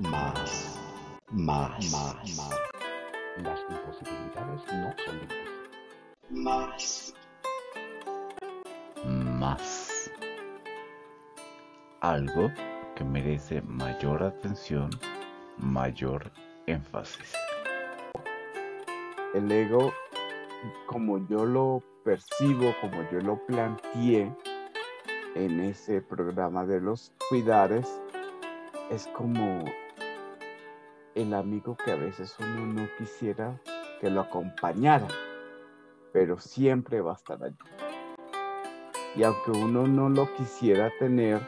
más, 0.00 0.78
más, 1.30 1.90
más, 1.90 2.36
más. 2.36 2.60
Las 3.42 3.60
imposibilidades 3.70 4.62
no 4.72 4.94
son 5.04 5.16
imposibles. 5.22 5.70
Más. 6.30 7.14
Más. 9.04 10.10
Algo 12.00 12.50
que 12.94 13.04
merece 13.04 13.62
mayor 13.62 14.22
atención, 14.22 14.90
mayor 15.58 16.30
énfasis. 16.66 17.32
El 19.34 19.50
ego, 19.50 19.92
como 20.86 21.26
yo 21.28 21.44
lo 21.46 21.82
percibo, 22.04 22.74
como 22.80 23.02
yo 23.10 23.20
lo 23.20 23.38
planteé 23.46 24.30
en 25.34 25.60
ese 25.60 26.00
programa 26.02 26.64
de 26.64 26.80
los 26.80 27.12
cuidares, 27.28 28.00
es 28.90 29.06
como 29.08 29.64
el 31.16 31.32
amigo 31.32 31.76
que 31.82 31.92
a 31.92 31.96
veces 31.96 32.36
uno 32.38 32.66
no 32.74 32.88
quisiera 32.98 33.58
que 34.00 34.10
lo 34.10 34.20
acompañara, 34.20 35.08
pero 36.12 36.38
siempre 36.38 37.00
va 37.00 37.12
a 37.12 37.16
estar 37.16 37.42
allí. 37.42 37.56
Y 39.16 39.24
aunque 39.24 39.50
uno 39.50 39.86
no 39.86 40.10
lo 40.10 40.32
quisiera 40.34 40.92
tener 40.98 41.40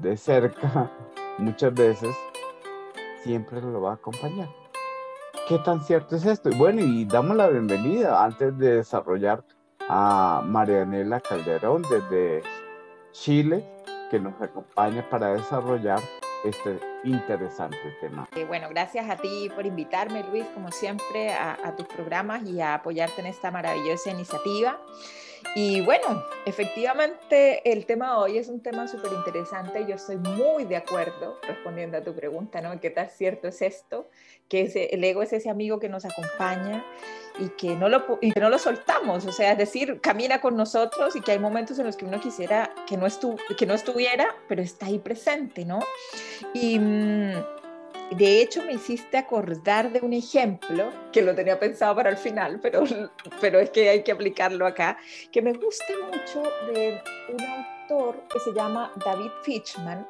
de 0.00 0.16
cerca, 0.16 0.90
muchas 1.38 1.74
veces 1.74 2.16
siempre 3.22 3.60
lo 3.60 3.82
va 3.82 3.92
a 3.92 3.94
acompañar. 3.94 4.48
¿Qué 5.46 5.58
tan 5.58 5.82
cierto 5.82 6.16
es 6.16 6.24
esto? 6.24 6.48
Y 6.48 6.54
bueno, 6.54 6.80
y 6.80 7.04
damos 7.04 7.36
la 7.36 7.48
bienvenida 7.48 8.24
antes 8.24 8.56
de 8.56 8.76
desarrollar 8.76 9.44
a 9.88 10.42
Marianela 10.46 11.20
Calderón 11.20 11.82
desde 11.90 12.42
Chile, 13.12 13.68
que 14.10 14.18
nos 14.18 14.40
acompaña 14.40 15.06
para 15.10 15.34
desarrollar 15.34 16.00
este 16.44 16.89
interesante 17.04 17.76
tema. 18.00 18.28
Eh, 18.36 18.44
bueno, 18.44 18.68
gracias 18.68 19.08
a 19.08 19.16
ti 19.16 19.50
por 19.54 19.66
invitarme, 19.66 20.24
Luis, 20.30 20.44
como 20.54 20.70
siempre, 20.70 21.32
a, 21.32 21.58
a 21.64 21.76
tus 21.76 21.86
programas 21.86 22.42
y 22.44 22.60
a 22.60 22.74
apoyarte 22.74 23.20
en 23.20 23.26
esta 23.26 23.50
maravillosa 23.50 24.10
iniciativa. 24.10 24.80
Y 25.56 25.80
bueno, 25.80 26.24
efectivamente 26.46 27.72
el 27.72 27.84
tema 27.84 28.18
hoy 28.18 28.38
es 28.38 28.48
un 28.48 28.60
tema 28.60 28.86
súper 28.86 29.12
interesante. 29.12 29.84
Yo 29.88 29.96
estoy 29.96 30.16
muy 30.16 30.64
de 30.64 30.76
acuerdo 30.76 31.38
respondiendo 31.42 31.98
a 31.98 32.02
tu 32.02 32.14
pregunta, 32.14 32.60
¿no? 32.60 32.78
¿Qué 32.80 32.90
tan 32.90 33.10
cierto 33.10 33.48
es 33.48 33.60
esto? 33.60 34.08
Que 34.48 34.62
ese, 34.62 34.94
el 34.94 35.02
ego 35.02 35.22
es 35.22 35.32
ese 35.32 35.50
amigo 35.50 35.80
que 35.80 35.88
nos 35.88 36.04
acompaña 36.04 36.84
y 37.40 37.48
que, 37.50 37.74
no 37.74 37.88
lo, 37.88 38.18
y 38.20 38.30
que 38.30 38.38
no 38.38 38.48
lo 38.48 38.60
soltamos. 38.60 39.26
O 39.26 39.32
sea, 39.32 39.52
es 39.52 39.58
decir, 39.58 40.00
camina 40.00 40.40
con 40.40 40.56
nosotros 40.56 41.16
y 41.16 41.20
que 41.20 41.32
hay 41.32 41.40
momentos 41.40 41.80
en 41.80 41.86
los 41.86 41.96
que 41.96 42.04
uno 42.04 42.20
quisiera 42.20 42.72
que 42.86 42.96
no, 42.96 43.06
estu 43.06 43.36
que 43.58 43.66
no 43.66 43.74
estuviera, 43.74 44.36
pero 44.48 44.62
está 44.62 44.86
ahí 44.86 45.00
presente, 45.00 45.64
¿no? 45.64 45.80
Y... 46.54 46.78
Mmm, 46.78 47.59
de 48.16 48.42
hecho, 48.42 48.62
me 48.64 48.72
hiciste 48.72 49.16
acordar 49.16 49.92
de 49.92 50.00
un 50.00 50.12
ejemplo 50.12 50.92
que 51.12 51.22
lo 51.22 51.34
tenía 51.34 51.60
pensado 51.60 51.94
para 51.94 52.10
el 52.10 52.16
final, 52.16 52.58
pero, 52.60 52.82
pero 53.40 53.60
es 53.60 53.70
que 53.70 53.88
hay 53.88 54.02
que 54.02 54.12
aplicarlo 54.12 54.66
acá, 54.66 54.98
que 55.30 55.40
me 55.40 55.52
gusta 55.52 55.94
mucho 56.06 56.42
de 56.72 57.00
un 57.32 57.40
autor 57.40 58.24
que 58.28 58.40
se 58.40 58.52
llama 58.52 58.92
David 59.04 59.30
Fitchman, 59.44 60.06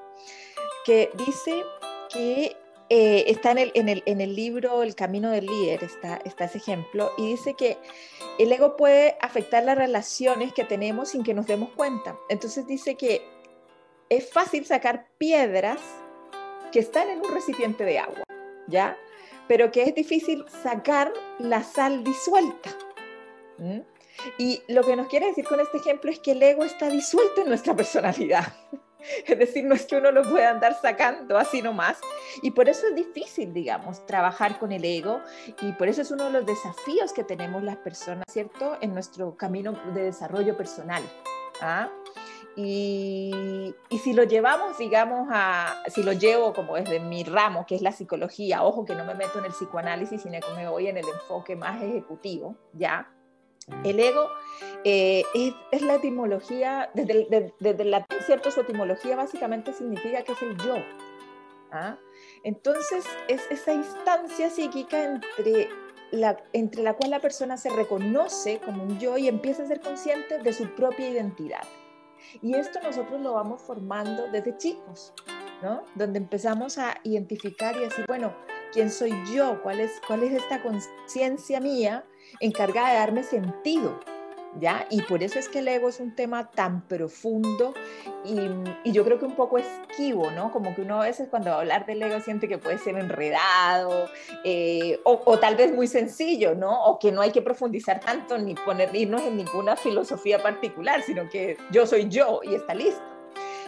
que 0.84 1.11
dice 1.27 1.62
que 2.09 2.57
eh, 2.89 3.25
está 3.27 3.53
en 3.53 3.59
el, 3.59 3.73
en, 3.75 3.89
el, 3.89 4.03
en 4.07 4.20
el, 4.20 4.35
libro 4.35 4.83
El 4.83 4.95
Camino 4.95 5.31
del 5.31 5.47
Líder, 5.47 5.85
está, 5.85 6.17
está 6.25 6.47
ese 6.47 6.59
ejemplo, 6.59 7.12
y 7.19 7.29
dice 7.29 7.55
que 7.55 7.77
el 8.39 8.51
ego 8.51 8.77
puede 8.77 9.17
afectar 9.20 9.62
las 9.62 9.77
relaciones 9.77 10.55
que 10.55 10.64
tenemos 10.64 11.11
sin 11.11 11.23
que 11.23 11.35
nos 11.35 11.47
demos 11.47 11.70
cuenta. 11.77 12.17
Entonces 12.31 12.67
dice 12.67 12.97
que 12.97 13.23
es 14.09 14.33
fácil 14.33 14.64
sacar 14.64 15.07
piedras 15.19 15.79
que 16.71 16.81
están 16.81 17.09
en 17.09 17.21
un 17.21 17.33
recipiente 17.33 17.85
de 17.85 17.99
agua, 17.99 18.23
¿ya? 18.67 18.97
Pero 19.49 19.71
que 19.71 19.83
es 19.83 19.95
difícil 19.95 20.45
sacar 20.63 21.13
la 21.39 21.63
sal 21.63 22.05
disuelta. 22.05 22.71
Y 24.39 24.63
lo 24.69 24.83
que 24.83 24.97
nos 24.97 25.09
quiere 25.09 25.27
decir 25.27 25.45
con 25.45 25.61
este 25.61 25.79
ejemplo 25.79 26.11
es 26.11 26.19
que 26.19 26.33
el 26.33 26.42
ego 26.42 26.64
está 26.64 26.89
disuelto 26.89 27.42
en 27.42 27.48
nuestra 27.48 27.75
personalidad. 27.75 28.53
Es 29.27 29.39
decir, 29.39 29.64
no 29.64 29.75
es 29.75 29.86
que 29.86 29.97
uno 29.97 30.13
lo 30.13 30.23
pueda 30.29 30.51
andar 30.51 30.79
sacando 30.79 31.39
así 31.39 31.63
nomás. 31.63 31.98
Y 32.42 32.51
por 32.51 32.69
eso 32.69 32.86
es 32.86 32.95
difícil, 32.95 33.55
digamos, 33.55 34.05
trabajar 34.05 34.59
con 34.59 34.73
el 34.73 34.85
ego. 34.85 35.23
Y 35.63 35.73
por 35.73 35.89
eso 35.89 36.03
es 36.03 36.11
uno 36.11 36.25
de 36.25 36.33
los 36.33 36.45
desafíos 36.45 37.14
que 37.14 37.25
tenemos 37.25 37.63
las 37.63 37.79
personas, 37.79 38.27
¿cierto? 38.30 38.77
En 38.83 38.92
nuestro 38.92 39.39
camino 39.39 39.73
de 39.95 40.03
desarrollo 40.03 40.55
personal. 40.55 41.03
¿ah? 41.63 41.89
Y, 42.67 43.75
y, 43.89 43.98
si 43.98 44.13
lo 44.13 44.25
llevamos, 44.25 44.79
digamos, 44.79 45.29
a, 45.31 45.83
si 45.89 46.03
lo 46.03 46.13
llevo 46.13 46.53
como 46.53 46.77
desde 46.77 47.01
mi 47.01 47.25
ramo, 47.25 47.65
que 47.67 47.75
es 47.75 47.83
la 47.83 47.93
psicología, 47.93 48.63
ojo 48.63 48.85
que 48.85 48.95
no 48.95 49.05
me 49.05 49.15
meto 49.15 49.39
en 49.39 49.47
el 49.47 49.53
psicoanálisis, 49.53 50.23
sino 50.23 50.39
que 50.41 50.55
me 50.55 50.69
voy 50.69 50.89
en 50.89 50.97
el 50.97 51.07
enfoque 51.09 51.57
más 51.57 51.83
ejecutivo, 51.83 52.57
¿ya? 52.73 53.11
El 53.85 54.01
ego 54.01 54.29
eh, 54.85 55.23
es, 55.35 55.55
es, 55.71 55.83
la 55.83 55.95
etimología, 55.95 56.91
desde, 56.95 57.27
desde, 57.31 57.55
desde 57.61 57.83
el 57.83 57.91
latín, 57.91 58.19
¿cierto? 58.27 58.51
Su 58.51 58.61
etimología 58.61 59.17
básicamente 59.17 59.73
significa 59.73 60.23
que 60.23 60.33
es 60.33 60.42
el 60.42 60.57
yo. 60.57 60.77
¿ah? 61.73 61.97
Entonces, 62.42 63.05
es 63.29 63.42
esa 63.51 63.73
instancia 63.73 64.51
psíquica 64.51 65.05
entre 65.05 65.69
la, 66.11 66.42
entre 66.53 66.83
la 66.83 66.95
cual 66.95 67.11
la 67.11 67.21
persona 67.21 67.57
se 67.57 67.71
reconoce 67.71 68.61
como 68.65 68.83
un 68.83 68.98
yo 68.98 69.17
y 69.17 69.29
empieza 69.29 69.63
a 69.63 69.67
ser 69.67 69.81
consciente 69.81 70.39
de 70.39 70.53
su 70.53 70.69
propia 70.75 71.09
identidad. 71.09 71.63
Y 72.42 72.55
esto 72.55 72.80
nosotros 72.83 73.20
lo 73.20 73.35
vamos 73.35 73.61
formando 73.63 74.29
desde 74.29 74.57
chicos, 74.57 75.13
¿no? 75.63 75.83
Donde 75.95 76.18
empezamos 76.18 76.79
a 76.79 76.96
identificar 77.05 77.77
y 77.77 77.80
decir, 77.80 78.05
bueno, 78.07 78.35
¿quién 78.73 78.91
soy 78.91 79.13
yo? 79.33 79.63
¿Cuál 79.63 79.80
es, 79.80 80.01
cuál 80.07 80.23
es 80.23 80.33
esta 80.33 80.63
conciencia 80.63 81.61
mía 81.61 82.05
encargada 82.41 82.91
de 82.91 82.96
darme 82.96 83.23
sentido? 83.23 83.98
¿Ya? 84.58 84.84
Y 84.90 85.02
por 85.02 85.22
eso 85.22 85.38
es 85.38 85.48
que 85.48 85.61
el 85.61 85.68
ego 85.68 85.88
es 85.88 86.00
un 86.00 86.16
tema 86.16 86.50
tan 86.50 86.83
profundo 86.88 87.72
y, 88.24 88.36
y, 88.83 88.90
yo 88.90 89.05
creo 89.05 89.16
que 89.18 89.24
un 89.24 89.36
poco 89.36 89.58
esquivo, 89.58 90.28
¿no? 90.33 90.50
Como 90.50 90.74
que 90.74 90.83
uno 90.83 91.00
a 91.00 91.05
veces 91.05 91.28
cuando 91.28 91.50
va 91.50 91.56
a 91.56 91.61
hablar 91.61 91.86
del 91.86 92.02
ego 92.02 92.18
siente 92.20 92.48
que 92.48 92.58
puede 92.58 92.78
ser 92.78 92.96
enredado 92.96 94.08
eh, 94.42 94.98
o, 95.05 95.22
o, 95.24 95.38
tal 95.38 95.55
vez 95.55 95.72
muy 95.72 95.86
sencillo, 95.86 96.56
¿no? 96.56 96.84
O 96.84 96.98
que 96.98 97.12
no 97.12 97.20
hay 97.20 97.30
que 97.30 97.42
profundizar 97.42 98.00
tanto 98.00 98.38
ni 98.38 98.56
poner, 98.56 98.94
irnos 98.94 99.22
en 99.22 99.36
ninguna 99.36 99.77
filosofía 99.77 100.42
particular, 100.42 101.00
sino 101.02 101.28
que 101.28 101.56
yo 101.70 101.86
soy 101.86 102.08
yo 102.08 102.40
y 102.42 102.56
está 102.56 102.74
listo. 102.74 103.02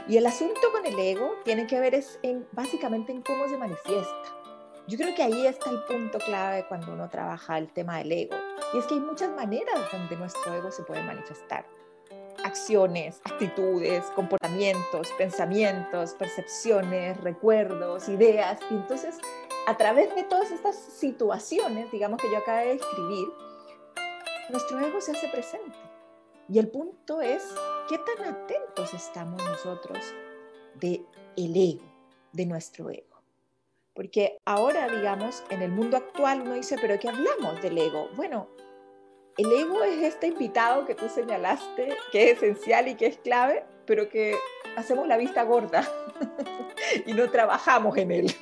Y 0.09 0.17
el 0.17 0.27
asunto 0.27 0.61
con 0.73 0.85
el 0.85 0.99
ego 0.99 1.37
tiene 1.45 1.67
que 1.69 1.79
ver 1.79 1.95
es 1.95 2.19
en, 2.23 2.45
básicamente 2.51 3.13
en 3.13 3.23
cómo 3.23 3.49
se 3.49 3.57
manifiesta. 3.57 4.43
Yo 4.89 4.99
creo 4.99 5.15
que 5.15 5.23
ahí 5.23 5.47
está 5.47 5.71
el 5.71 5.85
punto 5.85 6.19
clave 6.19 6.67
cuando 6.67 6.93
uno 6.93 7.09
trabaja 7.09 7.57
el 7.57 7.73
tema 7.73 7.99
del 7.99 8.11
ego. 8.11 8.37
Y 8.73 8.79
es 8.79 8.87
que 8.87 8.95
hay 8.95 9.01
muchas 9.01 9.31
maneras 9.31 9.81
donde 9.93 10.17
nuestro 10.17 10.55
ego 10.55 10.71
se 10.71 10.83
puede 10.83 11.03
manifestar. 11.03 11.67
Acciones, 12.45 13.21
actitudes, 13.25 14.05
comportamientos, 14.17 15.09
pensamientos, 15.19 16.15
percepciones, 16.15 17.21
recuerdos, 17.21 18.09
ideas. 18.09 18.59
Y 18.71 18.75
entonces, 18.75 19.19
a 19.67 19.77
través 19.77 20.15
de 20.15 20.25
todas 20.25 20.51
estas 20.51 20.77
situaciones, 20.77 21.91
digamos 21.93 22.21
que 22.21 22.31
yo 22.31 22.39
acabé 22.39 22.67
de 22.67 22.75
escribir, 22.75 23.29
nuestro 24.51 24.81
ego 24.81 25.01
se 25.01 25.13
hace 25.13 25.29
presente. 25.29 25.79
Y 26.49 26.59
el 26.59 26.69
punto 26.69 27.21
es, 27.21 27.45
¿qué 27.89 27.99
tan 27.99 28.35
atentos 28.35 28.93
estamos 28.95 29.43
nosotros 29.45 29.99
de 30.75 31.05
el 31.37 31.57
ego, 31.57 31.85
de 32.33 32.47
nuestro 32.47 32.91
ego? 32.91 33.12
Porque 33.95 34.39
ahora, 34.47 34.89
digamos, 34.89 35.45
en 35.51 35.61
el 35.61 35.71
mundo 35.71 35.99
actual 35.99 36.43
uno 36.43 36.55
dice, 36.55 36.77
pero 36.81 36.99
¿qué 36.99 37.11
hablamos 37.11 37.61
del 37.61 37.77
ego? 37.77 38.09
Bueno, 38.17 38.49
el 39.37 39.53
ego 39.53 39.85
es 39.85 40.03
este 40.03 40.29
invitado 40.29 40.87
que 40.87 40.95
tú 40.95 41.09
señalaste, 41.09 41.97
que 42.11 42.31
es 42.31 42.43
esencial 42.43 42.89
y 42.89 42.95
que 42.95 43.07
es 43.07 43.19
clave, 43.19 43.65
pero 43.87 44.09
que 44.09 44.37
hacemos 44.77 45.07
la 45.07 45.19
vista 45.19 45.43
gorda 45.43 45.87
y 47.07 47.13
no 47.13 47.31
trabajamos 47.31 47.97
en 47.99 48.13
él. 48.13 48.35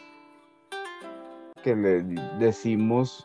Que 1.64 1.74
le 1.74 2.02
decimos, 2.38 3.24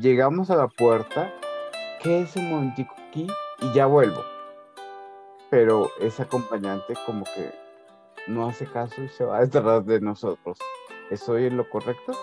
llegamos 0.00 0.50
a 0.50 0.56
la 0.56 0.68
puerta, 0.68 1.32
¿qué 2.02 2.22
es 2.22 2.34
un 2.34 2.50
momentico 2.50 2.94
aquí? 3.08 3.28
Y 3.60 3.72
ya 3.74 3.86
vuelvo. 3.86 4.22
Pero 5.50 5.90
ese 6.00 6.22
acompañante 6.22 6.94
como 7.06 7.24
que 7.24 7.61
no 8.26 8.48
hace 8.48 8.66
caso 8.66 9.02
y 9.02 9.08
se 9.08 9.24
va 9.24 9.40
detrás 9.46 9.86
de 9.86 10.00
nosotros. 10.00 10.58
¿Estoy 11.10 11.46
en 11.46 11.56
lo 11.56 11.68
correcto? 11.68 12.16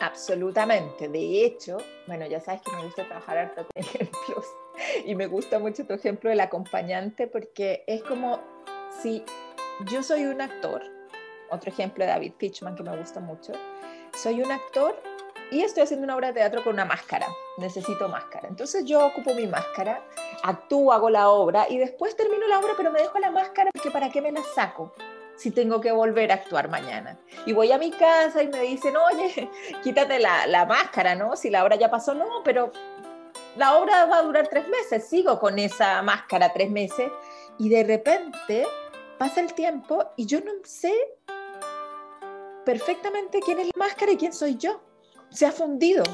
Absolutamente. 0.00 1.08
De 1.08 1.44
hecho, 1.44 1.78
bueno, 2.06 2.26
ya 2.26 2.40
sabes 2.40 2.62
que 2.62 2.70
me 2.76 2.84
gusta 2.84 3.04
trabajar 3.04 3.38
harto 3.38 3.66
con 3.66 3.70
ejemplos 3.74 4.46
y 5.04 5.14
me 5.14 5.26
gusta 5.26 5.58
mucho 5.58 5.86
tu 5.86 5.94
ejemplo 5.94 6.30
del 6.30 6.40
acompañante 6.40 7.26
porque 7.26 7.84
es 7.86 8.02
como 8.02 8.40
si 9.02 9.24
yo 9.86 10.02
soy 10.02 10.24
un 10.24 10.40
actor, 10.40 10.82
otro 11.50 11.70
ejemplo 11.70 12.04
de 12.04 12.10
David 12.10 12.32
Fitchman 12.38 12.76
que 12.76 12.82
me 12.82 12.96
gusta 12.96 13.20
mucho, 13.20 13.52
soy 14.14 14.40
un 14.40 14.50
actor 14.50 15.00
y 15.50 15.62
estoy 15.62 15.84
haciendo 15.84 16.04
una 16.04 16.16
obra 16.16 16.28
de 16.28 16.34
teatro 16.34 16.62
con 16.62 16.74
una 16.74 16.84
máscara, 16.84 17.26
necesito 17.56 18.08
máscara. 18.08 18.48
Entonces 18.48 18.84
yo 18.84 19.06
ocupo 19.06 19.34
mi 19.34 19.46
máscara, 19.46 20.04
actúo, 20.42 20.92
hago 20.92 21.10
la 21.10 21.30
obra 21.30 21.66
y 21.68 21.78
después 21.78 22.16
termino 22.16 22.46
la 22.46 22.58
obra 22.58 22.74
pero 22.76 22.92
me 22.92 23.00
dejo 23.00 23.18
la 23.18 23.30
máscara 23.30 23.70
porque 23.72 23.90
¿para 23.90 24.10
qué 24.10 24.20
me 24.20 24.30
la 24.30 24.42
saco? 24.54 24.92
Si 25.38 25.50
tengo 25.50 25.80
que 25.80 25.92
volver 25.92 26.30
a 26.30 26.34
actuar 26.34 26.68
mañana? 26.68 27.16
Y 27.46 27.54
voy 27.54 27.72
a 27.72 27.78
mi 27.78 27.90
casa 27.90 28.42
y 28.42 28.48
me 28.48 28.60
dicen, 28.60 28.94
oye, 28.96 29.48
quítate 29.82 30.18
la, 30.18 30.46
la 30.46 30.66
máscara, 30.66 31.14
¿no? 31.14 31.36
Si 31.36 31.48
la 31.48 31.64
obra 31.64 31.76
ya 31.76 31.90
pasó, 31.90 32.12
no, 32.12 32.42
pero 32.44 32.70
la 33.56 33.76
obra 33.76 34.04
va 34.06 34.18
a 34.18 34.22
durar 34.22 34.48
tres 34.48 34.68
meses, 34.68 35.08
sigo 35.08 35.40
con 35.40 35.58
esa 35.58 36.02
máscara 36.02 36.52
tres 36.52 36.70
meses 36.70 37.10
y 37.58 37.68
de 37.68 37.82
repente 37.84 38.66
pasa 39.18 39.40
el 39.40 39.52
tiempo 39.52 40.12
y 40.16 40.26
yo 40.26 40.40
no 40.40 40.52
sé 40.64 40.94
perfectamente 42.64 43.40
quién 43.40 43.58
es 43.60 43.66
la 43.66 43.72
máscara 43.76 44.12
y 44.12 44.16
quién 44.16 44.32
soy 44.32 44.56
yo. 44.56 44.80
Se 45.30 45.46
ha 45.46 45.52
fundido, 45.52 46.04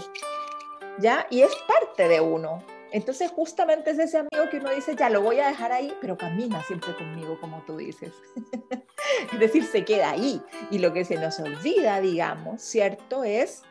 ¿ya? 0.99 1.26
Y 1.31 1.43
es 1.43 1.53
parte 1.69 2.09
de 2.09 2.21
uno. 2.21 2.65
Entonces 2.94 3.29
justamente 3.32 3.91
es 3.91 3.99
ese 3.99 4.19
amigo 4.19 4.49
que 4.52 4.58
uno 4.58 4.70
dice, 4.70 4.94
ya 4.94 5.11
lo 5.11 5.20
voy 5.20 5.41
a 5.41 5.49
dejar 5.49 5.73
ahí, 5.73 5.93
pero 6.00 6.17
camina 6.17 6.62
siempre 6.62 6.94
conmigo, 6.94 7.41
como 7.41 7.61
tú 7.62 7.76
dices. 7.76 8.12
es 9.32 9.41
decir, 9.41 9.64
se 9.64 9.85
queda 9.85 10.11
ahí. 10.11 10.41
Y 10.70 10.79
lo 10.79 10.93
que 10.93 11.05
se 11.05 11.17
nos 11.17 11.41
olvida, 11.41 12.00
digamos, 12.00 12.62
¿cierto? 12.62 13.25
Es 13.25 13.64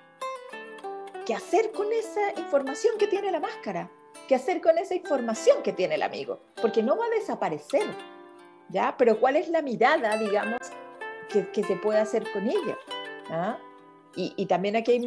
qué 1.25 1.33
hacer 1.33 1.71
con 1.71 1.87
esa 1.93 2.37
información 2.37 2.97
que 2.99 3.07
tiene 3.07 3.31
la 3.31 3.39
máscara, 3.39 3.89
qué 4.27 4.35
hacer 4.35 4.59
con 4.59 4.77
esa 4.77 4.93
información 4.93 5.63
que 5.63 5.71
tiene 5.71 5.95
el 5.95 6.03
amigo, 6.03 6.41
porque 6.61 6.83
no 6.83 6.97
va 6.97 7.05
a 7.05 7.17
desaparecer, 7.17 7.87
¿ya? 8.67 8.93
Pero 8.97 9.21
cuál 9.21 9.37
es 9.37 9.47
la 9.47 9.61
mirada, 9.61 10.17
digamos, 10.17 10.59
que, 11.29 11.63
se 11.63 11.77
puede 11.77 11.99
hacer 11.99 12.29
con 12.33 12.45
ella. 12.49 12.77
¿ah? 13.29 13.57
Y, 14.15 14.45
también 14.45 14.75
aquí 14.75 14.91
hay, 14.91 15.05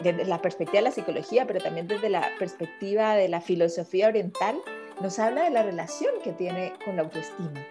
desde 0.00 0.26
la 0.26 0.42
perspectiva 0.42 0.80
de 0.80 0.88
la 0.88 0.90
psicología, 0.90 1.46
pero 1.46 1.60
también 1.60 1.88
desde 1.88 2.10
la 2.10 2.28
perspectiva 2.38 3.14
de 3.14 3.28
la 3.28 3.40
filosofía 3.40 4.08
oriental, 4.08 4.60
nos 5.00 5.18
habla 5.18 5.44
de 5.44 5.50
la 5.50 5.62
relación 5.62 6.12
que 6.22 6.32
tiene 6.32 6.74
con 6.84 6.96
la 6.96 7.02
autoestima 7.02 7.64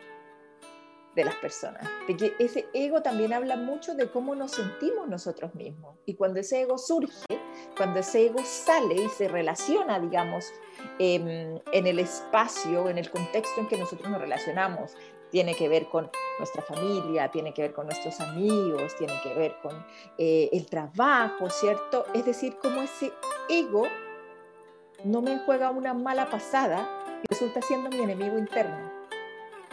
de 1.16 1.26
las 1.26 1.36
personas, 1.36 1.88
de 2.08 2.16
que 2.16 2.34
ese 2.40 2.66
ego 2.74 3.02
también 3.02 3.34
habla 3.34 3.58
mucho 3.58 3.96
de 3.96 4.10
cómo 4.10 4.34
nos 4.34 4.52
sentimos 4.52 5.08
nosotros 5.10 5.54
mismos. 5.56 5.98
Y 6.06 6.16
cuando 6.16 6.40
ese 6.40 6.62
ego 6.62 6.78
surge, 6.78 7.26
cuando 7.76 8.00
ese 8.00 8.28
ego 8.28 8.40
sale 8.46 8.96
y 8.96 9.10
se 9.10 9.28
relaciona, 9.28 10.00
digamos, 10.00 10.52
em, 11.00 11.60
en 11.74 11.88
el 11.88 12.00
espacio, 12.00 12.90
en 12.90 12.98
el 12.98 13.10
contexto 13.12 13.60
en 13.60 13.68
que 13.68 13.78
nosotros 13.78 14.10
nos 14.10 14.22
relacionamos, 14.22 14.96
tiene 15.32 15.56
que 15.56 15.70
ver 15.70 15.88
con 15.88 16.10
nuestra 16.38 16.62
familia, 16.62 17.30
tiene 17.30 17.54
que 17.54 17.62
ver 17.64 17.74
con 17.74 17.88
nuestros 17.88 18.20
amigos, 18.20 18.96
tiene 18.98 19.14
que 19.24 19.34
ver 19.34 19.56
con 19.62 19.74
eh, 20.18 20.50
el 20.52 20.66
trabajo, 20.68 21.50
¿cierto? 21.50 22.06
Es 22.14 22.26
decir, 22.26 22.58
como 22.62 22.82
ese 22.82 23.12
ego 23.50 23.88
no 25.04 25.22
me 25.22 25.40
juega 25.40 25.72
una 25.72 25.94
mala 25.94 26.30
pasada 26.30 26.88
y 27.24 27.28
resulta 27.30 27.62
siendo 27.62 27.90
mi 27.90 28.02
enemigo 28.02 28.38
interno. 28.38 28.92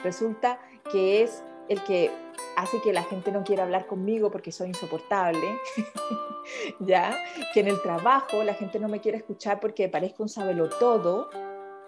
Resulta 0.03 0.61
que 0.91 1.23
es 1.23 1.43
el 1.69 1.83
que 1.83 2.11
hace 2.57 2.81
que 2.81 2.93
la 2.93 3.03
gente 3.03 3.31
no 3.31 3.45
quiera 3.45 3.65
hablar 3.65 3.87
conmigo 3.87 4.31
porque 4.31 4.53
soy 4.53 4.69
insoportable, 4.69 5.59
ya, 6.81 7.17
que 7.53 7.61
en 7.61 7.69
el 7.69 7.83
trabajo 7.83 8.43
la 8.43 8.55
gente 8.55 8.79
no 8.79 8.89
me 8.89 9.01
quiere 9.01 9.19
escuchar 9.19 9.61
porque 9.61 9.89
parezco 9.89 10.23
un 10.23 10.29
sabelo 10.29 10.69
todo, 10.69 11.31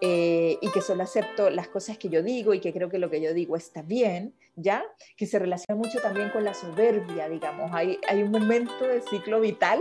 eh, 0.01 0.59
y 0.63 0.71
que 0.71 0.81
solo 0.81 1.03
acepto 1.03 1.51
las 1.51 1.69
cosas 1.69 1.99
que 1.99 2.09
yo 2.09 2.23
digo 2.23 2.55
y 2.55 2.61
que 2.61 2.73
creo 2.73 2.89
que 2.89 2.99
lo 2.99 3.11
que 3.11 3.21
yo 3.21 3.35
digo 3.35 3.57
está 3.57 3.83
bien, 3.83 4.35
¿ya? 4.57 4.83
Que 5.17 5.27
se 5.27 5.39
relaciona 5.39 5.79
mucho 5.79 6.01
también 6.01 6.31
con 6.31 6.43
la 6.45 6.55
soberbia, 6.55 7.29
digamos. 7.29 7.71
Hay, 7.75 7.99
hay 8.09 8.23
un 8.23 8.31
momento 8.31 8.87
de 8.87 9.03
ciclo 9.03 9.41
vital 9.41 9.81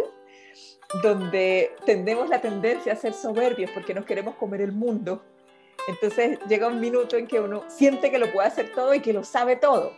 donde 1.04 1.72
tendemos 1.86 2.28
la 2.30 2.42
tendencia 2.42 2.94
a 2.94 2.96
ser 2.96 3.14
soberbios 3.14 3.72
porque 3.72 3.94
nos 3.94 4.06
queremos 4.06 4.36
comer 4.36 4.62
el 4.62 4.74
mundo. 4.74 5.24
Entonces 5.88 6.38
llega 6.50 6.68
un 6.68 6.82
minuto 6.82 7.16
en 7.16 7.26
que 7.26 7.40
uno 7.40 7.64
siente 7.70 8.12
que 8.12 8.20
lo 8.20 8.32
puede 8.32 8.48
hacer 8.48 8.74
todo 8.74 8.94
y 8.94 9.00
que 9.00 9.14
lo 9.14 9.24
sabe 9.24 9.56
todo. 9.56 9.94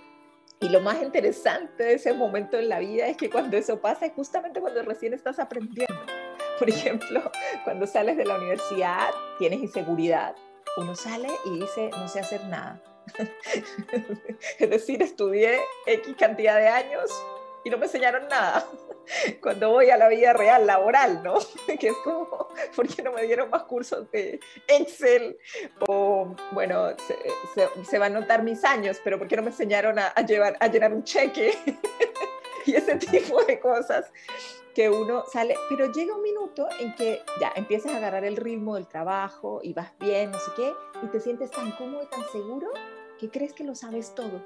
Y 0.60 0.70
lo 0.70 0.82
más 0.82 1.02
interesante 1.02 1.84
de 1.84 1.94
ese 1.96 2.14
momento 2.14 2.60
en 2.60 2.70
la 2.70 2.78
vida 2.78 3.08
es 3.08 3.18
que 3.18 3.32
cuando 3.32 3.58
eso 3.58 3.82
pasa 3.82 4.06
es 4.06 4.14
justamente 4.14 4.62
cuando 4.62 4.84
recién 4.84 5.16
estás 5.16 5.40
aprendiendo 5.40 5.96
por 6.60 6.70
ejemplo, 6.70 7.32
cuando 7.64 7.88
sales 7.88 8.18
de 8.18 8.26
la 8.26 8.38
universidad, 8.38 9.10
tienes 9.38 9.60
inseguridad. 9.60 10.36
Uno 10.78 10.96
sale 10.96 11.30
y 11.46 11.60
dice, 11.60 11.90
no 11.92 12.08
sé 12.08 12.20
hacer 12.20 12.44
nada. 12.46 12.82
es 14.60 14.70
decir, 14.70 15.02
estudié 15.02 15.60
X 15.86 16.16
cantidad 16.18 16.58
de 16.58 16.68
años 16.68 17.12
y 17.64 17.70
no 17.70 17.78
me 17.78 17.86
enseñaron 17.86 18.28
nada. 18.28 18.66
Cuando 19.42 19.72
voy 19.72 19.90
a 19.90 19.98
la 19.98 20.08
vida 20.08 20.34
real, 20.34 20.66
laboral, 20.66 21.22
¿no? 21.24 21.40
que 21.80 21.90
es 21.90 21.98
como, 22.04 22.48
¿por 22.76 22.88
qué 22.88 23.02
no 23.02 23.12
me 23.12 23.24
dieron 23.24 23.50
más 23.50 23.64
cursos 23.64 24.10
de 24.12 24.40
Excel? 24.68 25.38
O, 25.88 26.36
bueno, 26.52 26.96
se, 27.90 28.00
van 28.00 28.16
a 28.16 28.20
notar 28.22 28.44
mis 28.44 28.64
años, 28.64 29.02
pero 29.04 29.18
¿por 29.18 29.28
qué 29.28 29.36
no 29.36 29.42
me 29.42 29.50
enseñaron 29.50 30.00
a, 30.00 30.14
llevar, 30.26 30.56
a 30.60 30.68
llenar 30.68 30.94
un 30.94 31.04
cheque? 31.04 31.58
y 32.66 32.76
ese 32.76 32.96
tipo 32.96 33.44
de 33.44 33.60
cosas 33.60 34.12
que 34.74 34.90
uno 34.90 35.24
sale, 35.32 35.56
pero 35.70 35.92
llega 35.92 36.16
un 36.16 36.22
minuto 36.22 36.68
en 36.80 36.96
que 36.96 37.22
ya 37.40 37.52
empiezas 37.56 37.94
a 37.94 37.98
agarrar 37.98 38.24
el 38.24 38.38
ritmo 38.38 38.76
del 38.76 38.88
trabajo 38.88 39.60
y 39.64 39.74
vas 39.74 39.92
bien, 40.00 40.32
no 40.32 40.40
sé 40.40 40.52
qué, 40.56 40.74
y 41.04 41.08
te 41.08 41.20
sientes 41.20 41.52
tan 41.52 41.72
cómodo 41.72 42.04
y 42.04 42.08
tan 42.08 42.24
seguro 42.32 42.70
que 43.20 43.30
crees 43.30 43.54
que 43.54 43.64
lo 43.64 43.76
sabes 43.76 44.16
todo, 44.16 44.44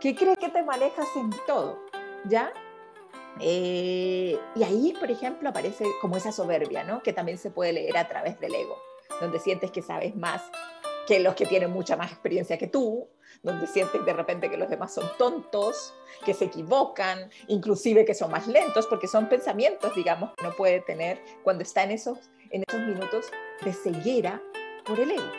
que 0.00 0.14
crees 0.14 0.38
que 0.38 0.48
te 0.48 0.62
manejas 0.62 1.08
en 1.16 1.30
todo, 1.46 1.78
¿ya? 2.24 2.52
Eh, 3.40 4.38
y 4.56 4.62
ahí, 4.62 4.94
por 4.98 5.10
ejemplo, 5.10 5.48
aparece 5.48 5.84
como 6.00 6.16
esa 6.16 6.32
soberbia, 6.32 6.84
¿no? 6.84 7.02
Que 7.02 7.12
también 7.12 7.38
se 7.38 7.50
puede 7.50 7.72
leer 7.72 7.96
a 7.96 8.08
través 8.08 8.40
del 8.40 8.54
ego, 8.54 8.76
donde 9.20 9.38
sientes 9.38 9.70
que 9.70 9.82
sabes 9.82 10.16
más 10.16 10.42
que 11.06 11.20
los 11.20 11.34
que 11.34 11.46
tienen 11.46 11.70
mucha 11.70 11.96
más 11.96 12.10
experiencia 12.10 12.58
que 12.58 12.66
tú, 12.66 13.08
donde 13.42 13.66
sientes 13.66 14.04
de 14.04 14.12
repente 14.12 14.50
que 14.50 14.56
los 14.56 14.68
demás 14.68 14.92
son 14.92 15.08
tontos, 15.18 15.94
que 16.24 16.34
se 16.34 16.46
equivocan, 16.46 17.30
inclusive 17.48 18.04
que 18.04 18.14
son 18.14 18.30
más 18.30 18.46
lentos, 18.46 18.86
porque 18.86 19.06
son 19.06 19.28
pensamientos, 19.28 19.94
digamos, 19.94 20.32
que 20.36 20.44
no 20.44 20.52
puede 20.52 20.80
tener 20.80 21.22
cuando 21.42 21.62
está 21.62 21.84
en 21.84 21.92
esos, 21.92 22.30
en 22.50 22.64
esos 22.68 22.80
minutos 22.80 23.26
de 23.64 23.72
ceguera 23.72 24.40
por 24.84 25.00
el 25.00 25.12
ego. 25.12 25.30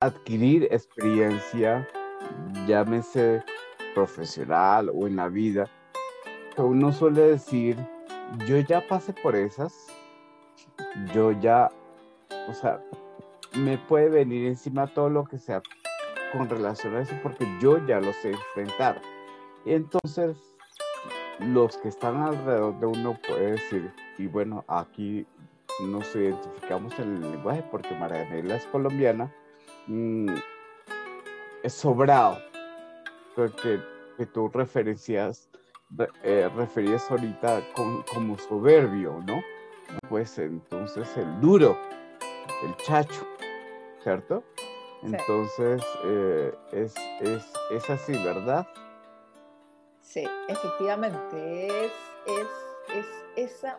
Adquirir 0.00 0.68
experiencia, 0.70 1.88
llámese 2.66 3.42
profesional 3.94 4.90
o 4.94 5.06
en 5.06 5.16
la 5.16 5.28
vida, 5.28 5.68
uno 6.56 6.92
suele 6.92 7.22
decir, 7.22 7.76
yo 8.46 8.58
ya 8.58 8.86
pasé 8.86 9.12
por 9.12 9.34
esas, 9.36 9.72
yo 11.14 11.32
ya, 11.32 11.70
o 12.48 12.54
sea, 12.54 12.82
me 13.56 13.78
puede 13.78 14.08
venir 14.08 14.46
encima 14.46 14.92
todo 14.92 15.08
lo 15.08 15.24
que 15.24 15.38
sea 15.38 15.62
con 16.32 16.48
relación 16.48 16.96
a 16.96 17.02
eso 17.02 17.14
porque 17.22 17.46
yo 17.60 17.84
ya 17.86 18.00
lo 18.00 18.12
sé 18.12 18.30
enfrentar. 18.30 19.00
Y 19.64 19.74
entonces 19.74 20.36
los 21.40 21.76
que 21.78 21.88
están 21.88 22.16
alrededor 22.16 22.78
de 22.80 22.86
uno 22.86 23.18
puede 23.26 23.52
decir, 23.52 23.92
y 24.16 24.26
bueno, 24.26 24.64
aquí 24.68 25.26
nos 25.80 26.14
identificamos 26.14 26.98
en 26.98 27.16
el 27.16 27.32
lenguaje 27.32 27.64
porque 27.70 27.94
Marianela 27.94 28.56
es 28.56 28.66
colombiana, 28.66 29.32
mm, 29.86 30.34
es 31.62 31.72
sobrado, 31.72 32.38
porque 33.36 33.80
que 34.16 34.26
tú 34.26 34.48
referencias, 34.48 35.48
eh, 36.24 36.50
referías 36.56 37.08
ahorita 37.10 37.62
como 37.74 38.36
soberbio, 38.36 39.22
¿no? 39.26 39.40
Pues 40.08 40.38
entonces 40.38 41.16
el 41.16 41.40
duro, 41.40 41.78
el 42.64 42.76
chacho, 42.78 43.26
¿cierto? 44.02 44.42
Entonces, 45.02 45.82
eh, 46.04 46.54
es, 46.72 46.94
es, 47.20 47.44
es, 47.70 47.90
así, 47.90 48.12
¿verdad? 48.24 48.66
Sí, 50.00 50.26
efectivamente, 50.48 51.86
es, 51.86 51.92
es, 52.26 52.96
es 52.96 53.06
esa, 53.36 53.78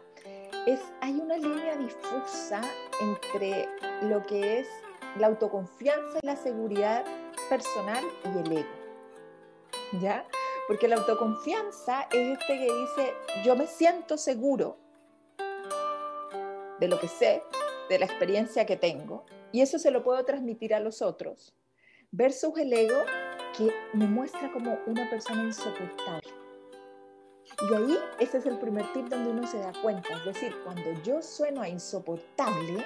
es, 0.66 0.80
hay 1.02 1.20
una 1.20 1.38
línea 1.38 1.76
difusa 1.76 2.62
entre 3.02 3.68
lo 4.04 4.26
que 4.26 4.60
es 4.60 4.68
la 5.18 5.28
autoconfianza 5.28 6.20
y 6.22 6.26
la 6.26 6.36
seguridad 6.36 7.04
personal 7.50 8.04
y 8.24 8.38
el 8.40 8.58
ego. 8.60 8.70
¿Ya? 10.00 10.26
Porque 10.68 10.88
la 10.88 10.98
autoconfianza 10.98 12.04
es 12.12 12.38
este 12.40 12.58
que 12.60 12.74
dice, 12.74 13.14
yo 13.44 13.56
me 13.56 13.68
siento 13.68 14.18
seguro 14.18 14.78
de 16.80 16.88
lo 16.88 17.00
que 17.00 17.08
sé, 17.08 17.44
de 17.90 18.00
la 18.00 18.06
experiencia 18.06 18.66
que 18.66 18.78
tengo, 18.78 19.26
y 19.52 19.62
eso 19.62 19.80
se 19.80 19.92
lo 19.92 20.04
puedo 20.04 20.24
transmitir 20.24 20.74
a 20.74 20.80
los 20.80 21.02
otros, 21.02 21.54
versus 22.12 22.58
el 22.58 22.72
ego 22.72 23.04
que 23.58 23.74
me 23.94 24.06
muestra 24.06 24.52
como 24.52 24.78
una 24.86 25.10
persona 25.10 25.44
insoportable. 25.44 26.30
Y 27.70 27.74
ahí 27.74 27.98
ese 28.20 28.38
es 28.38 28.46
el 28.46 28.58
primer 28.58 28.92
tip 28.94 29.08
donde 29.08 29.32
uno 29.32 29.48
se 29.48 29.58
da 29.58 29.74
cuenta, 29.82 30.10
es 30.18 30.26
decir, 30.26 30.56
cuando 30.64 30.92
yo 31.04 31.22
sueno 31.22 31.62
a 31.62 31.68
insoportable, 31.68 32.86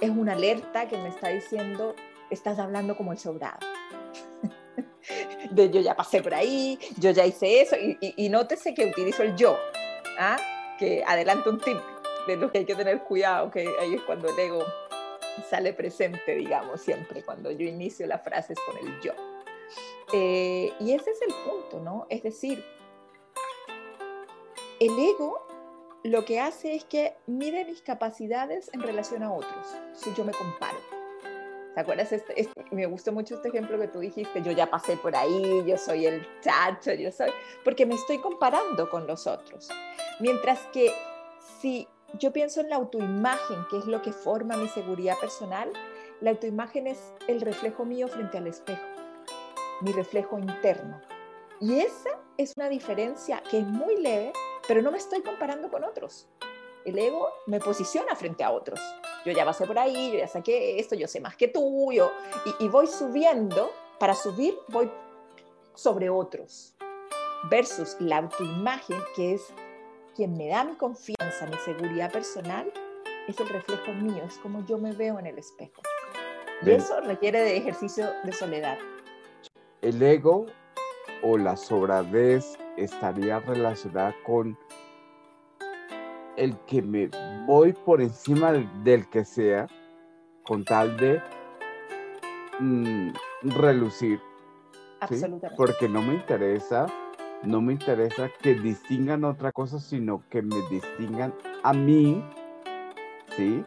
es 0.00 0.10
una 0.10 0.32
alerta 0.32 0.88
que 0.88 0.96
me 0.96 1.08
está 1.08 1.28
diciendo, 1.28 1.94
estás 2.30 2.58
hablando 2.58 2.96
como 2.96 3.12
el 3.12 3.18
sobrado. 3.18 3.58
De 5.50 5.68
yo 5.68 5.80
ya 5.80 5.96
pasé 5.96 6.22
por 6.22 6.32
ahí, 6.32 6.78
yo 6.98 7.10
ya 7.10 7.26
hice 7.26 7.60
eso, 7.60 7.76
y, 7.76 7.98
y, 8.00 8.28
nótese 8.28 8.72
que 8.72 8.86
utilizo 8.86 9.24
el 9.24 9.34
yo, 9.36 9.58
¿ah? 10.18 10.36
que 10.78 11.04
adelanto 11.06 11.50
un 11.50 11.58
tip 11.58 11.76
de 12.26 12.36
lo 12.36 12.50
que 12.50 12.58
hay 12.58 12.64
que 12.64 12.74
tener 12.74 13.00
cuidado, 13.02 13.50
que 13.50 13.68
ahí 13.80 13.94
es 13.94 14.02
cuando 14.02 14.28
el 14.28 14.38
ego 14.38 14.64
sale 15.48 15.72
presente, 15.72 16.34
digamos, 16.34 16.80
siempre 16.80 17.22
cuando 17.22 17.50
yo 17.50 17.66
inicio 17.66 18.06
las 18.06 18.22
frases 18.22 18.58
con 18.66 18.76
el 18.78 19.00
yo. 19.00 19.12
Eh, 20.12 20.72
y 20.78 20.92
ese 20.92 21.10
es 21.10 21.22
el 21.22 21.34
punto, 21.46 21.80
¿no? 21.80 22.06
Es 22.10 22.22
decir, 22.22 22.62
el 24.78 24.98
ego 24.98 25.46
lo 26.04 26.24
que 26.24 26.40
hace 26.40 26.74
es 26.74 26.84
que 26.84 27.14
mide 27.26 27.64
mis 27.64 27.80
capacidades 27.80 28.68
en 28.72 28.82
relación 28.82 29.22
a 29.22 29.32
otros, 29.32 29.66
si 29.94 30.12
yo 30.14 30.24
me 30.24 30.32
comparo. 30.32 30.78
¿Te 31.74 31.80
acuerdas? 31.80 32.12
Este, 32.12 32.38
este, 32.38 32.64
me 32.70 32.84
gustó 32.86 33.12
mucho 33.12 33.36
este 33.36 33.48
ejemplo 33.48 33.78
que 33.78 33.88
tú 33.88 34.00
dijiste, 34.00 34.42
yo 34.42 34.52
ya 34.52 34.68
pasé 34.68 34.96
por 34.96 35.16
ahí, 35.16 35.64
yo 35.66 35.78
soy 35.78 36.06
el 36.06 36.26
chacho, 36.40 36.92
yo 36.92 37.10
soy, 37.10 37.30
porque 37.64 37.86
me 37.86 37.94
estoy 37.94 38.18
comparando 38.18 38.90
con 38.90 39.06
los 39.06 39.26
otros. 39.26 39.70
Mientras 40.20 40.58
que 40.72 40.92
si 41.60 41.88
yo 42.18 42.32
pienso 42.32 42.60
en 42.60 42.70
la 42.70 42.76
autoimagen, 42.76 43.66
que 43.70 43.78
es 43.78 43.86
lo 43.86 44.02
que 44.02 44.12
forma 44.12 44.56
mi 44.56 44.68
seguridad 44.68 45.18
personal, 45.18 45.70
la 46.20 46.30
autoimagen 46.30 46.86
es 46.86 47.12
el 47.26 47.40
reflejo 47.40 47.84
mío 47.84 48.08
frente 48.08 48.38
al 48.38 48.46
espejo, 48.46 48.82
mi 49.80 49.92
reflejo 49.92 50.38
interno. 50.38 51.00
Y 51.60 51.80
esa 51.80 52.10
es 52.36 52.52
una 52.56 52.68
diferencia 52.68 53.42
que 53.50 53.58
es 53.58 53.66
muy 53.66 54.00
leve, 54.00 54.32
pero 54.66 54.82
no 54.82 54.90
me 54.90 54.98
estoy 54.98 55.22
comparando 55.22 55.70
con 55.70 55.84
otros. 55.84 56.28
El 56.84 56.98
ego 56.98 57.28
me 57.46 57.60
posiciona 57.60 58.16
frente 58.16 58.42
a 58.42 58.50
otros. 58.50 58.80
Yo 59.24 59.32
ya 59.32 59.44
pasé 59.44 59.66
por 59.66 59.78
ahí, 59.78 60.10
yo 60.12 60.18
ya 60.18 60.26
saqué 60.26 60.80
esto, 60.80 60.96
yo 60.96 61.06
sé 61.06 61.20
más 61.20 61.36
que 61.36 61.48
tú, 61.48 61.90
y, 61.92 62.68
voy 62.68 62.86
subiendo. 62.86 63.70
Para 64.00 64.16
subir 64.16 64.58
voy 64.68 64.90
sobre 65.74 66.10
otros. 66.10 66.74
Versus 67.48 67.96
la 68.00 68.18
autoimagen, 68.18 69.00
que 69.14 69.34
es 69.34 69.52
quien 70.14 70.36
me 70.36 70.48
da 70.48 70.64
mi 70.64 70.74
confianza, 70.74 71.46
mi 71.46 71.56
seguridad 71.64 72.12
personal, 72.12 72.72
es 73.28 73.38
el 73.38 73.48
reflejo 73.48 73.92
mío, 73.92 74.22
es 74.26 74.38
como 74.38 74.64
yo 74.66 74.78
me 74.78 74.92
veo 74.92 75.18
en 75.18 75.26
el 75.26 75.38
espejo. 75.38 75.82
Y 76.64 76.70
eso 76.70 77.00
requiere 77.00 77.40
de 77.40 77.56
ejercicio 77.56 78.06
de 78.24 78.32
soledad. 78.32 78.78
El 79.80 80.00
ego 80.02 80.46
o 81.22 81.36
la 81.36 81.56
sobradez 81.56 82.56
estaría 82.76 83.40
relacionada 83.40 84.14
con 84.24 84.56
el 86.36 86.56
que 86.66 86.82
me 86.82 87.10
voy 87.46 87.72
por 87.72 88.00
encima 88.00 88.52
del 88.52 89.08
que 89.10 89.24
sea 89.24 89.66
con 90.44 90.64
tal 90.64 90.96
de 90.96 91.20
mm, 92.60 93.10
relucir. 93.42 94.20
Absolutamente. 95.00 95.56
Porque 95.56 95.88
no 95.88 96.00
me 96.00 96.14
interesa, 96.14 96.86
no 97.44 97.60
me 97.60 97.72
interesa 97.72 98.30
que 98.40 98.54
distingan 98.54 99.24
otra 99.24 99.52
cosa, 99.52 99.80
sino 99.80 100.22
que 100.30 100.42
me 100.42 100.56
distingan 100.70 101.34
a 101.62 101.72
mí, 101.72 102.22
¿sí? 103.36 103.64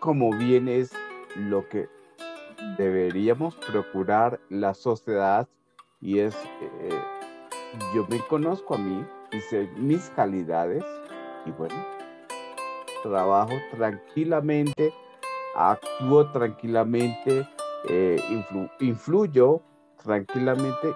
Como 0.00 0.30
bien 0.36 0.68
es 0.68 0.92
lo 1.36 1.68
que 1.68 1.88
deberíamos 2.78 3.54
procurar 3.56 4.40
la 4.48 4.72
sociedad 4.74 5.48
y 6.00 6.20
es, 6.20 6.34
eh, 6.80 7.00
yo 7.94 8.06
me 8.08 8.18
conozco 8.20 8.74
a 8.74 8.78
mí 8.78 9.04
y 9.32 9.40
sé 9.40 9.68
mis 9.76 10.08
calidades 10.10 10.84
y 11.44 11.50
bueno, 11.50 11.74
trabajo 13.02 13.52
tranquilamente, 13.72 14.92
actúo 15.54 16.30
tranquilamente, 16.30 17.46
eh, 17.88 18.20
influyo 18.80 19.60
tranquilamente 20.02 20.94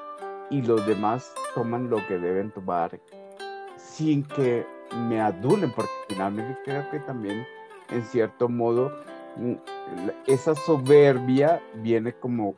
y 0.50 0.62
los 0.62 0.84
demás 0.86 1.32
toman 1.54 1.90
lo 1.90 2.04
que 2.06 2.18
deben 2.18 2.50
tomar 2.50 2.98
sin 3.76 4.24
que 4.24 4.66
me 5.08 5.20
adulen, 5.20 5.72
porque 5.72 5.90
finalmente 6.08 6.58
creo 6.64 6.88
que 6.90 7.00
también 7.00 7.46
en 7.90 8.02
cierto 8.04 8.48
modo 8.48 8.92
mm, 9.36 9.54
esa 10.26 10.54
soberbia 10.54 11.60
viene 11.76 12.12
como 12.12 12.54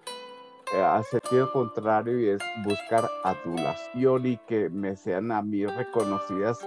eh, 0.73 0.81
a 0.81 1.03
sentido 1.03 1.53
contrario 1.53 2.21
y 2.21 2.29
es 2.29 2.43
buscar 2.65 3.09
adulación 3.25 4.27
y 4.27 4.37
que 4.37 4.69
me 4.69 4.97
sean 4.97 5.33
a 5.33 5.43
mí 5.43 5.67
reconocidas 5.67 6.67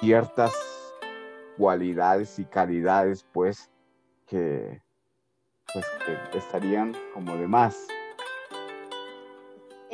ciertas 0.00 0.54
cualidades 1.56 2.38
y 2.38 2.44
calidades 2.44 3.26
pues 3.32 3.70
que, 4.26 4.80
pues, 5.72 5.84
estarían 6.34 6.94
como 7.12 7.36
de 7.36 7.48
más. 7.48 7.86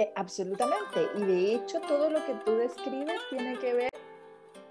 Eh, 0.00 0.11
absolutamente. 0.16 1.11
Y 1.14 1.25
de 1.25 1.54
hecho 1.54 1.78
todo 1.83 2.09
lo 2.09 2.25
que 2.25 2.33
tú 2.47 2.57
describes 2.57 3.21
tiene 3.28 3.59
que 3.59 3.75
ver 3.75 3.90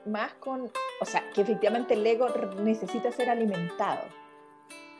más 0.08 0.34
con, 0.40 0.72
o 1.02 1.06
sea, 1.06 1.24
que 1.36 1.42
efectivamente 1.42 1.94
el 1.94 2.08
ego 2.08 2.30
necesita 2.64 3.12
ser 3.12 3.30
alimentado. 3.30 4.02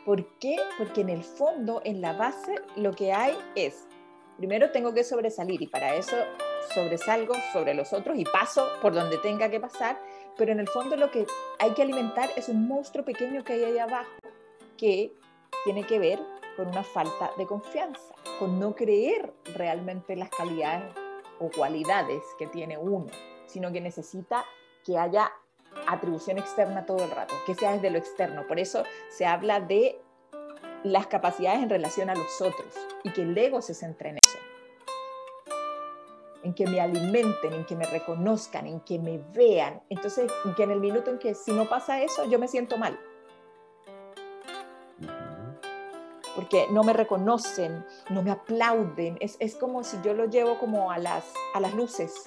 ¿Por 0.04 0.38
qué? 0.38 0.56
Porque 0.78 1.00
en 1.00 1.08
el 1.08 1.24
fondo, 1.24 1.82
en 1.84 2.00
la 2.00 2.12
base, 2.12 2.54
lo 2.76 2.92
que 2.92 3.12
hay 3.12 3.36
es, 3.56 3.88
primero 4.36 4.70
tengo 4.70 4.94
que 4.94 5.02
sobresalir 5.02 5.62
y 5.62 5.66
para 5.66 5.96
eso 5.96 6.16
sobresalgo 6.72 7.34
sobre 7.52 7.74
los 7.74 7.92
otros 7.92 8.16
y 8.16 8.24
paso 8.24 8.68
por 8.80 8.94
donde 8.94 9.18
tenga 9.18 9.50
que 9.50 9.58
pasar, 9.58 10.00
pero 10.36 10.52
en 10.52 10.60
el 10.60 10.68
fondo 10.68 10.94
lo 10.94 11.10
que 11.10 11.26
hay 11.58 11.72
que 11.72 11.82
alimentar 11.82 12.30
es 12.36 12.48
un 12.48 12.68
monstruo 12.68 13.04
pequeño 13.04 13.42
que 13.42 13.54
hay 13.54 13.64
ahí 13.64 13.78
abajo 13.78 14.12
que 14.76 15.12
tiene 15.64 15.84
que 15.84 15.98
ver 15.98 16.20
con 16.56 16.68
una 16.68 16.84
falta 16.84 17.32
de 17.36 17.46
confianza, 17.46 18.14
con 18.40 18.58
no 18.58 18.74
creer 18.74 19.34
realmente 19.54 20.16
las 20.16 20.30
calidades 20.30 20.94
o 21.38 21.50
cualidades 21.50 22.22
que 22.38 22.46
tiene 22.46 22.78
uno, 22.78 23.08
sino 23.46 23.70
que 23.70 23.82
necesita 23.82 24.46
que 24.82 24.96
haya 24.98 25.30
atribución 25.86 26.38
externa 26.38 26.86
todo 26.86 27.04
el 27.04 27.10
rato, 27.10 27.34
que 27.44 27.54
sea 27.54 27.72
desde 27.72 27.90
lo 27.90 27.98
externo. 27.98 28.46
Por 28.48 28.58
eso 28.58 28.82
se 29.10 29.26
habla 29.26 29.60
de 29.60 30.00
las 30.82 31.06
capacidades 31.06 31.62
en 31.62 31.68
relación 31.68 32.08
a 32.08 32.14
los 32.14 32.40
otros 32.40 32.74
y 33.04 33.10
que 33.10 33.22
el 33.22 33.36
ego 33.36 33.60
se 33.60 33.74
centre 33.74 34.08
en 34.08 34.18
eso. 34.24 34.38
En 36.42 36.54
que 36.54 36.66
me 36.66 36.80
alimenten, 36.80 37.52
en 37.52 37.66
que 37.66 37.76
me 37.76 37.84
reconozcan, 37.84 38.66
en 38.66 38.80
que 38.80 38.98
me 38.98 39.18
vean. 39.34 39.82
Entonces, 39.90 40.32
que 40.56 40.62
en 40.62 40.70
el 40.70 40.80
minuto 40.80 41.10
en 41.10 41.18
que 41.18 41.34
si 41.34 41.52
no 41.52 41.68
pasa 41.68 42.00
eso, 42.00 42.24
yo 42.24 42.38
me 42.38 42.48
siento 42.48 42.78
mal. 42.78 42.98
Porque 46.36 46.66
no 46.70 46.84
me 46.84 46.92
reconocen, 46.92 47.84
no 48.08 48.22
me 48.22 48.30
aplauden. 48.30 49.16
Es, 49.20 49.36
es 49.40 49.56
como 49.56 49.82
si 49.82 49.98
yo 50.02 50.14
lo 50.14 50.26
llevo 50.26 50.58
como 50.58 50.90
a 50.90 50.98
las, 50.98 51.24
a 51.54 51.60
las 51.60 51.74
luces 51.74 52.24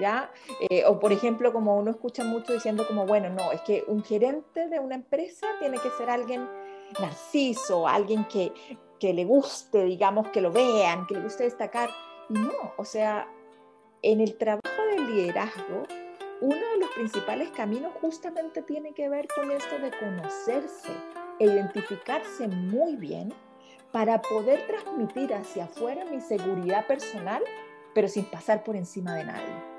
¿ya? 0.00 0.30
Eh, 0.68 0.84
o 0.86 0.98
por 0.98 1.12
ejemplo, 1.12 1.52
como 1.52 1.76
uno 1.76 1.90
escucha 1.90 2.24
mucho 2.24 2.52
diciendo 2.52 2.86
como, 2.86 3.06
bueno, 3.06 3.30
no, 3.30 3.52
es 3.52 3.60
que 3.62 3.84
un 3.86 4.02
gerente 4.02 4.68
de 4.68 4.78
una 4.80 4.94
empresa 4.94 5.46
tiene 5.58 5.78
que 5.78 5.90
ser 5.90 6.10
alguien 6.10 6.48
narciso, 7.00 7.86
alguien 7.86 8.24
que, 8.24 8.52
que 8.98 9.12
le 9.12 9.24
guste, 9.24 9.84
digamos, 9.84 10.28
que 10.28 10.40
lo 10.40 10.52
vean, 10.52 11.06
que 11.06 11.14
le 11.14 11.22
guste 11.22 11.44
destacar. 11.44 11.90
No, 12.28 12.74
o 12.76 12.84
sea, 12.84 13.28
en 14.02 14.20
el 14.20 14.36
trabajo 14.36 14.82
del 14.90 15.06
liderazgo, 15.06 15.84
uno 16.40 16.54
de 16.54 16.78
los 16.78 16.90
principales 16.90 17.50
caminos 17.50 17.92
justamente 18.00 18.62
tiene 18.62 18.92
que 18.94 19.08
ver 19.08 19.26
con 19.34 19.50
esto 19.50 19.78
de 19.78 19.90
conocerse 19.98 20.92
e 21.38 21.44
identificarse 21.44 22.48
muy 22.48 22.96
bien 22.96 23.32
para 23.92 24.20
poder 24.20 24.66
transmitir 24.66 25.32
hacia 25.32 25.64
afuera 25.64 26.04
mi 26.04 26.20
seguridad 26.20 26.86
personal, 26.86 27.42
pero 27.94 28.08
sin 28.08 28.24
pasar 28.24 28.64
por 28.64 28.76
encima 28.76 29.14
de 29.14 29.24
nadie. 29.24 29.78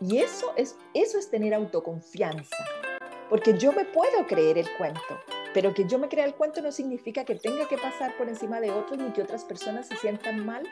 Y 0.00 0.18
eso 0.18 0.52
es, 0.56 0.76
eso 0.92 1.18
es 1.18 1.30
tener 1.30 1.54
autoconfianza, 1.54 2.56
porque 3.30 3.56
yo 3.56 3.72
me 3.72 3.84
puedo 3.84 4.26
creer 4.26 4.58
el 4.58 4.66
cuento, 4.76 5.20
pero 5.54 5.72
que 5.72 5.86
yo 5.86 5.98
me 5.98 6.08
crea 6.08 6.26
el 6.26 6.34
cuento 6.34 6.60
no 6.60 6.70
significa 6.70 7.24
que 7.24 7.36
tenga 7.36 7.66
que 7.66 7.78
pasar 7.78 8.16
por 8.18 8.28
encima 8.28 8.60
de 8.60 8.70
otros 8.70 8.98
ni 8.98 9.10
que 9.12 9.22
otras 9.22 9.44
personas 9.44 9.86
se 9.86 9.96
sientan 9.96 10.44
mal 10.44 10.64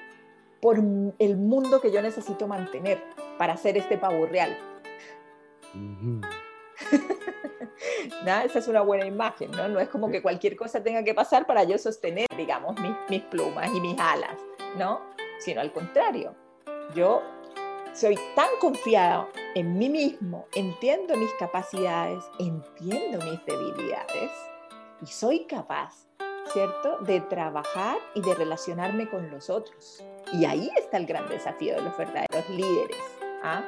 por 0.61 0.77
el 0.79 1.37
mundo 1.37 1.81
que 1.81 1.93
yo 1.93 2.03
necesito 2.03 2.47
mantener 2.47 3.03
para 3.39 3.55
hacer 3.55 3.77
este 3.77 3.97
pavo 3.97 4.27
real. 4.27 4.57
Esa 8.45 8.59
es 8.59 8.69
una 8.69 8.83
buena 8.83 9.07
imagen, 9.07 9.51
¿no? 9.51 9.69
No 9.69 9.81
es 9.81 9.89
como 9.89 10.11
que 10.11 10.23
cualquier 10.23 10.57
cosa 10.57 10.83
tenga 10.83 11.03
que 11.03 11.15
pasar 11.15 11.47
para 11.47 11.65
yo 11.65 11.79
sostener, 11.79 12.27
digamos, 12.37 12.79
mis, 12.81 12.93
mis 13.09 13.23
plumas 13.23 13.69
y 13.75 13.81
mis 13.81 13.99
alas, 13.99 14.39
¿no? 14.77 15.01
Sino 15.39 15.61
al 15.61 15.73
contrario, 15.73 16.35
yo 16.95 17.23
soy 17.93 18.19
tan 18.35 18.49
confiado 18.61 19.29
en 19.55 19.79
mí 19.79 19.89
mismo, 19.89 20.47
entiendo 20.55 21.17
mis 21.17 21.33
capacidades, 21.35 22.25
entiendo 22.39 23.25
mis 23.25 23.45
debilidades 23.47 24.31
y 25.03 25.07
soy 25.07 25.47
capaz, 25.47 26.09
¿cierto?, 26.53 26.99
de 27.01 27.21
trabajar 27.23 27.99
y 28.15 28.21
de 28.21 28.35
relacionarme 28.35 29.09
con 29.09 29.31
los 29.31 29.51
otros. 29.51 30.03
Y 30.33 30.45
ahí 30.45 30.71
está 30.77 30.97
el 30.97 31.07
gran 31.07 31.29
desafío 31.29 31.77
de 31.77 31.83
los 31.83 31.97
verdaderos 31.97 32.49
líderes. 32.51 32.99
¿ah? 33.43 33.63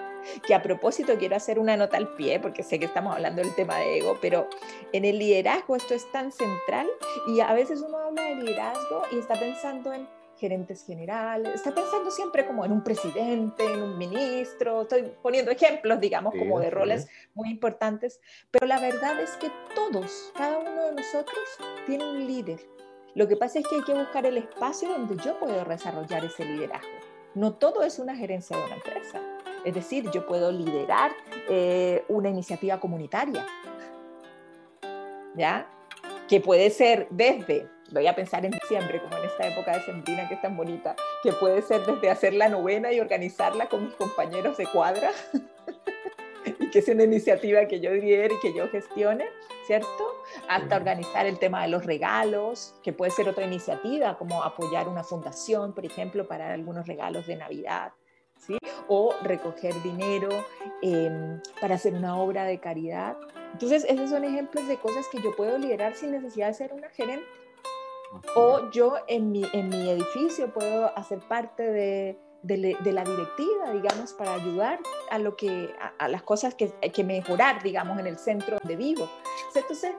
Que 0.46 0.54
a 0.54 0.62
propósito 0.62 1.16
quiero 1.18 1.36
hacer 1.36 1.58
una 1.58 1.76
nota 1.76 1.96
al 1.96 2.14
pie, 2.14 2.40
porque 2.40 2.62
sé 2.62 2.78
que 2.78 2.86
estamos 2.86 3.14
hablando 3.14 3.42
del 3.42 3.54
tema 3.54 3.78
de 3.78 3.98
ego, 3.98 4.18
pero 4.20 4.48
en 4.92 5.04
el 5.04 5.18
liderazgo 5.18 5.76
esto 5.76 5.94
es 5.94 6.10
tan 6.12 6.32
central 6.32 6.86
y 7.28 7.40
a 7.40 7.52
veces 7.52 7.80
uno 7.80 7.98
habla 7.98 8.22
de 8.22 8.36
liderazgo 8.36 9.02
y 9.12 9.18
está 9.18 9.34
pensando 9.38 9.92
en 9.92 10.06
gerentes 10.38 10.84
generales, 10.84 11.54
está 11.54 11.74
pensando 11.74 12.10
siempre 12.10 12.46
como 12.46 12.64
en 12.64 12.72
un 12.72 12.84
presidente, 12.84 13.64
en 13.64 13.82
un 13.82 13.98
ministro, 13.98 14.82
estoy 14.82 15.10
poniendo 15.22 15.50
ejemplos, 15.50 15.98
digamos, 16.00 16.34
como 16.38 16.60
de 16.60 16.70
roles 16.70 17.08
muy 17.34 17.50
importantes, 17.50 18.20
pero 18.50 18.66
la 18.66 18.78
verdad 18.78 19.18
es 19.20 19.30
que 19.36 19.50
todos, 19.74 20.32
cada 20.36 20.58
uno 20.58 20.86
de 20.86 20.92
nosotros 20.92 21.38
tiene 21.86 22.08
un 22.08 22.26
líder 22.26 22.60
Lo 23.14 23.26
que 23.26 23.36
pasa 23.36 23.60
es 23.60 23.66
que 23.66 23.76
hay 23.76 23.82
que 23.82 23.94
buscar 23.94 24.26
el 24.26 24.36
espacio 24.36 24.90
donde 24.90 25.16
yo 25.24 25.38
puedo 25.38 25.64
desarrollar 25.64 26.22
ese 26.24 26.44
liderazgo. 26.44 26.98
No 27.34 27.54
todo 27.54 27.82
es 27.82 27.98
una 27.98 28.14
gerencia 28.14 28.56
de 28.58 28.64
una 28.64 28.74
empresa. 28.74 29.35
Es 29.66 29.74
decir, 29.74 30.08
yo 30.12 30.24
puedo 30.24 30.52
liderar 30.52 31.10
eh, 31.48 32.04
una 32.06 32.28
iniciativa 32.28 32.78
comunitaria, 32.78 33.44
¿ya? 35.34 35.68
Que 36.28 36.40
puede 36.40 36.70
ser 36.70 37.08
desde, 37.10 37.68
voy 37.90 38.06
a 38.06 38.14
pensar 38.14 38.44
en 38.44 38.52
diciembre, 38.52 39.02
como 39.02 39.16
en 39.16 39.24
esta 39.24 39.48
época 39.48 39.76
de 39.76 39.82
sembrina 39.82 40.28
que 40.28 40.34
es 40.34 40.40
tan 40.40 40.56
bonita, 40.56 40.94
que 41.20 41.32
puede 41.32 41.62
ser 41.62 41.84
desde 41.84 42.10
hacer 42.10 42.34
la 42.34 42.48
novena 42.48 42.92
y 42.92 43.00
organizarla 43.00 43.68
con 43.68 43.86
mis 43.86 43.94
compañeros 43.94 44.56
de 44.56 44.66
cuadra, 44.66 45.10
y 46.60 46.70
que 46.70 46.80
sea 46.80 46.94
una 46.94 47.02
iniciativa 47.02 47.66
que 47.66 47.80
yo 47.80 47.90
lidere 47.92 48.34
y 48.34 48.38
que 48.38 48.54
yo 48.54 48.68
gestione, 48.68 49.26
¿cierto? 49.66 50.22
Hasta 50.48 50.76
organizar 50.76 51.26
el 51.26 51.40
tema 51.40 51.62
de 51.62 51.70
los 51.70 51.84
regalos, 51.84 52.76
que 52.84 52.92
puede 52.92 53.10
ser 53.10 53.28
otra 53.28 53.44
iniciativa, 53.44 54.16
como 54.16 54.44
apoyar 54.44 54.86
una 54.86 55.02
fundación, 55.02 55.74
por 55.74 55.84
ejemplo, 55.84 56.28
para 56.28 56.52
algunos 56.52 56.86
regalos 56.86 57.26
de 57.26 57.34
Navidad, 57.34 57.94
¿sí? 58.38 58.58
O 58.88 59.14
recoger 59.22 59.74
dinero 59.82 60.28
em, 60.82 61.40
para 61.60 61.74
hacer 61.76 61.94
una 61.94 62.18
obra 62.18 62.44
de 62.44 62.58
caridad. 62.58 63.16
Entonces, 63.52 63.84
esos 63.88 64.10
son 64.10 64.24
ejemplos 64.24 64.66
de 64.68 64.78
cosas 64.78 65.06
que 65.10 65.20
yo 65.22 65.34
puedo 65.36 65.58
liderar 65.58 65.94
sin 65.94 66.12
necesidad 66.12 66.48
de 66.48 66.54
ser 66.54 66.72
una 66.72 66.88
gerente. 66.90 67.26
O 68.34 68.70
yo 68.70 68.94
en 69.08 69.32
mi, 69.32 69.44
en 69.52 69.68
mi 69.68 69.90
edificio 69.90 70.52
puedo 70.52 70.96
hacer 70.96 71.18
parte 71.20 71.62
de, 71.62 72.18
de, 72.42 72.92
la 72.92 73.04
directiva, 73.04 73.72
digamos, 73.72 74.12
para 74.12 74.34
ayudar 74.34 74.78
a, 75.10 75.18
lo 75.18 75.36
que, 75.36 75.74
a, 75.98 76.08
las 76.08 76.22
cosas 76.22 76.54
que 76.54 76.72
hay 76.82 76.90
que 76.90 77.04
mejorar, 77.04 77.62
digamos, 77.62 77.98
en 77.98 78.06
el 78.06 78.18
centro 78.18 78.58
de 78.62 78.76
vivo. 78.76 79.08
Entonces, 79.54 79.92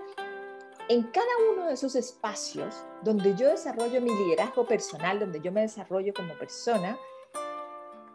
en 0.90 1.04
cada 1.04 1.28
uno 1.52 1.66
de 1.66 1.74
esos 1.74 1.96
espacios 1.96 2.86
donde 3.04 3.36
yo 3.36 3.50
desarrollo 3.50 4.02
mi 4.02 4.12
liderazgo 4.12 4.66
personal, 4.66 5.20
donde 5.20 5.42
yo 5.42 5.52
me 5.52 5.62
desarrollo 5.62 6.14
como 6.14 6.34
persona, 6.36 6.98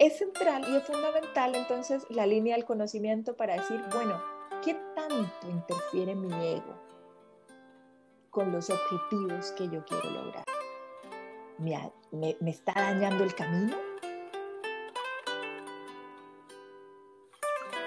es 0.02 0.18
central 0.18 0.64
y 0.68 0.76
es 0.76 0.82
fundamental 0.82 1.54
entonces 1.54 2.04
la 2.10 2.26
línea 2.26 2.56
del 2.56 2.64
conocimiento 2.64 3.36
para 3.36 3.54
decir, 3.54 3.80
bueno, 3.92 4.20
¿qué 4.64 4.74
tanto 4.96 5.48
interfiere 5.48 6.16
mi 6.16 6.32
ego 6.44 6.74
con 8.30 8.50
los 8.50 8.68
objetivos 8.68 9.52
que 9.52 9.68
yo 9.68 9.84
quiero 9.84 10.10
lograr? 10.10 10.44
¿Me, 11.58 11.78
me, 12.10 12.50
está 12.50 12.72
dañando 12.74 13.22
el 13.22 13.34
camino? 13.34 13.76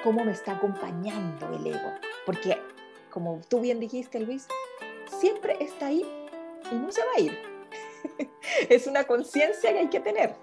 cómo 0.05 0.23
me 0.23 0.33
está 0.33 0.51
acompañando 0.51 1.49
el 1.49 1.65
ego. 1.65 1.91
Porque, 2.27 2.61
como 3.09 3.41
tú 3.49 3.59
bien 3.59 3.79
dijiste, 3.79 4.19
Luis, 4.19 4.47
siempre 5.19 5.57
está 5.59 5.87
ahí 5.87 6.05
y 6.71 6.75
no 6.75 6.91
se 6.91 7.01
va 7.01 7.11
a 7.17 7.19
ir. 7.19 7.39
es 8.69 8.85
una 8.85 9.03
conciencia 9.05 9.73
que 9.73 9.79
hay 9.79 9.89
que 9.89 9.99
tener. 9.99 10.35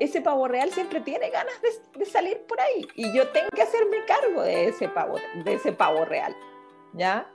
Ese 0.00 0.20
pavo 0.20 0.48
real 0.48 0.70
siempre 0.70 1.00
tiene 1.00 1.30
ganas 1.30 1.54
de, 1.60 2.04
salir 2.06 2.40
por 2.48 2.60
ahí 2.60 2.86
y 2.94 3.12
yo 3.12 3.28
tengo 3.28 3.48
que 3.54 3.62
hacerme 3.62 4.04
cargo 4.06 4.42
de 4.42 4.68
ese 4.68 4.88
pavo, 4.88 5.16
de 5.44 5.54
ese 5.54 5.72
pavo 5.72 6.04
real, 6.04 6.34
¿ya? 6.94 7.30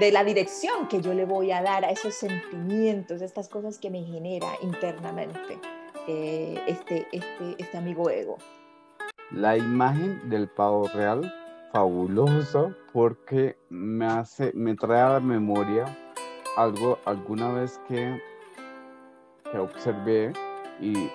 De 0.00 0.10
la 0.10 0.24
dirección 0.24 0.88
que 0.88 1.00
yo 1.00 1.12
le 1.12 1.26
voy 1.26 1.52
a 1.52 1.62
dar 1.62 1.84
a 1.84 1.90
esos 1.90 2.14
sentimientos, 2.14 3.20
estas 3.20 3.48
cosas 3.48 3.78
que 3.78 3.90
me 3.90 4.02
genera 4.02 4.48
internamente 4.62 5.58
eh, 6.08 6.58
este, 6.66 7.06
este, 7.12 7.56
este 7.58 7.76
amigo 7.76 8.08
ego 8.10 8.38
la 9.34 9.56
imagen 9.56 10.28
del 10.28 10.48
pavo 10.48 10.88
real 10.88 11.32
fabuloso 11.72 12.74
porque 12.92 13.56
me 13.70 14.04
hace, 14.04 14.52
me 14.54 14.74
trae 14.74 15.00
a 15.00 15.08
la 15.14 15.20
memoria 15.20 15.84
algo 16.56 16.98
alguna 17.06 17.50
vez 17.52 17.80
que, 17.88 18.20
que 19.50 19.58
observé 19.58 20.32
y 20.80 21.08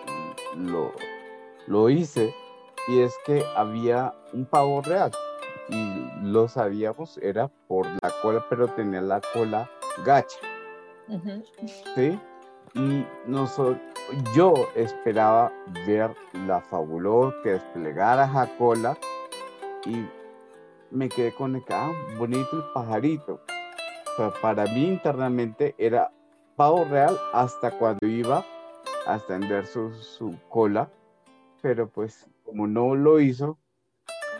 lo, 0.57 0.91
lo 1.67 1.89
hice 1.89 2.33
y 2.87 2.99
es 3.01 3.15
que 3.25 3.43
había 3.55 4.13
un 4.34 4.45
pavo 4.45 4.82
real 4.82 5.12
y 5.69 6.23
lo 6.23 6.47
sabíamos 6.47 7.17
era 7.17 7.49
por 7.67 7.86
la 8.01 8.12
cola 8.21 8.45
pero 8.49 8.67
tenía 8.67 9.01
la 9.01 9.21
cola 9.34 9.69
gacha 10.05 10.39
¿sí? 11.95 12.19
y 12.73 13.05
nosotros 13.25 13.77
yo 14.34 14.53
esperaba 14.75 15.51
ver 15.86 16.12
la 16.45 16.62
fabuló 16.62 17.34
que 17.43 17.51
desplegara 17.51 18.27
Jacola 18.27 18.97
y 19.86 20.05
me 20.91 21.10
quedé 21.10 21.34
con 21.34 21.55
el 21.55 21.63
ah, 21.69 21.91
bonito 22.17 22.49
el 22.53 22.63
pajarito. 22.73 23.41
para 24.41 24.63
mí 24.65 24.88
internamente 24.88 25.75
era 25.77 26.12
pavo 26.55 26.86
real 26.86 27.19
hasta 27.34 27.71
cuando 27.71 28.08
iba 28.08 28.45
a 29.08 29.15
extender 29.15 29.65
su, 29.65 29.93
su 29.93 30.38
cola, 30.50 30.89
pero 31.62 31.89
pues 31.89 32.28
como 32.43 32.67
no 32.67 32.96
lo 32.96 33.20
hizo, 33.20 33.58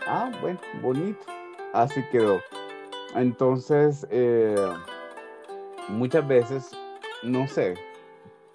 ah, 0.06 0.30
bueno, 0.40 0.60
bonito, 0.82 1.20
así 1.72 2.02
quedó. 2.10 2.40
Entonces, 3.14 4.06
eh, 4.10 4.56
muchas 5.88 6.26
veces, 6.26 6.70
no 7.22 7.46
sé, 7.48 7.74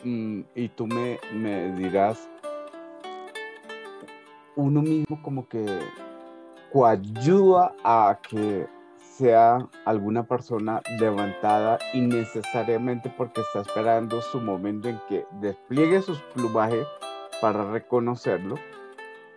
Mm, 0.04 0.42
y 0.54 0.68
tú 0.68 0.86
me, 0.86 1.18
me 1.34 1.72
dirás, 1.76 2.28
uno 4.58 4.82
mismo 4.82 5.22
como 5.22 5.48
que 5.48 5.66
coayuda 6.74 7.74
a 7.86 8.20
que 8.30 8.68
sea 9.18 9.68
alguna 9.86 10.24
persona 10.24 10.82
levantada 11.00 11.78
innecesariamente 11.94 13.14
porque 13.16 13.42
está 13.42 13.62
esperando 13.62 14.22
su 14.22 14.42
momento 14.42 14.90
en 14.90 15.00
que 15.08 15.26
despliegue 15.34 16.02
sus 16.02 16.20
plumajes 16.34 16.88
para 17.42 17.70
reconocerlo 17.72 18.56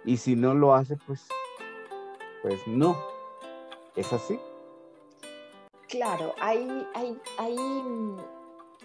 y 0.05 0.17
si 0.17 0.35
no 0.35 0.55
lo 0.55 0.75
hace 0.75 0.97
pues 1.07 1.27
pues 2.43 2.61
no 2.67 2.97
es 3.97 4.12
así. 4.12 4.39
Claro 5.89 6.35
hay 6.41 6.87
hay 6.95 7.19
hay 7.39 7.57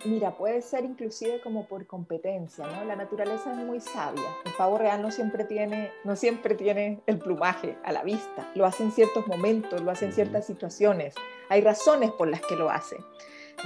Mira, 0.04 0.32
puede 0.32 0.62
ser 0.64 0.84
inclusive 0.84 1.42
como 1.42 1.68
por 1.68 1.86
competencia, 1.86 2.66
¿no? 2.66 2.86
La 2.86 2.96
naturaleza 2.96 3.52
es 3.52 3.58
muy 3.58 3.80
sabia. 3.80 4.24
El 4.46 4.54
pavo 4.54 4.80
real 4.80 5.02
no 5.02 5.12
siempre 5.12 5.44
tiene, 5.44 5.92
no 6.04 6.16
siempre 6.16 6.56
tiene 6.56 7.02
el 7.06 7.20
plumaje 7.20 7.78
a 7.84 7.92
la 7.92 8.02
vista. 8.04 8.50
Lo 8.56 8.66
hace 8.66 8.82
en 8.84 8.92
ciertos 8.92 9.28
momentos, 9.28 9.82
lo 9.82 9.92
hace 9.92 10.06
en 10.06 10.14
ciertas 10.14 10.48
situaciones. 10.48 11.14
Hay 11.50 11.62
razones 11.62 12.10
por 12.12 12.28
las 12.28 12.42
que 12.42 12.56
lo 12.56 12.72
hace, 12.72 12.98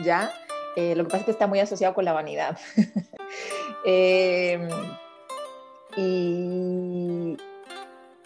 ¿ya? 0.03 0.29
Eh, 0.75 0.93
lo 0.95 1.05
que 1.05 1.11
pasa 1.11 1.19
es 1.19 1.25
que 1.25 1.31
está 1.31 1.47
muy 1.47 1.59
asociado 1.59 1.93
con 1.93 2.05
la 2.05 2.13
vanidad. 2.13 2.57
Em, 3.87 4.67
y, 5.95 7.37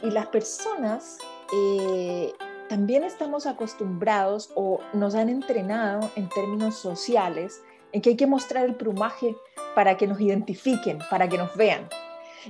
y, 0.01 0.11
las 0.11 0.27
personas 0.27 1.17
eh, 1.53 2.31
también 2.69 3.03
estamos 3.03 3.45
acostumbrados 3.45 4.51
o 4.55 4.79
nos 4.93 5.15
han 5.15 5.27
entrenado 5.27 6.09
en 6.15 6.29
términos 6.29 6.75
sociales 6.75 7.61
en 7.91 8.01
que 8.01 8.11
hay 8.11 8.15
que 8.15 8.27
mostrar 8.27 8.65
el 8.65 8.75
plumaje 8.75 9.35
para 9.75 9.97
que 9.97 10.07
nos 10.07 10.19
identifiquen, 10.19 10.99
para 11.09 11.27
que 11.27 11.37
nos 11.37 11.55
vean. 11.55 11.87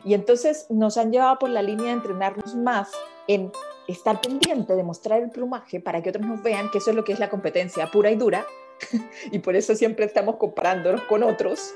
Y 0.04 0.14
entonces 0.14 0.68
nos 0.70 0.98
han 0.98 1.12
llevado 1.12 1.40
por 1.40 1.50
la 1.50 1.62
línea 1.62 1.88
de 1.88 1.94
entrenarnos 1.94 2.56
más 2.56 2.92
en 3.28 3.52
estar 3.88 4.22
pendiente 4.22 4.76
de 4.76 4.84
mostrar 4.84 5.22
el 5.22 5.30
plumaje 5.30 5.80
para 5.80 6.02
que 6.02 6.10
otros 6.10 6.26
nos 6.26 6.44
vean, 6.44 6.70
que 6.72 6.78
eso 6.78 6.92
es 6.92 6.96
lo 6.96 7.04
que 7.04 7.14
es 7.14 7.20
la 7.20 7.30
competencia 7.30 7.88
pura 7.88 8.12
y 8.12 8.16
dura, 8.16 8.46
y 9.32 9.40
por 9.40 9.56
eso 9.56 9.76
siempre 9.76 10.06
estamos 10.06 10.36
comparándonos 10.36 11.02
con 11.04 11.24
otros, 11.24 11.74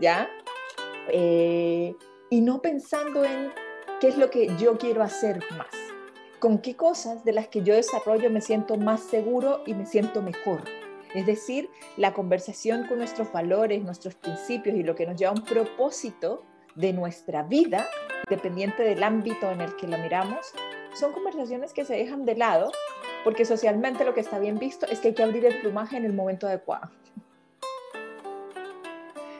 ¿ya? 0.00 0.28
Eh, 1.08 1.94
y 2.30 2.40
no 2.40 2.60
pensando 2.60 3.24
en 3.24 3.52
qué 4.00 4.08
es 4.08 4.16
lo 4.16 4.30
que 4.30 4.54
yo 4.58 4.78
quiero 4.78 5.02
hacer 5.02 5.40
más, 5.56 5.68
con 6.40 6.58
qué 6.58 6.76
cosas 6.76 7.24
de 7.24 7.32
las 7.32 7.48
que 7.48 7.62
yo 7.62 7.74
desarrollo 7.74 8.30
me 8.30 8.40
siento 8.40 8.76
más 8.76 9.00
seguro 9.00 9.62
y 9.66 9.74
me 9.74 9.86
siento 9.86 10.22
mejor. 10.22 10.60
Es 11.14 11.26
decir, 11.26 11.70
la 11.96 12.12
conversación 12.12 12.86
con 12.86 12.98
nuestros 12.98 13.32
valores, 13.32 13.82
nuestros 13.82 14.14
principios 14.16 14.76
y 14.76 14.82
lo 14.82 14.96
que 14.96 15.06
nos 15.06 15.16
lleva 15.16 15.30
a 15.30 15.34
un 15.34 15.44
propósito 15.44 16.44
de 16.74 16.92
nuestra 16.92 17.44
vida, 17.44 17.86
dependiente 18.28 18.82
del 18.82 19.02
ámbito 19.02 19.50
en 19.50 19.60
el 19.60 19.76
que 19.76 19.86
lo 19.86 19.96
miramos, 19.98 20.52
son 20.94 21.12
conversaciones 21.12 21.72
que 21.72 21.84
se 21.84 21.94
dejan 21.94 22.24
de 22.24 22.36
lado 22.36 22.72
porque 23.22 23.44
socialmente 23.44 24.04
lo 24.04 24.12
que 24.12 24.20
está 24.20 24.38
bien 24.38 24.58
visto 24.58 24.86
es 24.86 25.00
que 25.00 25.08
hay 25.08 25.14
que 25.14 25.22
abrir 25.22 25.46
el 25.46 25.60
plumaje 25.60 25.96
en 25.96 26.04
el 26.04 26.12
momento 26.12 26.46
adecuado. 26.46 26.90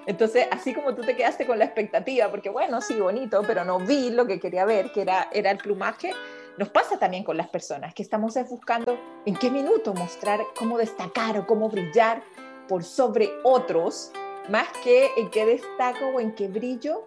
Entonces, 0.07 0.47
así 0.51 0.75
como 0.75 0.95
tú 0.95 1.03
te 1.03 1.17
quedaste 1.17 1.47
con 1.47 1.59
la 1.59 1.65
expectativa, 1.65 2.31
porque 2.31 2.51
bueno, 2.51 2.81
sí, 2.81 2.95
bonito, 2.95 3.43
pero 3.47 3.65
no 3.65 3.79
vi 3.79 4.11
lo 4.11 4.27
que 4.27 4.39
quería 4.39 4.65
ver, 4.65 4.93
que 4.93 5.03
era, 5.03 5.29
era 5.33 5.51
el 5.51 5.59
plumaje, 5.59 6.13
nos 6.57 6.69
pasa 6.69 6.99
también 6.99 7.25
con 7.25 7.37
las 7.37 7.49
personas, 7.49 7.95
que 7.95 8.03
estamos 8.03 8.35
buscando 8.49 8.99
en 9.27 9.35
qué 9.37 9.51
minuto 9.51 9.93
mostrar 9.95 10.40
cómo 10.57 10.79
destacar 10.79 11.38
o 11.38 11.47
cómo 11.47 11.69
brillar 11.69 12.23
por 12.69 12.85
sobre 12.85 13.31
otros, 13.43 14.12
más 14.49 14.69
que 14.83 15.11
en 15.17 15.31
qué 15.31 15.47
destaco 15.47 16.07
o 16.14 16.21
en 16.21 16.35
qué 16.35 16.49
brillo 16.49 17.07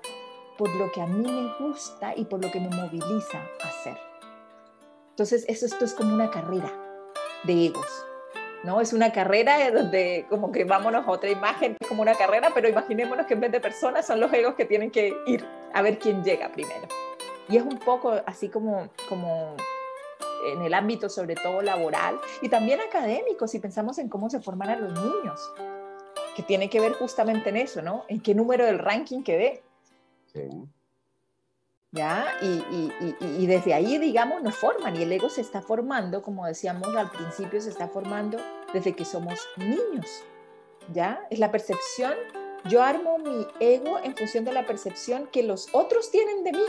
por 0.57 0.73
lo 0.75 0.91
que 0.91 1.01
a 1.01 1.05
mí 1.05 1.29
me 1.29 1.53
gusta 1.59 2.13
y 2.15 2.25
por 2.25 2.43
lo 2.43 2.51
que 2.51 2.59
me 2.59 2.69
moviliza 2.69 3.37
a 3.63 3.67
hacer. 3.67 3.97
Entonces, 5.11 5.45
eso 5.47 5.65
esto 5.65 5.85
es 5.85 5.93
como 5.93 6.13
una 6.13 6.29
carrera 6.29 6.71
de 7.43 7.67
egos. 7.67 8.05
¿no? 8.63 8.81
Es 8.81 8.91
una 8.91 9.11
carrera 9.11 9.71
donde 9.71 10.25
como 10.29 10.51
que 10.51 10.63
vámonos 10.63 11.07
a 11.07 11.11
otra 11.11 11.29
imagen, 11.29 11.77
como 11.87 12.01
una 12.01 12.15
carrera, 12.15 12.51
pero 12.53 12.67
imaginémonos 12.67 13.27
que 13.27 13.35
en 13.35 13.41
vez 13.41 13.51
de 13.51 13.59
personas 13.59 14.05
son 14.05 14.19
los 14.19 14.33
egos 14.33 14.55
que 14.55 14.65
tienen 14.65 14.91
que 14.91 15.15
ir 15.27 15.45
a 15.73 15.81
ver 15.81 15.99
quién 15.99 16.23
llega 16.23 16.51
primero. 16.51 16.87
Y 17.49 17.57
es 17.57 17.63
un 17.63 17.79
poco 17.79 18.13
así 18.25 18.49
como, 18.49 18.89
como 19.07 19.55
en 20.45 20.61
el 20.61 20.73
ámbito 20.73 21.09
sobre 21.09 21.35
todo 21.35 21.61
laboral 21.61 22.19
y 22.41 22.49
también 22.49 22.79
académico, 22.81 23.47
si 23.47 23.59
pensamos 23.59 23.97
en 23.99 24.09
cómo 24.09 24.29
se 24.29 24.39
forman 24.39 24.69
a 24.69 24.75
los 24.75 24.93
niños, 24.93 25.51
que 26.35 26.43
tiene 26.43 26.69
que 26.69 26.79
ver 26.79 26.93
justamente 26.93 27.49
en 27.49 27.57
eso, 27.57 27.81
¿no? 27.81 28.05
En 28.07 28.21
qué 28.21 28.35
número 28.35 28.65
del 28.65 28.79
ranking 28.79 29.23
quedé. 29.23 29.63
Sí. 30.33 30.49
¿Ya? 31.91 32.27
Y, 32.41 32.45
y, 32.45 32.93
y, 32.99 33.43
y, 33.43 33.47
desde 33.47 33.73
ahí, 33.73 33.97
digamos, 33.97 34.43
nos 34.43 34.55
forman 34.55 34.95
y 34.97 35.03
el 35.03 35.11
ego 35.11 35.29
se 35.29 35.41
está 35.41 35.61
formando, 35.61 36.21
como 36.21 36.45
decíamos 36.45 36.95
al 36.95 37.09
principio, 37.09 37.61
se 37.61 37.69
está 37.69 37.87
formando 37.87 38.37
desde 38.73 38.93
que 38.93 39.05
somos 39.05 39.39
niños. 39.55 40.05
¿Ya? 40.93 41.25
Es 41.29 41.39
la 41.39 41.51
percepción, 41.51 42.13
yo 42.65 42.83
armo 42.83 43.17
mi 43.17 43.47
ego 43.59 43.99
en 44.03 44.15
función 44.15 44.45
de 44.45 44.51
la 44.51 44.65
percepción 44.65 45.27
que 45.27 45.43
los 45.43 45.69
otros 45.73 46.11
tienen 46.11 46.43
de 46.43 46.51
mí. 46.51 46.65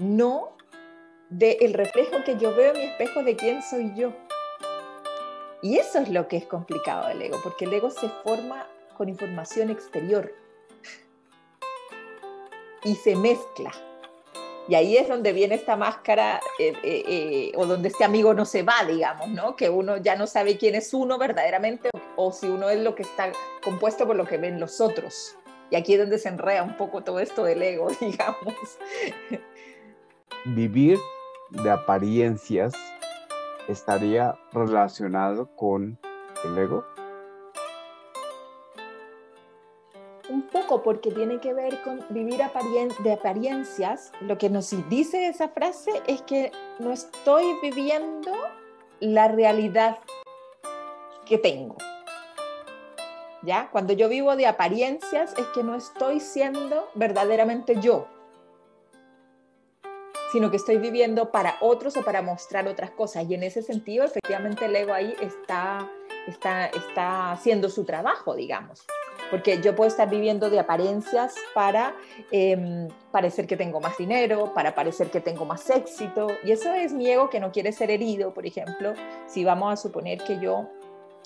No 0.00 0.56
del 1.28 1.74
reflejo 1.74 2.24
que 2.24 2.38
yo 2.38 2.56
veo 2.56 2.72
en 2.72 2.80
mi 2.80 2.86
espejo 2.86 3.22
de 3.22 3.36
quién 3.36 3.62
soy 3.62 3.92
yo. 3.94 4.14
Y 5.60 5.76
eso 5.76 5.98
es 5.98 6.08
lo 6.08 6.26
que 6.26 6.38
es 6.38 6.46
complicado 6.46 7.08
del 7.08 7.20
ego, 7.20 7.38
porque 7.42 7.66
el 7.66 7.74
ego 7.74 7.90
se 7.90 8.08
forma 8.24 8.66
con 8.96 9.10
información 9.10 9.68
exterior 9.68 10.34
y 12.82 12.94
se 12.94 13.14
mezcla. 13.14 13.72
Y 14.68 14.74
ahí 14.74 14.96
es 14.96 15.06
donde 15.06 15.34
viene 15.34 15.56
esta 15.56 15.76
máscara 15.76 16.40
eh, 16.58 16.72
eh, 16.82 17.04
eh, 17.06 17.52
o 17.56 17.66
donde 17.66 17.88
este 17.88 18.04
amigo 18.04 18.32
no 18.32 18.46
se 18.46 18.62
va, 18.62 18.84
digamos, 18.88 19.28
¿no? 19.28 19.54
Que 19.54 19.68
uno 19.68 19.98
ya 19.98 20.16
no 20.16 20.26
sabe 20.26 20.56
quién 20.56 20.76
es 20.76 20.94
uno 20.94 21.18
verdaderamente 21.18 21.90
o 22.16 22.32
si 22.32 22.46
uno 22.46 22.70
es 22.70 22.80
lo 22.80 22.94
que 22.94 23.02
está 23.02 23.32
compuesto 23.62 24.06
por 24.06 24.16
lo 24.16 24.24
que 24.24 24.38
ven 24.38 24.58
los 24.58 24.80
otros. 24.80 25.36
Y 25.70 25.76
aquí 25.76 25.92
es 25.92 26.00
donde 26.00 26.18
se 26.18 26.30
enrea 26.30 26.62
un 26.62 26.76
poco 26.78 27.04
todo 27.04 27.20
esto 27.20 27.44
del 27.44 27.62
ego, 27.62 27.90
digamos. 28.00 28.78
Vivir 30.46 30.98
de 31.50 31.70
apariencias 31.70 32.72
estaría 33.68 34.38
relacionado 34.54 35.54
con 35.54 35.98
el 36.42 36.56
ego? 36.56 36.82
Un 40.30 40.40
poco, 40.48 40.82
porque 40.82 41.10
tiene 41.10 41.40
que 41.40 41.52
ver 41.52 41.82
con 41.82 42.06
vivir 42.08 42.38
de 42.38 43.12
apariencias. 43.12 44.12
Lo 44.22 44.38
que 44.38 44.48
nos 44.48 44.70
dice 44.88 45.28
esa 45.28 45.48
frase 45.48 45.90
es 46.06 46.22
que 46.22 46.52
no 46.78 46.90
estoy 46.90 47.44
viviendo 47.60 48.32
la 48.98 49.28
realidad 49.28 49.98
que 51.26 51.36
tengo. 51.36 51.76
¿Ya? 53.42 53.68
Cuando 53.70 53.92
yo 53.92 54.08
vivo 54.08 54.36
de 54.36 54.46
apariencias 54.46 55.34
es 55.36 55.46
que 55.48 55.62
no 55.62 55.74
estoy 55.74 56.20
siendo 56.20 56.88
verdaderamente 56.94 57.78
yo 57.78 58.06
sino 60.32 60.50
que 60.50 60.56
estoy 60.56 60.78
viviendo 60.78 61.30
para 61.30 61.56
otros 61.60 61.96
o 61.96 62.02
para 62.02 62.22
mostrar 62.22 62.68
otras 62.68 62.90
cosas. 62.90 63.28
Y 63.28 63.34
en 63.34 63.42
ese 63.42 63.62
sentido, 63.62 64.04
efectivamente, 64.04 64.66
el 64.66 64.76
ego 64.76 64.92
ahí 64.92 65.14
está, 65.20 65.88
está, 66.26 66.66
está 66.66 67.32
haciendo 67.32 67.68
su 67.68 67.84
trabajo, 67.84 68.34
digamos. 68.34 68.84
Porque 69.30 69.60
yo 69.60 69.76
puedo 69.76 69.88
estar 69.88 70.08
viviendo 70.08 70.50
de 70.50 70.58
apariencias 70.58 71.34
para 71.54 71.94
em, 72.30 72.88
parecer 73.12 73.46
que 73.46 73.56
tengo 73.56 73.80
más 73.80 73.96
dinero, 73.98 74.52
para 74.54 74.74
parecer 74.74 75.10
que 75.10 75.20
tengo 75.20 75.44
más 75.44 75.68
éxito. 75.70 76.28
Y 76.44 76.52
eso 76.52 76.72
es 76.72 76.92
mi 76.92 77.08
ego 77.10 77.28
que 77.30 77.40
no 77.40 77.52
quiere 77.52 77.72
ser 77.72 77.90
herido, 77.90 78.32
por 78.32 78.46
ejemplo, 78.46 78.94
si 79.26 79.44
vamos 79.44 79.72
a 79.72 79.76
suponer 79.76 80.22
que 80.24 80.38
yo 80.38 80.68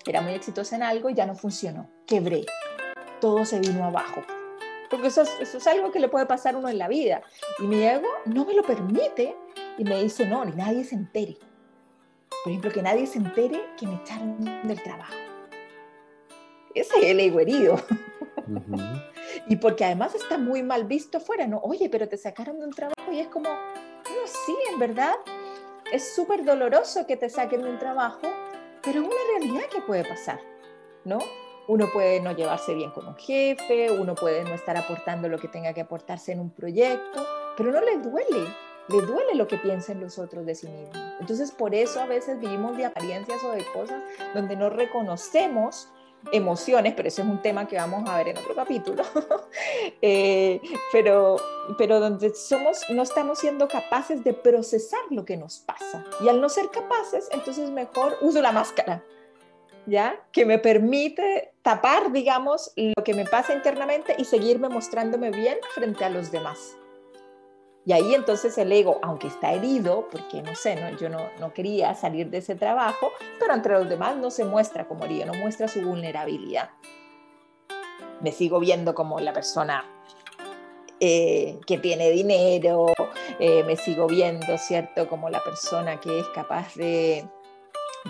era 0.07 0.21
muy 0.21 0.33
exitosa 0.33 0.77
en 0.77 0.83
algo 0.83 1.09
y 1.09 1.15
ya 1.15 1.25
no 1.25 1.35
funcionó, 1.35 1.89
quebré, 2.07 2.45
todo 3.21 3.47
se 3.47 3.59
vino 3.59 3.85
abajo 3.85 4.23
porque 4.95 5.09
eso 5.09 5.23
es, 5.23 5.67
algo 5.67 5.91
que 5.91 5.99
le 5.99 6.09
puede 6.09 6.25
pasar 6.25 6.55
a 6.55 6.59
uno 6.59 6.69
en 6.69 6.79
la 6.79 6.87
vida. 6.87 7.21
Y 7.59 7.65
mi 7.65 7.83
ego 7.83 8.07
no 8.27 8.45
me 8.45 8.55
lo 8.55 8.63
permite 8.63 9.35
y 9.77 9.83
me 9.83 10.01
dice, 10.01 10.25
no, 10.25 10.45
ni 10.45 10.53
nadie 10.53 10.85
se 10.85 10.95
entere. 10.95 11.37
Por 12.45 12.53
ejemplo, 12.53 12.71
que 12.71 12.81
nadie 12.81 13.05
se 13.09 13.19
entere 13.19 13.61
que 13.77 13.89
me 13.89 13.97
echaron 13.97 14.39
del 14.63 14.81
trabajo. 14.85 15.15
Ese 16.75 16.97
es 16.97 17.05
el 17.07 17.19
ego 17.19 17.41
herido. 17.41 17.77
y 19.49 19.57
porque 19.57 19.85
además 19.85 20.15
está 20.15 20.39
muy 20.39 20.63
mal 20.63 20.85
visto 20.85 21.19
fuera, 21.19 21.49
¿no? 21.49 21.59
Oye, 21.59 21.89
pero 21.91 22.09
te 22.09 22.17
sacaron 22.17 22.61
de 22.61 22.67
un 22.67 22.73
trabajo 22.73 23.11
y 23.11 23.19
es 23.19 23.27
como, 23.27 23.49
no, 23.49 24.27
sí, 24.27 24.55
en 24.73 24.79
verdad, 24.79 25.15
es 25.93 26.15
súper 26.15 26.45
doloroso 26.45 27.05
que 27.05 27.17
te 27.17 27.29
saquen 27.29 27.63
de 27.63 27.71
un 27.71 27.79
trabajo, 27.81 28.29
pero 28.81 29.01
es 29.01 29.07
una 29.09 29.39
realidad 29.39 29.69
que 29.73 29.81
puede 29.81 30.05
pasar, 30.05 30.39
¿no? 31.05 31.19
Uno 31.67 31.89
puede 31.93 32.21
no 32.21 32.33
llevarse 32.33 32.75
bien 32.75 32.91
con 32.91 33.07
un 33.07 33.17
jefe, 33.17 33.91
uno 33.91 34.15
puede 34.15 34.45
no 34.45 34.55
estar 34.55 34.77
aportando 34.77 35.29
lo 35.29 35.39
que 35.39 35.49
tenga 35.49 35.73
que 35.73 35.81
aportarse 35.81 36.33
en 36.33 36.41
un 36.41 36.51
proyecto, 36.51 37.27
pero 37.57 37.73
no 37.73 37.81
le 37.81 37.99
duele, 37.99 38.49
le 38.89 39.01
duele 39.01 39.35
lo 39.35 39.47
que 39.47 39.57
piensen 39.57 40.01
los 40.01 40.19
otros 40.19 40.45
de 40.45 40.55
sí 40.55 40.69
mismos. 40.69 40.99
Entonces, 41.21 41.51
por 41.51 41.75
eso 41.75 42.01
a 42.01 42.07
veces 42.07 42.39
vivimos 42.39 42.77
de 42.77 42.85
apariencias 42.85 43.43
o 43.45 43.51
de 43.53 43.65
cosas 43.73 44.03
donde 44.35 44.57
no 44.57 44.69
reconocemos 44.69 45.89
emociones, 46.33 46.95
pero 46.95 47.09
ese 47.09 47.23
es 47.23 47.29
un 47.29 47.41
tema 47.43 47.67
que 47.67 47.77
vamos 47.77 48.09
a 48.09 48.17
ver 48.17 48.29
en 48.29 48.39
otro 48.39 48.55
capítulo, 48.55 49.03
eh, 50.03 50.61
pero, 50.93 51.37
pero 51.77 52.01
donde 52.01 52.35
somos, 52.35 52.81
no 52.91 53.03
estamos 53.03 53.39
siendo 53.39 53.69
capaces 53.69 54.25
de 54.25 54.33
procesar 54.33 55.01
lo 55.11 55.25
que 55.25 55.37
nos 55.37 55.59
pasa. 55.59 56.05
Y 56.21 56.29
al 56.29 56.41
no 56.41 56.49
ser 56.49 56.71
capaces, 56.71 57.29
entonces 57.33 57.71
mejor 57.71 58.17
uso 58.21 58.41
la 58.41 58.53
máscara 58.53 59.03
Que 60.33 60.47
me 60.47 60.59
permite 60.59 61.53
tapar, 61.63 62.13
digamos, 62.13 62.73
lo 62.77 63.05
que 63.05 63.15
me 63.15 63.25
pasa 63.25 63.53
internamente 63.53 64.15
y 64.19 64.25
seguirme 64.25 64.69
mostrándome 64.69 65.31
bien 65.31 65.59
frente 65.75 66.05
a 66.05 66.11
los 66.11 66.31
demás. 66.31 66.77
Y 67.87 67.93
ahí 67.93 68.15
entonces 68.15 68.57
el 68.57 68.73
ego, 68.73 68.99
aunque 69.03 69.27
está 69.27 69.53
herido, 69.53 70.09
porque 70.11 70.41
no 70.41 70.55
sé, 70.55 70.75
¿no? 70.77 70.97
yo 70.97 71.11
no, 71.11 71.19
no 71.39 71.53
quería 71.53 71.95
salir 71.95 72.31
de 72.31 72.39
ese 72.39 72.55
trabajo, 72.55 73.13
pero 73.39 73.53
entre 73.53 73.75
los 73.75 73.89
demás 73.91 74.17
no 74.17 74.31
se 74.31 74.45
muestra 74.45 74.89
como 74.89 75.05
herido, 75.05 75.27
no 75.27 75.35
muestra 75.35 75.69
su 75.69 75.83
vulnerabilidad. 75.83 76.71
Me 78.23 78.33
sigo 78.33 78.59
viendo 78.59 78.95
como 78.95 79.21
la 79.21 79.35
persona 79.35 79.85
eh, 80.99 81.61
que 81.67 81.77
tiene 81.77 82.09
dinero, 82.11 82.87
eh, 83.39 83.63
me 83.65 83.77
sigo 83.77 84.07
viendo, 84.07 84.57
¿cierto? 84.57 85.07
Como 85.07 85.29
la 85.29 85.45
persona 85.45 86.01
que 86.01 86.21
es 86.21 86.27
capaz 86.29 86.75
de, 86.77 87.29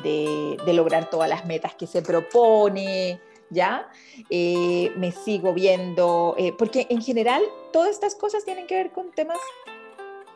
de, 0.02 0.56
lograr 0.72 1.10
todas 1.10 1.28
las 1.28 1.46
metas 1.46 1.74
que 1.74 1.86
se 1.86 2.02
propone, 2.02 3.20
¿ya? 3.50 3.88
Eh, 4.30 4.92
me 4.96 5.12
sigo 5.12 5.52
viendo, 5.52 6.34
eh, 6.38 6.52
porque 6.56 6.86
en 6.90 7.00
general 7.02 7.42
todas 7.72 7.90
estas 7.90 8.14
cosas 8.14 8.44
tienen 8.44 8.66
que 8.66 8.74
ver 8.74 8.92
con 8.92 9.10
temas 9.12 9.38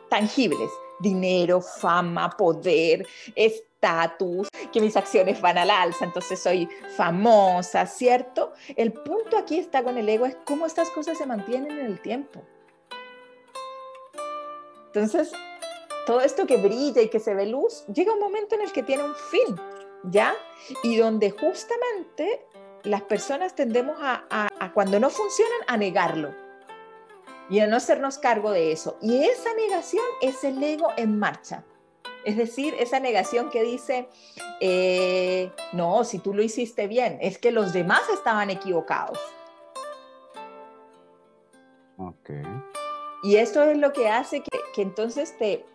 tangibles, 0.09 0.69
dinero, 0.99 1.61
fama, 1.61 2.29
poder, 2.31 3.05
estatus, 3.35 4.49
que 4.71 4.81
mis 4.81 4.97
acciones 4.97 5.39
van 5.39 5.57
al 5.57 5.69
alza, 5.69 6.05
entonces 6.05 6.39
soy 6.39 6.67
famosa, 6.97 7.85
¿cierto? 7.85 8.53
El 8.75 8.93
punto 8.93 9.37
aquí 9.37 9.57
está 9.57 9.83
con 9.83 9.97
el 9.97 10.09
ego 10.09 10.25
es 10.25 10.35
cómo 10.45 10.65
estas 10.65 10.89
cosas 10.89 11.17
se 11.17 11.25
mantienen 11.25 11.71
en 11.71 11.85
el 11.85 12.01
tiempo. 12.01 12.41
Entonces, 14.87 15.31
todo 16.09 16.21
esto 16.21 16.47
que 16.47 16.57
brilla 16.57 17.03
y 17.03 17.09
que 17.09 17.19
se 17.19 17.35
ve 17.35 17.45
luz, 17.45 17.85
llega 17.85 18.11
un 18.11 18.19
momento 18.19 18.55
en 18.55 18.61
el 18.61 18.71
que 18.71 18.81
tiene 18.81 19.03
un 19.03 19.13
fin, 19.13 19.55
¿ya? 20.05 20.33
Y 20.81 20.97
donde 20.97 21.29
justamente 21.29 22.47
las 22.81 23.03
personas 23.03 23.53
tendemos 23.53 23.95
a, 24.01 24.47
cuando 24.73 24.99
no 24.99 25.11
funcionan, 25.11 25.59
a 25.67 25.77
negarlo 25.77 26.33
y 27.47 27.59
a 27.59 27.67
no 27.67 27.77
hacernos 27.77 28.17
cargo 28.17 28.49
de 28.49 28.71
eso. 28.71 28.97
Y 29.03 29.23
esa 29.23 29.53
negación 29.53 30.03
es 30.23 30.43
el 30.43 30.63
ego 30.63 30.87
en 30.97 31.19
marcha. 31.19 31.63
Es 32.25 32.37
decir, 32.37 32.73
esa 32.79 32.99
negación 32.99 33.51
que 33.51 33.61
dice, 33.61 34.09
eh, 34.61 35.51
no, 35.73 36.03
si 36.05 36.17
tú 36.17 36.33
lo 36.33 36.41
hiciste 36.41 36.87
bien, 36.87 37.19
es 37.21 37.37
que 37.37 37.51
los 37.51 37.71
demás 37.71 38.01
estaban 38.11 38.49
equivocados. 38.49 39.19
Ok. 41.99 42.31
Y 43.21 43.35
esto 43.35 43.61
es 43.61 43.77
lo 43.77 43.93
que 43.93 44.09
hace 44.09 44.41
que 44.41 44.81
entonces 44.81 45.37
te, 45.37 45.67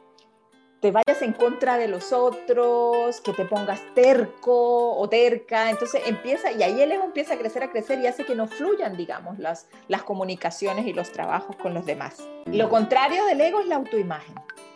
te 0.85 0.91
vayas 0.91 1.23
en 1.23 1.33
contra 1.33 1.79
de 1.79 1.89
los 1.89 2.13
otros, 2.13 3.23
que 3.23 3.33
te 3.33 3.47
pongas 3.47 3.81
terco 3.95 4.95
o 4.99 5.09
terca, 5.09 5.71
entonces 5.71 6.03
empieza, 6.05 6.53
y 6.53 6.63
ahí 6.63 6.79
el 6.79 6.93
ego 6.93 7.05
empieza 7.05 7.33
a 7.33 7.39
crecer, 7.39 7.63
a 7.63 7.71
crecer 7.71 8.01
y 8.01 8.07
hace 8.07 8.27
que 8.27 8.35
no 8.35 8.47
fluyan, 8.47 8.95
digamos, 8.95 9.39
las, 9.39 9.67
las 9.89 10.03
comunicaciones 10.03 10.87
y 10.87 10.93
los 10.93 11.11
trabajos 11.11 11.57
con 11.57 11.73
los 11.73 11.87
demás. 11.87 12.29
Lo 12.45 12.69
contrario 12.69 13.25
del 13.25 13.41
ego 13.41 13.61
es 13.61 13.67
la 13.67 13.77
autoimagen. 13.77 14.35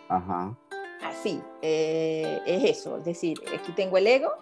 Ajá. 0.08 0.56
Así, 1.04 1.42
eh, 1.60 2.40
es 2.46 2.78
eso, 2.78 2.96
es 2.96 3.04
decir, 3.04 3.38
aquí 3.54 3.72
tengo 3.72 3.98
el 3.98 4.06
ego, 4.06 4.32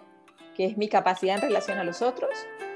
que 0.55 0.67
es 0.67 0.77
mi 0.77 0.87
capacidad 0.87 1.35
en 1.35 1.41
relación 1.41 1.79
a 1.79 1.83
los 1.83 2.01
otros, 2.01 2.31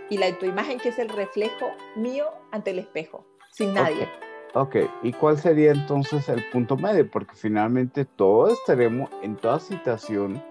y 0.10 0.18
la 0.18 0.26
autoimagen, 0.26 0.82
que 0.82 0.90
es 0.90 1.00
el 1.00 1.08
reflejo 1.08 1.72
mío 1.96 2.28
ante 2.52 2.72
el 2.72 2.80
espejo, 2.80 3.26
sin 3.54 3.74
nadie. 3.74 4.10
Ok, 4.54 4.76
¿y 5.02 5.14
cuál 5.14 5.38
sería 5.38 5.72
entonces 5.72 6.28
el 6.28 6.44
punto 6.52 6.76
medio? 6.76 7.10
Porque 7.10 7.36
finalmente 7.36 8.04
todos 8.04 8.52
estaremos 8.60 9.10
en 9.22 9.38
toda 9.38 9.60
situación 9.62 10.44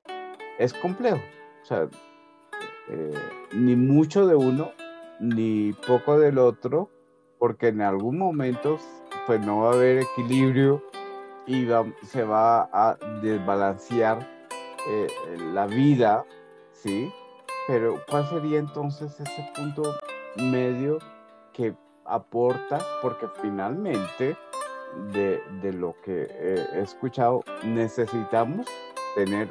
es 0.58 0.72
complejo. 0.72 1.20
O 1.62 1.66
sea, 1.66 1.86
eh, 2.88 3.14
ni 3.52 3.76
mucho 3.76 4.26
de 4.26 4.36
uno, 4.36 4.72
ni 5.20 5.74
poco 5.86 6.18
del 6.18 6.38
otro, 6.38 6.88
porque 7.38 7.68
en 7.68 7.82
algún 7.82 8.16
momento 8.16 8.78
pues 9.26 9.44
no 9.44 9.58
va 9.60 9.72
a 9.72 9.74
haber 9.74 9.98
equilibrio 9.98 10.82
y 11.46 11.66
se 12.02 12.24
va 12.24 12.70
a 12.72 12.96
desbalancear 13.22 14.26
eh, 14.88 15.08
la 15.52 15.66
vida, 15.66 16.24
¿sí? 16.72 17.12
Pero 17.66 18.00
¿cuál 18.08 18.26
sería 18.30 18.60
entonces 18.60 19.20
ese 19.20 19.52
punto 19.54 19.82
medio 20.36 20.98
que 21.52 21.74
aporta? 22.10 22.78
Porque 23.02 23.26
finalmente 23.40 24.36
de, 25.12 25.72
lo 25.72 25.94
que 26.02 26.22
he 26.22 26.80
escuchado, 26.80 27.44
necesitamos 27.62 28.66
tener 29.14 29.48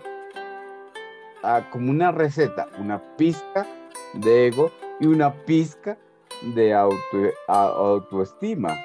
ah, 1.44 1.64
como 1.72 1.92
una 1.92 2.12
receta, 2.12 2.68
una 2.78 3.02
pizca 3.16 3.66
de 4.14 4.48
ego 4.48 4.72
y 5.00 5.08
una 5.08 5.34
pizca 5.46 5.98
de 6.42 6.74
autoestima. 7.48 8.78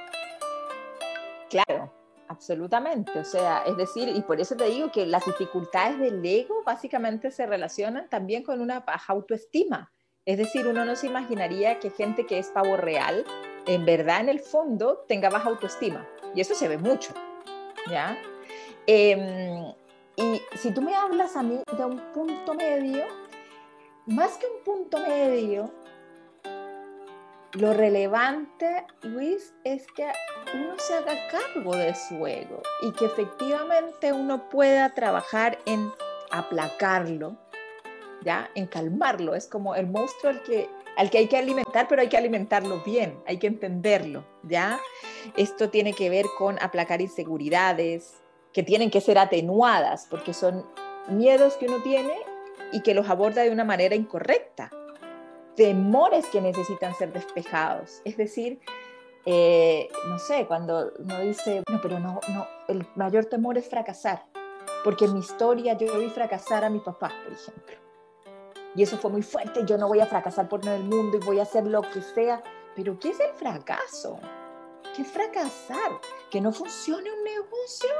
Claro, 1.50 1.92
absolutamente. 2.28 3.18
O 3.18 3.24
sea, 3.24 3.62
es 3.66 3.76
decir, 3.76 4.08
y 4.08 4.22
por 4.22 4.40
eso 4.40 4.56
te 4.56 4.64
digo 4.64 4.90
que 4.90 5.06
las 5.06 5.24
dificultades 5.24 5.98
del 5.98 6.24
ego 6.24 6.62
básicamente 6.64 7.30
se 7.30 7.46
relacionan 7.46 8.08
también 8.08 8.42
con 8.42 8.60
una 8.60 8.80
baja 8.80 9.12
autoestima. 9.12 9.90
Es 10.26 10.38
decir, 10.38 10.66
uno 10.66 10.84
no 10.84 10.96
se 10.96 11.06
imaginaría 11.06 11.78
que 11.80 11.90
gente 11.90 12.24
que 12.26 12.38
es 12.38 12.48
pavo 12.48 12.76
real, 12.76 13.24
en 13.66 13.84
verdad 13.84 14.20
en 14.20 14.28
el 14.28 14.40
fondo, 14.40 15.04
tenga 15.08 15.30
baja 15.30 15.48
autoestima. 15.48 16.06
Y 16.34 16.40
eso 16.40 16.54
se 16.54 16.68
ve 16.68 16.78
mucho, 16.78 17.12
¿ya? 17.90 18.18
Em, 18.86 19.72
y 20.16 20.42
si 20.56 20.70
tú 20.72 20.82
me 20.82 20.94
hablas 20.94 21.36
a 21.36 21.42
mí 21.42 21.60
de 21.76 21.84
un 21.84 21.98
punto 22.12 22.54
medio, 22.54 23.04
más 24.06 24.36
que 24.36 24.46
un 24.46 24.64
punto 24.64 24.98
medio, 24.98 25.72
lo 27.54 27.72
relevante, 27.72 28.84
Luis, 29.02 29.54
es 29.62 29.86
que 29.92 30.10
uno 30.54 30.74
se 30.76 30.94
haga 30.94 31.14
cargo 31.28 31.76
de 31.76 31.94
su 31.94 32.26
ego 32.26 32.60
y 32.82 32.92
que 32.92 33.06
efectivamente 33.06 34.12
uno 34.12 34.48
pueda 34.48 34.92
trabajar 34.92 35.58
en 35.64 35.90
aplacarlo, 36.30 37.36
¿ya? 38.22 38.50
En 38.54 38.66
calmarlo. 38.66 39.34
Es 39.34 39.46
como 39.46 39.74
el 39.76 39.86
monstruo 39.86 40.32
al 40.32 40.42
que, 40.42 40.68
al 40.96 41.10
que 41.10 41.18
hay 41.18 41.26
que 41.28 41.36
alimentar, 41.36 41.86
pero 41.88 42.02
hay 42.02 42.08
que 42.08 42.16
alimentarlo 42.16 42.82
bien, 42.84 43.18
hay 43.26 43.38
que 43.38 43.46
entenderlo, 43.46 44.24
¿ya? 44.42 44.80
Esto 45.36 45.70
tiene 45.70 45.92
que 45.92 46.10
ver 46.10 46.26
con 46.38 46.56
aplacar 46.62 47.00
inseguridades 47.00 48.22
que 48.52 48.62
tienen 48.62 48.90
que 48.90 49.00
ser 49.00 49.18
atenuadas 49.18 50.06
porque 50.08 50.32
son 50.32 50.64
miedos 51.08 51.56
que 51.56 51.66
uno 51.66 51.82
tiene 51.82 52.14
y 52.72 52.80
que 52.80 52.94
los 52.94 53.08
aborda 53.08 53.42
de 53.42 53.50
una 53.50 53.64
manera 53.64 53.94
incorrecta, 53.94 54.70
temores 55.56 56.26
que 56.26 56.40
necesitan 56.40 56.94
ser 56.94 57.12
despejados. 57.12 58.00
Es 58.04 58.16
decir, 58.16 58.60
eh, 59.26 59.88
no 60.08 60.18
sé, 60.18 60.46
cuando 60.46 60.92
uno 60.98 61.20
dice, 61.20 61.62
no, 61.70 61.80
pero 61.80 61.98
no, 61.98 62.20
no, 62.28 62.46
el 62.68 62.86
mayor 62.94 63.26
temor 63.26 63.58
es 63.58 63.68
fracasar, 63.68 64.24
porque 64.84 65.06
en 65.06 65.14
mi 65.14 65.20
historia 65.20 65.76
yo 65.76 65.98
vi 65.98 66.08
fracasar 66.10 66.64
a 66.64 66.70
mi 66.70 66.80
papá, 66.80 67.12
por 67.24 67.32
ejemplo. 67.32 67.83
Y 68.74 68.82
eso 68.82 68.96
fue 68.96 69.10
muy 69.10 69.22
fuerte, 69.22 69.64
yo 69.64 69.78
no 69.78 69.88
voy 69.88 70.00
a 70.00 70.06
fracasar 70.06 70.48
por 70.48 70.66
el 70.66 70.84
mundo 70.84 71.16
y 71.16 71.20
voy 71.24 71.38
a 71.38 71.42
hacer 71.42 71.66
lo 71.66 71.82
que 71.82 72.02
sea. 72.02 72.42
Pero 72.74 72.98
¿qué 72.98 73.10
es 73.10 73.20
el 73.20 73.32
fracaso? 73.34 74.18
¿Qué 74.96 75.02
es 75.02 75.08
fracasar? 75.08 76.00
¿Que 76.30 76.40
no 76.40 76.52
funcione 76.52 77.10
un 77.10 77.24
negocio? 77.24 77.90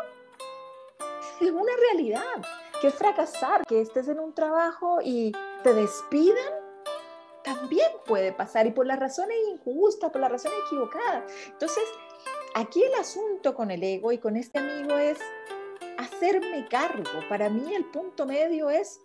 Es 1.40 1.50
una 1.50 1.72
realidad. 1.90 2.42
¿Qué 2.80 2.88
es 2.88 2.94
fracasar? 2.94 3.64
Que 3.66 3.80
estés 3.80 4.08
en 4.08 4.18
un 4.18 4.34
trabajo 4.34 4.98
y 5.02 5.32
te 5.62 5.72
despidan 5.74 6.64
también 7.44 7.90
puede 8.06 8.32
pasar 8.32 8.66
y 8.66 8.70
por 8.70 8.87
las 8.87 8.98
razones 8.98 9.37
injustas, 9.52 10.10
por 10.10 10.20
las 10.20 10.32
razones 10.32 10.58
equivocadas. 10.66 11.30
Entonces, 11.46 11.84
aquí 12.54 12.82
el 12.82 12.94
asunto 12.94 13.54
con 13.54 13.70
el 13.70 13.82
ego 13.84 14.12
y 14.12 14.18
con 14.18 14.37
este 14.37 14.58
amigo 14.58 14.96
es 14.96 15.18
hacerme 15.98 16.66
cargo. 16.68 17.20
Para 17.28 17.50
mí 17.50 17.74
el 17.74 17.84
punto 17.84 18.26
medio 18.26 18.70
es 18.70 18.98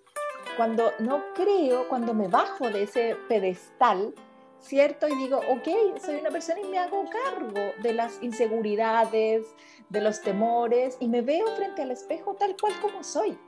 cuando 0.60 0.91
no 1.00 1.24
creo, 1.36 1.88
cuando 1.88 2.13
me 2.13 2.28
bajo 2.28 2.69
de 2.69 2.84
ese 2.84 3.15
pedestal, 3.30 4.13
¿cierto? 4.60 5.08
Y 5.08 5.15
digo, 5.15 5.38
ok, 5.38 5.98
soy 6.04 6.15
una 6.15 6.32
persona 6.32 6.60
y 6.60 6.65
me 6.65 6.78
hago 6.78 7.06
cargo 7.10 7.62
de 7.82 7.93
las 7.93 8.22
inseguridades, 8.22 9.45
de 9.88 10.02
los 10.02 10.22
temores 10.22 10.98
y 11.00 11.08
me 11.08 11.22
veo 11.22 11.48
frente 11.56 11.84
al 11.84 11.91
espejo 11.91 12.36
tal 12.36 12.58
cual 12.60 12.74
como 12.82 13.06
soy. 13.06 13.39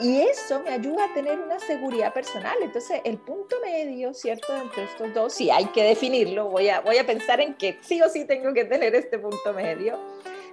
Y 0.00 0.22
eso 0.22 0.60
me 0.64 0.70
ayuda 0.70 1.04
a 1.04 1.14
tener 1.14 1.38
una 1.38 1.60
seguridad 1.60 2.12
personal. 2.12 2.56
Entonces, 2.60 3.00
el 3.04 3.18
punto 3.18 3.54
medio, 3.64 4.12
¿cierto? 4.12 4.56
Entre 4.56 4.82
estos 4.82 5.14
dos, 5.14 5.32
sí 5.32 5.52
hay 5.52 5.66
que 5.66 5.84
definirlo, 5.84 6.48
voy 6.48 6.68
a, 6.68 6.80
voy 6.80 6.98
a 6.98 7.06
pensar 7.06 7.40
en 7.40 7.54
que 7.54 7.78
sí 7.80 8.02
o 8.02 8.08
sí 8.08 8.24
tengo 8.24 8.52
que 8.52 8.64
tener 8.64 8.92
este 8.96 9.20
punto 9.20 9.52
medio, 9.54 10.00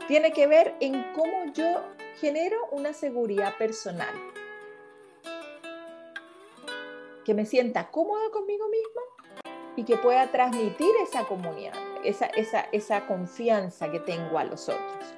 tiene 0.07 0.31
que 0.31 0.45
ver 0.45 0.75
en 0.79 1.11
cómo 1.13 1.51
yo 1.55 1.81
genero 2.19 2.67
una 2.71 2.93
seguridad 2.93 3.57
personal. 3.57 4.13
Que 7.25 7.33
me 7.33 7.45
sienta 7.45 7.89
cómodo 7.89 8.31
conmigo 8.31 8.67
mismo 8.69 9.01
y 9.75 9.83
que 9.83 9.97
pueda 9.97 10.31
transmitir 10.31 10.91
esa 11.01 11.25
comunidad, 11.25 11.73
esa, 12.03 12.27
esa, 12.27 12.61
esa 12.71 13.07
confianza 13.07 13.91
que 13.91 13.99
tengo 13.99 14.37
a 14.37 14.43
los 14.43 14.69
otros. 14.69 15.15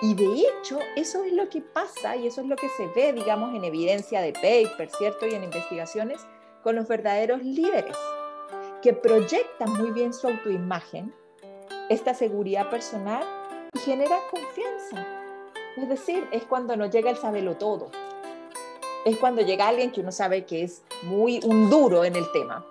Y 0.00 0.14
de 0.14 0.40
hecho, 0.40 0.80
eso 0.96 1.22
es 1.22 1.32
lo 1.32 1.48
que 1.48 1.60
pasa 1.60 2.16
y 2.16 2.26
eso 2.26 2.40
es 2.40 2.48
lo 2.48 2.56
que 2.56 2.68
se 2.70 2.88
ve, 2.88 3.12
digamos, 3.12 3.54
en 3.54 3.62
evidencia 3.62 4.20
de 4.20 4.32
paper, 4.32 4.90
¿cierto? 4.90 5.26
Y 5.28 5.34
en 5.34 5.44
investigaciones 5.44 6.26
con 6.64 6.74
los 6.74 6.88
verdaderos 6.88 7.42
líderes, 7.42 7.96
que 8.82 8.92
proyectan 8.92 9.72
muy 9.74 9.92
bien 9.92 10.12
su 10.12 10.26
autoimagen, 10.26 11.14
esta 11.88 12.14
seguridad 12.14 12.68
personal 12.68 13.22
y 13.72 13.78
genera 13.78 14.18
confianza. 14.30 15.06
Es 15.76 15.88
decir, 15.88 16.26
es 16.32 16.44
cuando 16.44 16.76
no 16.76 16.86
llega 16.86 17.10
el 17.10 17.16
sabelo 17.16 17.56
todo. 17.56 17.90
Es 19.04 19.16
cuando 19.16 19.42
llega 19.42 19.68
alguien 19.68 19.90
que 19.90 20.00
uno 20.00 20.12
sabe 20.12 20.44
que 20.44 20.62
es 20.62 20.82
muy 21.02 21.40
un 21.44 21.68
duro 21.68 22.04
en 22.04 22.14
el 22.14 22.30
tema, 22.32 22.64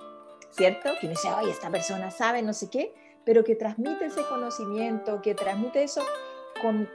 ¿cierto? 0.49 0.89
Que 0.99 1.07
uno 1.07 1.15
dice, 1.15 1.27
ay, 1.27 1.49
esta 1.49 1.69
persona 1.69 2.09
sabe 2.09 2.41
no 2.41 2.53
sé 2.53 2.69
qué, 2.69 2.93
pero 3.25 3.43
que 3.43 3.55
transmite 3.55 4.05
ese 4.05 4.23
conocimiento, 4.29 5.21
que 5.21 5.35
transmite 5.35 5.83
eso 5.83 6.01
con 6.61 6.89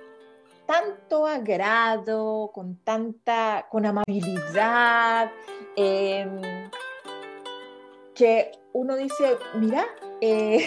tanto 0.67 1.27
agrado, 1.27 2.51
con 2.53 2.77
tanta, 2.77 3.67
con 3.71 3.87
amabilidad, 3.87 5.31
em, 5.77 6.71
que 8.15 8.53
uno 8.73 8.97
dice, 8.97 9.37
mira, 9.55 9.87
eh, 10.21 10.67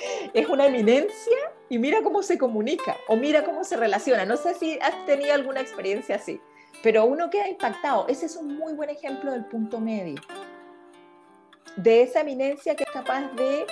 es 0.34 0.48
una 0.48 0.66
eminencia 0.66 1.36
y 1.68 1.78
mira 1.78 2.02
cómo 2.02 2.22
se 2.22 2.38
comunica 2.38 2.96
o 3.08 3.16
mira 3.16 3.44
cómo 3.44 3.64
se 3.64 3.76
relaciona. 3.76 4.24
No 4.24 4.36
sé 4.36 4.54
si 4.54 4.78
has 4.80 5.06
tenido 5.06 5.34
alguna 5.34 5.60
experiencia 5.60 6.16
así, 6.16 6.40
pero 6.82 7.04
uno 7.04 7.30
queda 7.30 7.48
impactado. 7.48 8.06
Ese 8.08 8.26
es 8.26 8.36
un 8.36 8.56
muy 8.56 8.74
buen 8.74 8.90
ejemplo 8.90 9.32
del 9.32 9.44
punto 9.44 9.80
medio, 9.80 10.20
de 11.76 12.02
esa 12.02 12.20
eminencia 12.20 12.74
que 12.74 12.84
es 12.84 12.90
capaz 12.90 13.32
de 13.34 13.66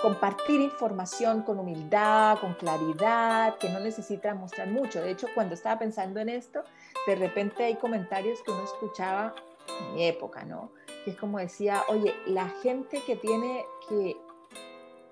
compartir 0.00 0.60
información 0.60 1.42
con 1.42 1.58
humildad, 1.58 2.38
con 2.38 2.54
claridad, 2.54 3.56
que 3.58 3.68
no 3.68 3.80
necesita 3.80 4.34
mostrar 4.34 4.68
mucho. 4.68 5.00
De 5.00 5.10
hecho, 5.10 5.26
cuando 5.34 5.54
estaba 5.54 5.78
pensando 5.78 6.20
en 6.20 6.28
esto, 6.28 6.62
de 7.06 7.16
repente 7.16 7.64
hay 7.64 7.76
comentarios 7.76 8.40
que 8.42 8.50
uno 8.50 8.64
escuchaba 8.64 9.34
en 9.80 9.94
mi 9.94 10.04
época, 10.04 10.44
¿no? 10.44 10.70
Que 11.04 11.10
es 11.10 11.16
como 11.16 11.38
decía, 11.38 11.82
oye, 11.88 12.14
la 12.26 12.48
gente 12.62 13.02
que 13.06 13.16
tiene 13.16 13.64
que... 13.88 14.16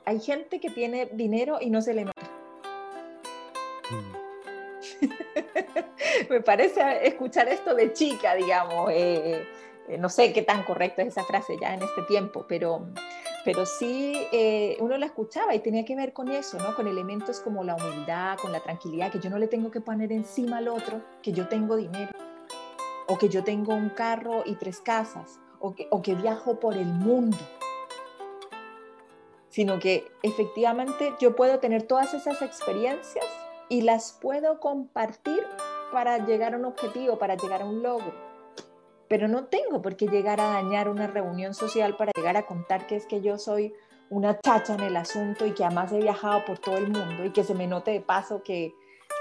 Hay 0.06 0.20
gente 0.20 0.60
que 0.60 0.70
tiene 0.70 1.06
dinero 1.06 1.58
y 1.60 1.70
no 1.70 1.80
se 1.80 1.94
le 1.94 2.04
nota. 2.04 2.22
Mm. 3.90 4.23
Me 6.30 6.40
parece 6.40 7.06
escuchar 7.06 7.48
esto 7.48 7.74
de 7.74 7.92
chica, 7.92 8.34
digamos. 8.34 8.90
Eh, 8.90 9.46
eh, 9.88 9.98
no 9.98 10.08
sé 10.08 10.32
qué 10.32 10.42
tan 10.42 10.62
correcto 10.62 11.02
es 11.02 11.08
esa 11.08 11.24
frase 11.24 11.56
ya 11.60 11.74
en 11.74 11.82
este 11.82 12.02
tiempo, 12.02 12.46
pero 12.48 12.86
pero 13.44 13.66
sí 13.66 14.26
eh, 14.32 14.76
uno 14.80 14.96
la 14.96 15.06
escuchaba 15.06 15.54
y 15.54 15.58
tenía 15.58 15.84
que 15.84 15.94
ver 15.94 16.14
con 16.14 16.30
eso, 16.30 16.58
¿no? 16.58 16.74
Con 16.74 16.88
elementos 16.88 17.40
como 17.40 17.62
la 17.62 17.76
humildad, 17.76 18.38
con 18.38 18.52
la 18.52 18.60
tranquilidad, 18.60 19.12
que 19.12 19.20
yo 19.20 19.28
no 19.28 19.38
le 19.38 19.48
tengo 19.48 19.70
que 19.70 19.82
poner 19.82 20.12
encima 20.12 20.58
al 20.58 20.68
otro, 20.68 21.02
que 21.22 21.32
yo 21.32 21.46
tengo 21.46 21.76
dinero, 21.76 22.10
o 23.06 23.18
que 23.18 23.28
yo 23.28 23.44
tengo 23.44 23.74
un 23.74 23.90
carro 23.90 24.42
y 24.46 24.54
tres 24.54 24.80
casas, 24.80 25.40
o 25.60 25.74
que, 25.74 25.86
o 25.90 26.00
que 26.00 26.14
viajo 26.14 26.58
por 26.58 26.74
el 26.74 26.86
mundo, 26.86 27.36
sino 29.50 29.78
que 29.78 30.10
efectivamente 30.22 31.12
yo 31.20 31.36
puedo 31.36 31.58
tener 31.58 31.82
todas 31.82 32.14
esas 32.14 32.40
experiencias 32.40 33.26
y 33.68 33.82
las 33.82 34.18
puedo 34.20 34.60
compartir 34.60 35.44
para 35.92 36.18
llegar 36.18 36.54
a 36.54 36.56
un 36.56 36.64
objetivo, 36.64 37.18
para 37.18 37.36
llegar 37.36 37.62
a 37.62 37.64
un 37.64 37.82
logro 37.82 38.12
pero 39.08 39.28
no 39.28 39.44
tengo 39.44 39.82
por 39.82 39.96
qué 39.96 40.08
llegar 40.08 40.40
a 40.40 40.54
dañar 40.54 40.88
una 40.88 41.06
reunión 41.06 41.54
social 41.54 41.96
para 41.96 42.12
llegar 42.16 42.36
a 42.36 42.46
contar 42.46 42.86
que 42.86 42.96
es 42.96 43.06
que 43.06 43.20
yo 43.20 43.38
soy 43.38 43.72
una 44.10 44.38
chacha 44.40 44.74
en 44.74 44.80
el 44.80 44.96
asunto 44.96 45.46
y 45.46 45.52
que 45.52 45.64
además 45.64 45.92
he 45.92 45.98
viajado 45.98 46.44
por 46.44 46.58
todo 46.58 46.76
el 46.76 46.88
mundo 46.90 47.24
y 47.24 47.30
que 47.30 47.44
se 47.44 47.54
me 47.54 47.66
note 47.66 47.90
de 47.90 48.00
paso 48.00 48.42
que, 48.42 48.74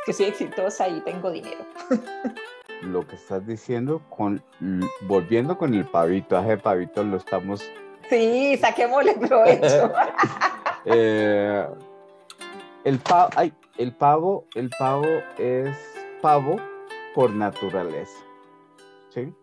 que 0.06 0.14
soy 0.14 0.28
exitosa 0.28 0.88
y 0.88 1.00
tengo 1.02 1.32
dinero. 1.32 1.66
Lo 2.82 3.08
que 3.08 3.16
estás 3.16 3.46
diciendo, 3.48 4.02
con, 4.10 4.44
volviendo 5.02 5.58
con 5.58 5.74
el 5.74 5.86
pavito, 5.86 6.38
ese 6.38 6.58
pavito 6.58 7.04
lo 7.04 7.18
estamos... 7.18 7.64
Sí, 8.10 8.58
saquémosle 8.58 9.14
provecho. 9.16 9.92
Eh, 10.86 11.66
el, 12.84 13.00
pavo, 13.00 13.30
el, 13.78 13.94
pavo, 13.94 14.46
el 14.56 14.70
pavo 14.78 15.08
es 15.38 15.78
pavo 16.22 16.56
por 17.16 17.32
naturaleza, 17.32 18.24
¿sí? 19.10 19.34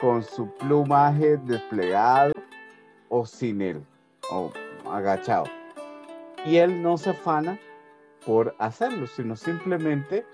Con 0.00 0.22
su 0.22 0.52
plumaje 0.56 1.36
desplegado 1.38 2.32
o 3.08 3.26
sin 3.26 3.60
él, 3.60 3.84
o 4.30 4.52
agachado. 4.90 5.44
Y 6.44 6.56
él 6.56 6.82
no 6.82 6.96
se 6.96 7.10
afana 7.10 7.58
por 8.24 8.54
hacerlo, 8.58 9.06
sino 9.06 9.36
simplemente 9.36 10.26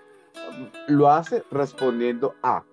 um, 0.48 0.68
lo 0.88 1.10
hace 1.10 1.42
respondiendo 1.50 2.34
a, 2.42 2.64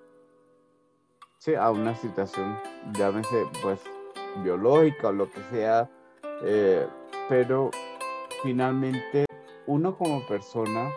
¿sí? 1.38 1.56
a 1.56 1.72
una 1.72 1.96
situación, 1.96 2.58
llámese 2.94 3.44
pues 3.62 3.80
biológica 4.44 5.10
o 5.10 5.12
lo 5.14 5.30
que 5.32 5.42
sea, 5.52 5.90
eh, 6.44 6.88
pero 7.30 7.72
finalmente 8.44 9.26
uno 9.68 9.98
como 9.98 10.26
persona 10.28 10.92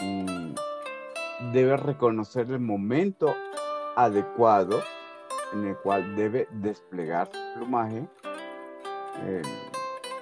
mm, 0.00 0.54
debe 1.52 1.76
reconocer 1.76 2.50
el 2.50 2.60
momento 2.60 3.34
adecuado 3.96 4.82
en 5.52 5.66
el 5.66 5.76
cual 5.78 6.16
debe 6.16 6.48
desplegar 6.52 7.28
su 7.32 7.58
plumaje 7.58 8.06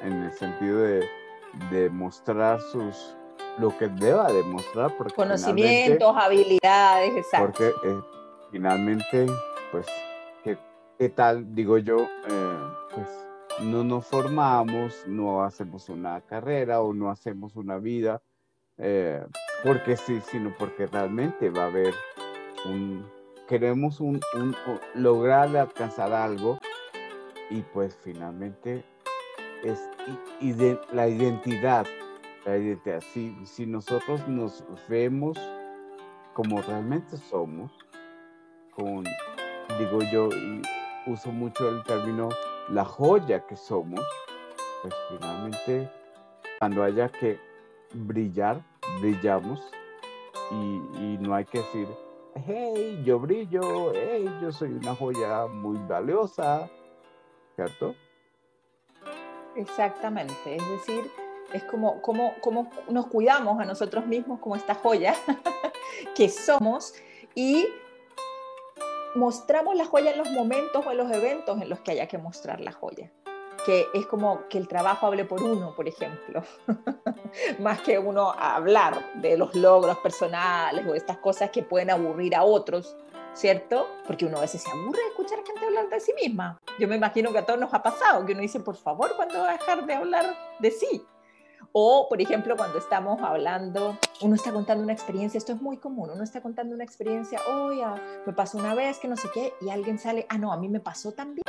en 0.02 0.12
el 0.24 0.32
sentido 0.32 0.78
de, 0.78 1.08
demostrar 1.70 2.60
sus 2.60 3.16
lo 3.58 3.76
que 3.78 3.88
deba 3.88 4.30
demostrar 4.30 4.94
porque 4.98 5.14
conocimientos 5.14 6.14
habilidades 6.14 7.16
exacto. 7.16 7.46
porque 7.46 7.68
eh, 7.68 8.00
finalmente 8.50 9.26
pues 9.72 9.86
¿qué, 10.44 11.08
tal 11.08 11.54
digo 11.54 11.78
yo 11.78 11.96
eh, 11.96 12.58
pues 12.94 13.08
no 13.62 13.84
nos 13.84 14.06
formamos 14.06 15.04
no 15.06 15.42
hacemos 15.42 15.88
una 15.88 16.20
carrera 16.20 16.80
o 16.82 16.92
no 16.92 17.10
hacemos 17.10 17.56
una 17.56 17.78
vida 17.78 18.22
eh, 18.78 19.24
porque 19.64 19.96
sí 19.96 20.20
sino 20.20 20.54
porque 20.58 20.86
realmente 20.86 21.50
va 21.50 21.64
a 21.64 21.66
haber 21.66 21.94
un 22.66 23.06
queremos 23.48 24.00
un, 24.00 24.20
un 24.34 24.54
lograr 24.94 25.56
alcanzar 25.56 26.12
algo 26.12 26.58
y 27.50 27.62
pues 27.62 27.96
finalmente 28.02 28.84
es 29.64 29.88
y 30.40 30.54
la 30.92 31.08
identidad. 31.08 31.86
La 32.44 32.56
identidad. 32.56 33.02
Si, 33.12 33.34
si 33.44 33.66
nosotros 33.66 34.26
nos 34.28 34.64
vemos 34.88 35.38
como 36.32 36.60
realmente 36.62 37.16
somos, 37.16 37.72
con, 38.70 39.04
digo 39.78 39.98
yo, 40.12 40.28
y 40.28 40.62
uso 41.06 41.32
mucho 41.32 41.68
el 41.68 41.82
término 41.84 42.28
la 42.70 42.84
joya 42.84 43.46
que 43.46 43.56
somos, 43.56 44.00
pues 44.82 44.94
finalmente 45.10 45.90
cuando 46.58 46.82
haya 46.82 47.08
que 47.08 47.38
brillar, 47.92 48.62
brillamos 49.00 49.60
y, 50.50 50.54
y 50.54 51.18
no 51.20 51.34
hay 51.34 51.44
que 51.44 51.58
decir, 51.58 51.88
hey, 52.34 53.02
yo 53.04 53.18
brillo, 53.18 53.92
hey, 53.94 54.28
yo 54.40 54.52
soy 54.52 54.72
una 54.72 54.94
joya 54.94 55.46
muy 55.46 55.78
valiosa, 55.88 56.68
¿cierto? 57.54 57.94
Exactamente, 59.54 60.56
es 60.56 60.70
decir, 60.70 61.10
es 61.52 61.62
como, 61.64 62.02
como, 62.02 62.34
como 62.40 62.70
nos 62.88 63.06
cuidamos 63.06 63.58
a 63.60 63.64
nosotros 63.64 64.06
mismos 64.06 64.40
como 64.40 64.56
esta 64.56 64.74
joya 64.74 65.14
que 66.14 66.28
somos 66.28 66.94
y 67.34 67.66
mostramos 69.16 69.74
la 69.76 69.84
joya 69.84 70.12
en 70.12 70.18
los 70.18 70.30
momentos 70.30 70.84
o 70.86 70.90
en 70.90 70.98
los 70.98 71.10
eventos 71.10 71.60
en 71.60 71.68
los 71.68 71.80
que 71.80 71.92
haya 71.92 72.08
que 72.08 72.18
mostrar 72.18 72.60
la 72.60 72.72
joya. 72.72 73.10
Que 73.64 73.86
es 73.94 74.06
como 74.06 74.46
que 74.48 74.58
el 74.58 74.68
trabajo 74.68 75.06
hable 75.06 75.24
por 75.24 75.42
uno, 75.42 75.74
por 75.74 75.88
ejemplo, 75.88 76.42
más 77.58 77.80
que 77.80 77.98
uno 77.98 78.30
hablar 78.30 79.14
de 79.14 79.36
los 79.36 79.54
logros 79.54 79.98
personales 79.98 80.86
o 80.86 80.94
estas 80.94 81.18
cosas 81.18 81.50
que 81.50 81.62
pueden 81.62 81.90
aburrir 81.90 82.36
a 82.36 82.44
otros 82.44 82.96
¿cierto? 83.36 83.86
Porque 84.06 84.24
uno 84.24 84.38
a 84.38 84.40
veces 84.40 84.62
se 84.62 84.70
aburre 84.70 84.98
de 84.98 85.08
escuchar 85.08 85.38
gente 85.46 85.64
hablar 85.64 85.88
de 85.88 86.00
sí 86.00 86.12
misma. 86.14 86.58
Yo 86.78 86.88
me 86.88 86.96
imagino 86.96 87.32
que 87.32 87.38
a 87.38 87.46
todos 87.46 87.60
nos 87.60 87.72
ha 87.74 87.82
pasado, 87.82 88.24
que 88.24 88.32
uno 88.32 88.40
dice, 88.40 88.60
por 88.60 88.76
favor, 88.76 89.14
¿cuándo 89.14 89.38
va 89.40 89.50
a 89.50 89.52
dejar 89.52 89.84
de 89.84 89.94
hablar 89.94 90.34
de 90.58 90.70
sí? 90.70 91.04
O, 91.72 92.08
por 92.08 92.22
ejemplo, 92.22 92.56
cuando 92.56 92.78
estamos 92.78 93.20
hablando, 93.20 93.98
uno 94.22 94.34
está 94.34 94.52
contando 94.52 94.82
una 94.82 94.92
experiencia, 94.92 95.36
esto 95.36 95.52
es 95.52 95.60
muy 95.60 95.76
común, 95.76 96.10
uno 96.10 96.24
está 96.24 96.40
contando 96.40 96.74
una 96.74 96.84
experiencia, 96.84 97.38
oye, 97.48 97.84
me 98.24 98.32
pasó 98.32 98.56
una 98.56 98.74
vez 98.74 98.98
que 98.98 99.08
no 99.08 99.16
sé 99.16 99.28
qué, 99.34 99.52
y 99.60 99.68
alguien 99.68 99.98
sale, 99.98 100.26
ah, 100.30 100.38
no, 100.38 100.52
a 100.52 100.56
mí 100.56 100.68
me 100.68 100.80
pasó 100.80 101.12
también 101.12 101.44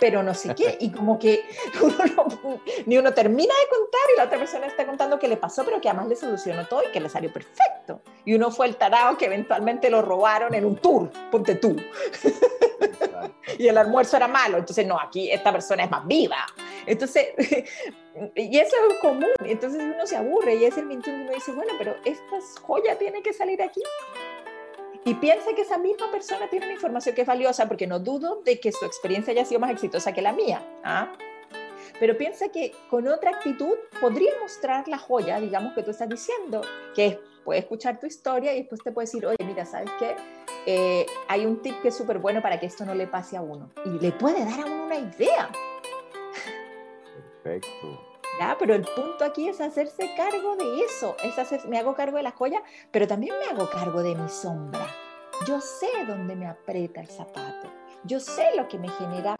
pero 0.00 0.22
no 0.22 0.34
sé 0.34 0.54
qué, 0.54 0.78
y 0.80 0.90
como 0.90 1.18
que 1.18 1.44
ni 2.86 2.96
uno 2.96 3.12
termina 3.12 3.54
de 3.54 3.76
contar 3.76 4.00
y 4.12 4.16
la 4.16 4.24
otra 4.24 4.38
persona 4.38 4.66
está 4.66 4.86
contando 4.86 5.18
que 5.18 5.28
le 5.28 5.36
pasó, 5.36 5.64
pero 5.64 5.80
que 5.80 5.88
además 5.88 6.08
le 6.08 6.16
solucionó 6.16 6.66
todo 6.66 6.82
y 6.88 6.90
que 6.90 7.00
le 7.00 7.08
salió 7.10 7.30
perfecto. 7.30 8.00
Y 8.24 8.34
uno 8.34 8.50
fue 8.50 8.66
el 8.66 8.76
tarado 8.76 9.16
que 9.18 9.26
eventualmente 9.26 9.90
lo 9.90 10.00
robaron 10.00 10.54
en 10.54 10.64
un 10.64 10.76
tour, 10.76 11.10
ponte 11.30 11.56
tú. 11.56 11.76
y 13.58 13.68
el 13.68 13.76
almuerzo 13.76 14.16
era 14.16 14.26
malo, 14.26 14.56
entonces 14.56 14.86
no, 14.86 14.98
aquí 14.98 15.30
esta 15.30 15.52
persona 15.52 15.84
es 15.84 15.90
más 15.90 16.06
viva. 16.06 16.46
Entonces, 16.86 17.28
y 18.34 18.58
eso 18.58 18.76
es 18.90 18.98
común, 19.00 19.30
entonces 19.44 19.82
uno 19.82 20.06
se 20.06 20.16
aburre 20.16 20.56
y 20.56 20.64
es 20.64 20.76
el 20.76 20.86
minuto 20.86 21.10
donde 21.10 21.26
uno 21.26 21.34
dice, 21.34 21.52
bueno, 21.52 21.72
pero 21.78 21.96
esta 22.04 22.40
joya 22.62 22.98
tiene 22.98 23.22
que 23.22 23.32
salir 23.32 23.62
aquí 23.62 23.82
y 25.04 25.14
piense 25.14 25.54
que 25.54 25.62
esa 25.62 25.78
misma 25.78 26.10
persona 26.10 26.48
tiene 26.50 26.66
una 26.66 26.74
información 26.74 27.14
que 27.14 27.22
es 27.22 27.26
valiosa, 27.26 27.66
porque 27.66 27.86
no 27.86 27.98
dudo 27.98 28.42
de 28.44 28.60
que 28.60 28.70
su 28.70 28.84
experiencia 28.84 29.32
haya 29.32 29.44
sido 29.44 29.60
más 29.60 29.70
exitosa 29.70 30.12
que 30.12 30.20
la 30.20 30.32
mía. 30.32 30.62
¿ah? 30.84 31.12
Pero 31.98 32.16
piensa 32.16 32.50
que 32.50 32.72
con 32.90 33.08
otra 33.08 33.30
actitud 33.30 33.76
podría 34.00 34.32
mostrar 34.40 34.88
la 34.88 34.98
joya, 34.98 35.40
digamos, 35.40 35.74
que 35.74 35.82
tú 35.82 35.90
estás 35.90 36.08
diciendo, 36.08 36.60
que 36.94 37.18
puede 37.44 37.60
escuchar 37.60 37.98
tu 37.98 38.06
historia 38.06 38.54
y 38.54 38.60
después 38.60 38.82
te 38.82 38.92
puede 38.92 39.06
decir, 39.06 39.24
oye, 39.24 39.42
mira, 39.44 39.64
¿sabes 39.64 39.90
qué? 39.98 40.14
Eh, 40.66 41.06
hay 41.28 41.46
un 41.46 41.62
tip 41.62 41.80
que 41.80 41.88
es 41.88 41.96
súper 41.96 42.18
bueno 42.18 42.42
para 42.42 42.60
que 42.60 42.66
esto 42.66 42.84
no 42.84 42.94
le 42.94 43.06
pase 43.06 43.38
a 43.38 43.42
uno. 43.42 43.70
Y 43.86 43.98
le 44.00 44.12
puede 44.12 44.44
dar 44.44 44.60
a 44.60 44.66
uno 44.66 44.84
una 44.84 44.96
idea. 44.96 45.50
Perfecto. 47.42 48.10
Pero 48.58 48.74
el 48.74 48.82
punto 48.82 49.24
aquí 49.24 49.48
es 49.48 49.60
hacerse 49.60 50.10
cargo 50.16 50.56
de 50.56 50.80
eso, 50.80 51.14
es 51.22 51.38
hacer, 51.38 51.66
me 51.68 51.78
hago 51.78 51.94
cargo 51.94 52.16
de 52.16 52.22
la 52.22 52.30
joya, 52.30 52.62
pero 52.90 53.06
también 53.06 53.34
me 53.38 53.46
hago 53.46 53.68
cargo 53.68 54.02
de 54.02 54.14
mi 54.14 54.28
sombra. 54.28 54.86
Yo 55.46 55.60
sé 55.60 55.88
dónde 56.06 56.36
me 56.36 56.46
aprieta 56.46 57.00
el 57.00 57.08
zapato, 57.08 57.70
yo 58.04 58.18
sé 58.18 58.54
lo 58.56 58.66
que 58.68 58.78
me 58.78 58.88
genera 58.88 59.36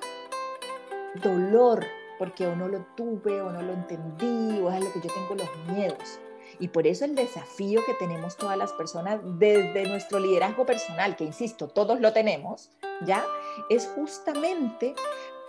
dolor, 1.23 1.85
porque 2.19 2.47
o 2.47 2.55
no 2.55 2.69
lo 2.69 2.85
tuve, 2.95 3.41
o 3.41 3.51
no 3.51 3.63
lo 3.63 3.73
entendí, 3.73 4.61
o 4.61 4.71
es 4.71 4.85
lo 4.85 4.93
que 4.93 5.01
yo 5.01 5.13
tengo 5.15 5.35
los 5.35 5.75
miedos. 5.75 6.21
Y 6.59 6.69
por 6.69 6.87
eso 6.87 7.07
el 7.07 7.15
desafío 7.15 7.83
que 7.87 7.95
tenemos 7.95 8.37
todas 8.37 8.59
las 8.59 8.73
personas 8.75 9.21
desde 9.39 9.89
nuestro 9.89 10.19
liderazgo 10.19 10.67
personal, 10.67 11.17
que 11.17 11.25
insisto, 11.25 11.69
todos 11.69 12.01
lo 12.01 12.13
tenemos, 12.13 12.71
¿ya? 13.07 13.25
Es 13.71 13.87
justamente 13.95 14.95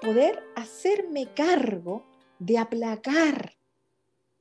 poder 0.02 0.42
hacerme 0.56 1.28
cargo 1.34 2.11
de 2.42 2.58
aplacar 2.58 3.54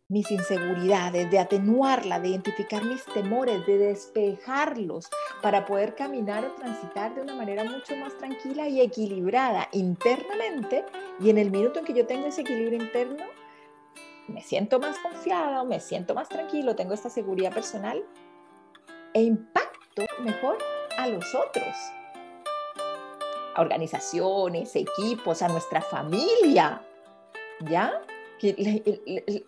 mis 0.09 0.31
inseguridades, 0.31 1.31
de 1.31 1.39
atenuarlas, 1.39 2.23
de 2.23 2.29
identificar 2.29 2.83
mis 2.83 3.05
temores, 3.05 3.65
de 3.67 3.77
despejarlos 3.77 5.09
para 5.43 5.67
poder 5.67 5.95
caminar 5.95 6.45
o 6.47 6.53
transitar 6.53 7.15
de 7.15 7.21
una 7.21 7.35
manera 7.35 7.63
mucho 7.63 7.95
más 7.97 8.17
tranquila 8.17 8.67
y 8.69 8.81
equilibrada 8.81 9.69
internamente. 9.73 10.85
Y 11.21 11.29
en 11.29 11.37
el 11.37 11.51
minuto 11.51 11.79
en 11.79 11.85
que 11.85 11.93
yo 11.93 12.07
tengo 12.07 12.27
ese 12.27 12.41
equilibrio 12.41 12.83
interno, 12.83 13.23
me 14.29 14.43
siento 14.43 14.81
más 14.81 14.99
confiada, 14.99 15.63
me 15.65 15.79
siento 15.79 16.15
más 16.15 16.31
tranquilo, 16.31 16.75
tengo 16.75 16.95
esta 16.95 17.11
seguridad 17.11 17.53
personal 17.53 18.03
e 19.13 19.23
impacto 19.23 20.07
mejor 20.23 20.57
a 20.97 21.07
los 21.07 21.35
otros, 21.35 21.77
a 23.55 23.61
organizaciones, 23.61 24.75
equipos, 24.75 25.43
a 25.43 25.49
nuestra 25.49 25.83
familia, 25.83 26.83
¿ya? 27.69 28.03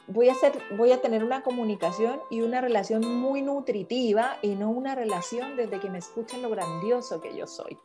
Voy 0.09 0.29
a, 0.29 0.33
hacer, 0.33 0.53
voy 0.77 0.93
a 0.93 1.01
tener 1.01 1.25
una 1.25 1.43
comunicación 1.43 2.21
y 2.31 2.43
una 2.43 2.61
relación 2.61 3.03
muy 3.07 3.41
nutritiva 3.41 4.37
y 4.43 4.55
no 4.55 4.71
una 4.71 4.95
relación 4.95 5.57
desde 5.57 5.81
que 5.81 5.89
me 5.89 5.99
escuchen 5.99 6.43
lo 6.43 6.51
grandioso 6.51 7.21
que 7.21 7.35
yo 7.35 7.47
soy. 7.47 7.79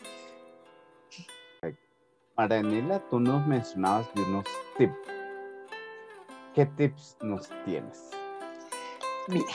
Marianela, 2.36 3.00
tú 3.10 3.20
nos 3.20 3.48
mencionabas 3.48 4.14
de 4.14 4.22
unos 4.22 4.46
tips. 4.78 4.94
¿Qué 6.54 6.66
tips 6.66 7.18
nos 7.22 7.50
tienes? 7.64 8.12
Mira, 9.30 9.46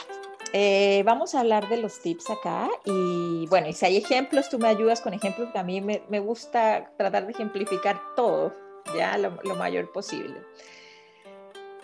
eh, 0.53 1.03
vamos 1.05 1.35
a 1.35 1.41
hablar 1.41 1.69
de 1.69 1.77
los 1.77 2.01
tips 2.01 2.31
acá 2.31 2.67
y 2.83 3.45
bueno, 3.47 3.67
y 3.67 3.73
si 3.73 3.85
hay 3.85 3.97
ejemplos, 3.97 4.49
tú 4.49 4.57
me 4.57 4.67
ayudas 4.67 5.01
con 5.01 5.13
ejemplos, 5.13 5.51
que 5.51 5.59
a 5.59 5.63
mí 5.63 5.81
me, 5.81 6.01
me 6.09 6.19
gusta 6.19 6.91
tratar 6.97 7.25
de 7.27 7.33
ejemplificar 7.33 8.01
todo 8.15 8.62
ya 8.95 9.17
lo, 9.17 9.55
mayor 9.55 9.91
posible. 9.91 10.41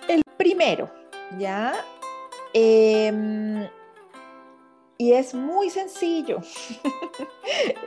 El 0.07 0.21
primero, 0.37 0.89
ya, 1.37 1.73
em, 2.53 3.67
y 4.97 5.13
es 5.13 5.33
muy 5.33 5.69
sencillo. 5.69 6.39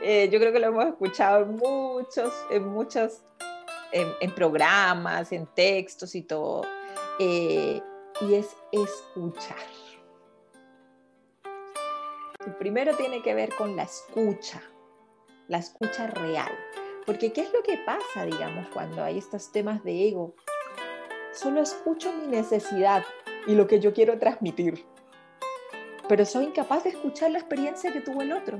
Eh, 0.05 0.27
yo 0.29 0.39
creo 0.39 0.51
que 0.51 0.59
lo 0.59 0.67
hemos 0.67 0.85
escuchado 0.87 1.43
en 1.43 1.55
muchos, 1.55 2.33
en 2.49 2.67
muchos, 2.67 3.21
en, 3.93 4.35
programas, 4.35 5.31
en 5.31 5.47
textos 5.47 6.13
y 6.15 6.23
todo. 6.23 6.63
Eh, 7.19 7.81
y 8.21 8.33
es 8.33 8.55
escuchar. 8.73 9.55
El 12.45 12.55
primero 12.55 12.95
tiene 12.97 13.21
que 13.21 13.33
ver 13.33 13.55
con 13.55 13.77
la 13.77 13.83
escucha, 13.83 14.61
la 15.47 15.59
escucha 15.59 16.07
real. 16.07 16.51
Porque 17.05 17.33
¿qué 17.33 17.41
es 17.41 17.53
lo 17.53 17.63
que 17.63 17.77
pasa, 17.77 18.25
digamos, 18.25 18.67
cuando 18.69 19.03
hay 19.03 19.17
estos 19.17 19.51
temas 19.51 19.83
de 19.83 20.07
ego? 20.07 20.35
Solo 21.33 21.61
escucho 21.61 22.13
mi 22.13 22.27
necesidad 22.27 23.03
y 23.47 23.55
lo 23.55 23.67
que 23.67 23.79
yo 23.79 23.93
quiero 23.93 24.17
transmitir 24.19 24.85
pero 26.07 26.25
soy 26.25 26.45
incapaz 26.45 26.83
de 26.83 26.91
escuchar 26.91 27.31
la 27.31 27.39
experiencia 27.39 27.91
que 27.91 28.01
tuvo 28.01 28.21
el 28.21 28.33
otro. 28.33 28.59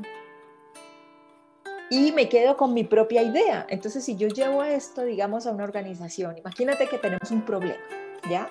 Y 1.89 2.11
me 2.11 2.27
quedo 2.29 2.57
con 2.57 2.73
mi 2.73 2.83
propia 2.83 3.21
idea. 3.21 3.67
Entonces, 3.69 4.03
si 4.03 4.15
yo 4.15 4.27
llevo 4.27 4.63
esto, 4.63 5.03
digamos, 5.03 5.45
a 5.45 5.51
una 5.51 5.63
organización, 5.63 6.37
imagínate 6.37 6.87
que 6.87 6.97
tenemos 6.97 7.29
un 7.29 7.43
problema, 7.43 7.83
¿ya? 8.29 8.49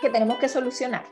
Que 0.00 0.08
tenemos 0.08 0.38
que 0.38 0.48
solucionar. 0.48 1.04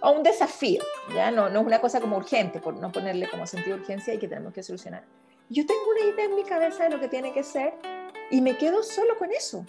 O 0.00 0.10
un 0.10 0.22
desafío, 0.22 0.82
¿ya? 1.14 1.30
No, 1.30 1.48
no 1.48 1.60
es 1.60 1.66
una 1.66 1.80
cosa 1.80 2.00
como 2.00 2.16
urgente, 2.16 2.60
por 2.60 2.74
no 2.74 2.90
ponerle 2.90 3.28
como 3.28 3.46
sentido 3.46 3.76
de 3.76 3.82
urgencia 3.82 4.14
y 4.14 4.18
que 4.18 4.26
tenemos 4.26 4.52
que 4.52 4.62
solucionar. 4.62 5.04
Yo 5.48 5.64
tengo 5.64 5.82
una 5.90 6.12
idea 6.12 6.24
en 6.24 6.34
mi 6.34 6.42
cabeza 6.42 6.84
de 6.84 6.90
lo 6.90 6.98
que 6.98 7.06
tiene 7.06 7.32
que 7.32 7.44
ser 7.44 7.74
y 8.30 8.40
me 8.40 8.58
quedo 8.58 8.82
solo 8.82 9.16
con 9.16 9.30
eso. 9.30 9.64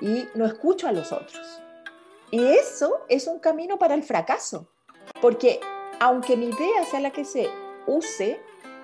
Y 0.00 0.26
no 0.34 0.44
escucho 0.44 0.88
a 0.88 0.92
los 0.92 1.12
otros. 1.12 1.60
Y 2.32 2.44
eso 2.44 3.04
es 3.08 3.28
un 3.28 3.38
camino 3.38 3.78
para 3.78 3.94
el 3.94 4.02
fracaso. 4.02 4.68
Porque 5.20 5.60
aunque 6.00 6.36
mi 6.36 6.46
idea 6.46 6.84
sea 6.90 6.98
la 6.98 7.12
que 7.12 7.24
se 7.24 7.48
use, 7.86 8.40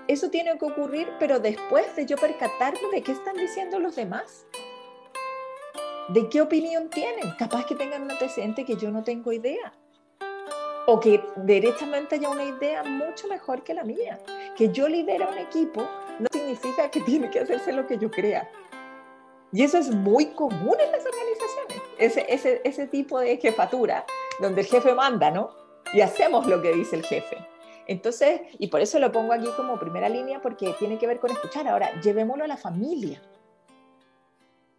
eso 0.06 0.30
tiene 0.30 0.56
que 0.58 0.64
ocurrir, 0.64 1.08
pero 1.18 1.40
después 1.40 1.96
de 1.96 2.06
yo 2.06 2.16
percatarme 2.16 2.88
de 2.92 3.02
qué 3.02 3.10
están 3.10 3.36
diciendo 3.36 3.80
los 3.80 3.96
demás. 3.96 4.46
¿De 6.08 6.28
qué 6.28 6.40
opinión 6.40 6.88
tienen? 6.88 7.32
Capaz 7.36 7.66
que 7.66 7.74
tengan 7.74 8.02
un 8.02 8.12
antecedente 8.12 8.64
que 8.64 8.76
yo 8.76 8.92
no 8.92 9.02
tengo 9.02 9.32
idea. 9.32 9.72
O 10.86 11.00
que 11.00 11.24
derechamente 11.36 12.14
haya 12.14 12.28
una 12.28 12.44
idea 12.44 12.84
mucho 12.84 13.26
mejor 13.26 13.64
que 13.64 13.74
la 13.74 13.82
mía. 13.82 14.20
Que 14.56 14.70
yo 14.70 14.88
lidera 14.88 15.28
un 15.28 15.38
equipo 15.38 15.88
no 16.18 16.26
significa 16.30 16.90
que 16.90 17.00
tiene 17.00 17.30
que 17.30 17.40
hacerse 17.40 17.72
lo 17.72 17.86
que 17.86 17.98
yo 17.98 18.10
crea. 18.10 18.50
Y 19.52 19.62
eso 19.62 19.78
es 19.78 19.90
muy 19.90 20.26
común 20.34 20.76
en 20.80 20.92
las 20.92 21.04
organizaciones. 21.04 21.82
Ese, 21.98 22.26
ese, 22.28 22.60
ese 22.64 22.86
tipo 22.86 23.18
de 23.20 23.36
jefatura, 23.36 24.04
donde 24.40 24.62
el 24.62 24.66
jefe 24.66 24.94
manda, 24.94 25.30
¿no? 25.30 25.62
y 25.92 26.00
hacemos 26.00 26.46
lo 26.46 26.60
que 26.62 26.72
dice 26.72 26.96
el 26.96 27.04
jefe. 27.04 27.36
Entonces, 27.86 28.40
y 28.58 28.68
por 28.68 28.80
eso 28.80 28.98
lo 28.98 29.12
pongo 29.12 29.32
aquí 29.32 29.48
como 29.56 29.78
primera 29.78 30.08
línea, 30.08 30.40
porque 30.40 30.74
tiene 30.78 30.98
que 30.98 31.06
ver 31.06 31.20
con 31.20 31.30
escuchar. 31.30 31.66
Ahora, 31.68 32.00
llevémoslo 32.00 32.44
a 32.44 32.46
la 32.46 32.56
familia, 32.56 33.20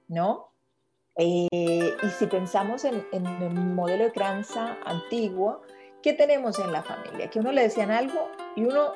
¿no? 0.08 0.52
Eh, 1.16 1.48
y 1.52 2.10
si 2.18 2.26
pensamos 2.26 2.86
en, 2.86 3.06
en, 3.12 3.26
el 3.28 3.54
modelo 3.54 4.06
de 4.06 4.12
crianza 4.12 4.78
antiguo, 4.86 5.62
¿qué 6.02 6.14
tenemos 6.14 6.58
en 6.60 6.72
la 6.72 6.82
familia? 6.82 7.30
Que 7.30 7.40
uno 7.40 7.52
le 7.52 7.64
decían 7.64 7.92
algo 7.92 8.30
y 8.56 8.64
uno 8.64 8.94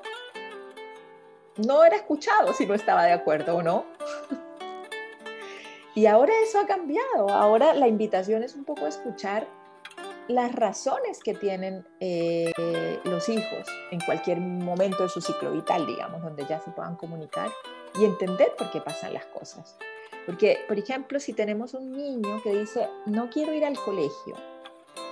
no 1.58 1.84
era 1.84 1.96
escuchado 1.96 2.54
si 2.54 2.66
no 2.66 2.74
estaba 2.74 3.04
de 3.04 3.12
acuerdo 3.12 3.58
o 3.58 3.64
no. 3.64 3.86
y 5.96 6.06
ahora 6.06 6.34
eso 6.44 6.60
ha 6.60 6.66
cambiado. 6.66 7.30
Ahora 7.30 7.74
la 7.74 7.88
invitación 7.88 8.44
es 8.44 8.56
un 8.56 8.66
poco 8.66 8.88
escuchar 8.88 9.48
las 10.28 10.54
razones 10.54 11.20
que 11.24 11.34
tienen 11.34 11.86
eh, 12.00 12.52
los 13.04 13.30
hijos 13.30 13.68
en 13.92 14.00
cualquier 14.02 14.40
momento 14.40 15.04
de 15.04 15.10
su 15.10 15.22
ciclo 15.22 15.52
vital, 15.52 15.86
digamos, 15.86 16.22
donde 16.22 16.46
ya 16.46 16.60
se 16.60 16.72
puedan 16.72 16.96
comunicar 16.96 17.50
y 17.98 18.06
entender 18.06 18.54
por 18.58 18.70
qué 18.72 18.82
pasan 18.82 19.14
las 19.14 19.26
cosas. 19.28 19.78
Porque, 20.26 20.60
por 20.68 20.78
ejemplo, 20.78 21.20
si 21.20 21.32
tenemos 21.32 21.74
un 21.74 21.94
niño 21.94 22.42
que 22.44 22.54
dice, 22.54 22.90
no 23.06 23.30
quiero 23.30 23.54
ir 23.54 23.64
al 23.64 23.78
colegio, 23.80 24.36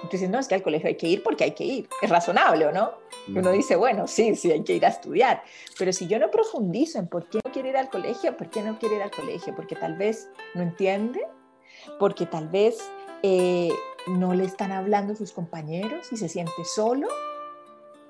entonces 0.03 0.29
no, 0.29 0.39
es 0.39 0.47
que 0.47 0.55
al 0.55 0.61
colegio 0.61 0.87
hay 0.87 0.95
que 0.95 1.07
ir 1.07 1.23
porque 1.23 1.45
hay 1.45 1.51
que 1.51 1.63
ir, 1.63 1.89
es 2.01 2.09
razonable, 2.09 2.65
¿o 2.67 2.71
no? 2.71 2.91
Uno 3.27 3.51
dice, 3.51 3.75
bueno, 3.75 4.07
sí, 4.07 4.35
sí, 4.35 4.51
hay 4.51 4.63
que 4.63 4.73
ir 4.73 4.85
a 4.85 4.89
estudiar, 4.89 5.43
pero 5.79 5.91
si 5.91 6.07
yo 6.07 6.19
no 6.19 6.29
profundizo 6.29 6.99
en 6.99 7.07
por 7.07 7.27
qué 7.29 7.39
no 7.43 7.51
quiere 7.51 7.69
ir 7.69 7.77
al 7.77 7.89
colegio, 7.89 8.37
¿por 8.37 8.49
qué 8.49 8.61
no 8.61 8.77
quiere 8.77 8.97
ir 8.97 9.01
al 9.01 9.11
colegio? 9.11 9.55
Porque 9.55 9.75
tal 9.75 9.97
vez 9.97 10.29
no 10.53 10.61
entiende, 10.61 11.25
porque 11.99 12.25
tal 12.25 12.49
vez 12.49 12.77
eh, 13.23 13.69
no 14.07 14.33
le 14.33 14.45
están 14.45 14.71
hablando 14.71 15.15
sus 15.15 15.31
compañeros 15.31 16.11
y 16.11 16.17
se 16.17 16.29
siente 16.29 16.63
solo. 16.63 17.07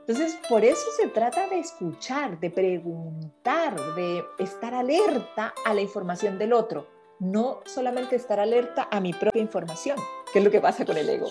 Entonces, 0.01 0.37
por 0.49 0.63
eso 0.63 0.85
se 0.97 1.07
trata 1.07 1.47
de 1.47 1.59
escuchar, 1.59 2.39
de 2.39 2.51
preguntar, 2.51 3.75
de 3.95 4.23
estar 4.37 4.73
alerta 4.73 5.53
a 5.65 5.73
la 5.73 5.81
información 5.81 6.37
del 6.37 6.53
otro, 6.53 6.87
no 7.19 7.61
solamente 7.65 8.15
estar 8.15 8.39
alerta 8.39 8.87
a 8.91 8.99
mi 8.99 9.13
propia 9.13 9.41
información, 9.41 9.97
que 10.31 10.39
es 10.39 10.45
lo 10.45 10.51
que 10.51 10.61
pasa 10.61 10.85
con 10.85 10.97
el 10.97 11.09
ego. 11.09 11.27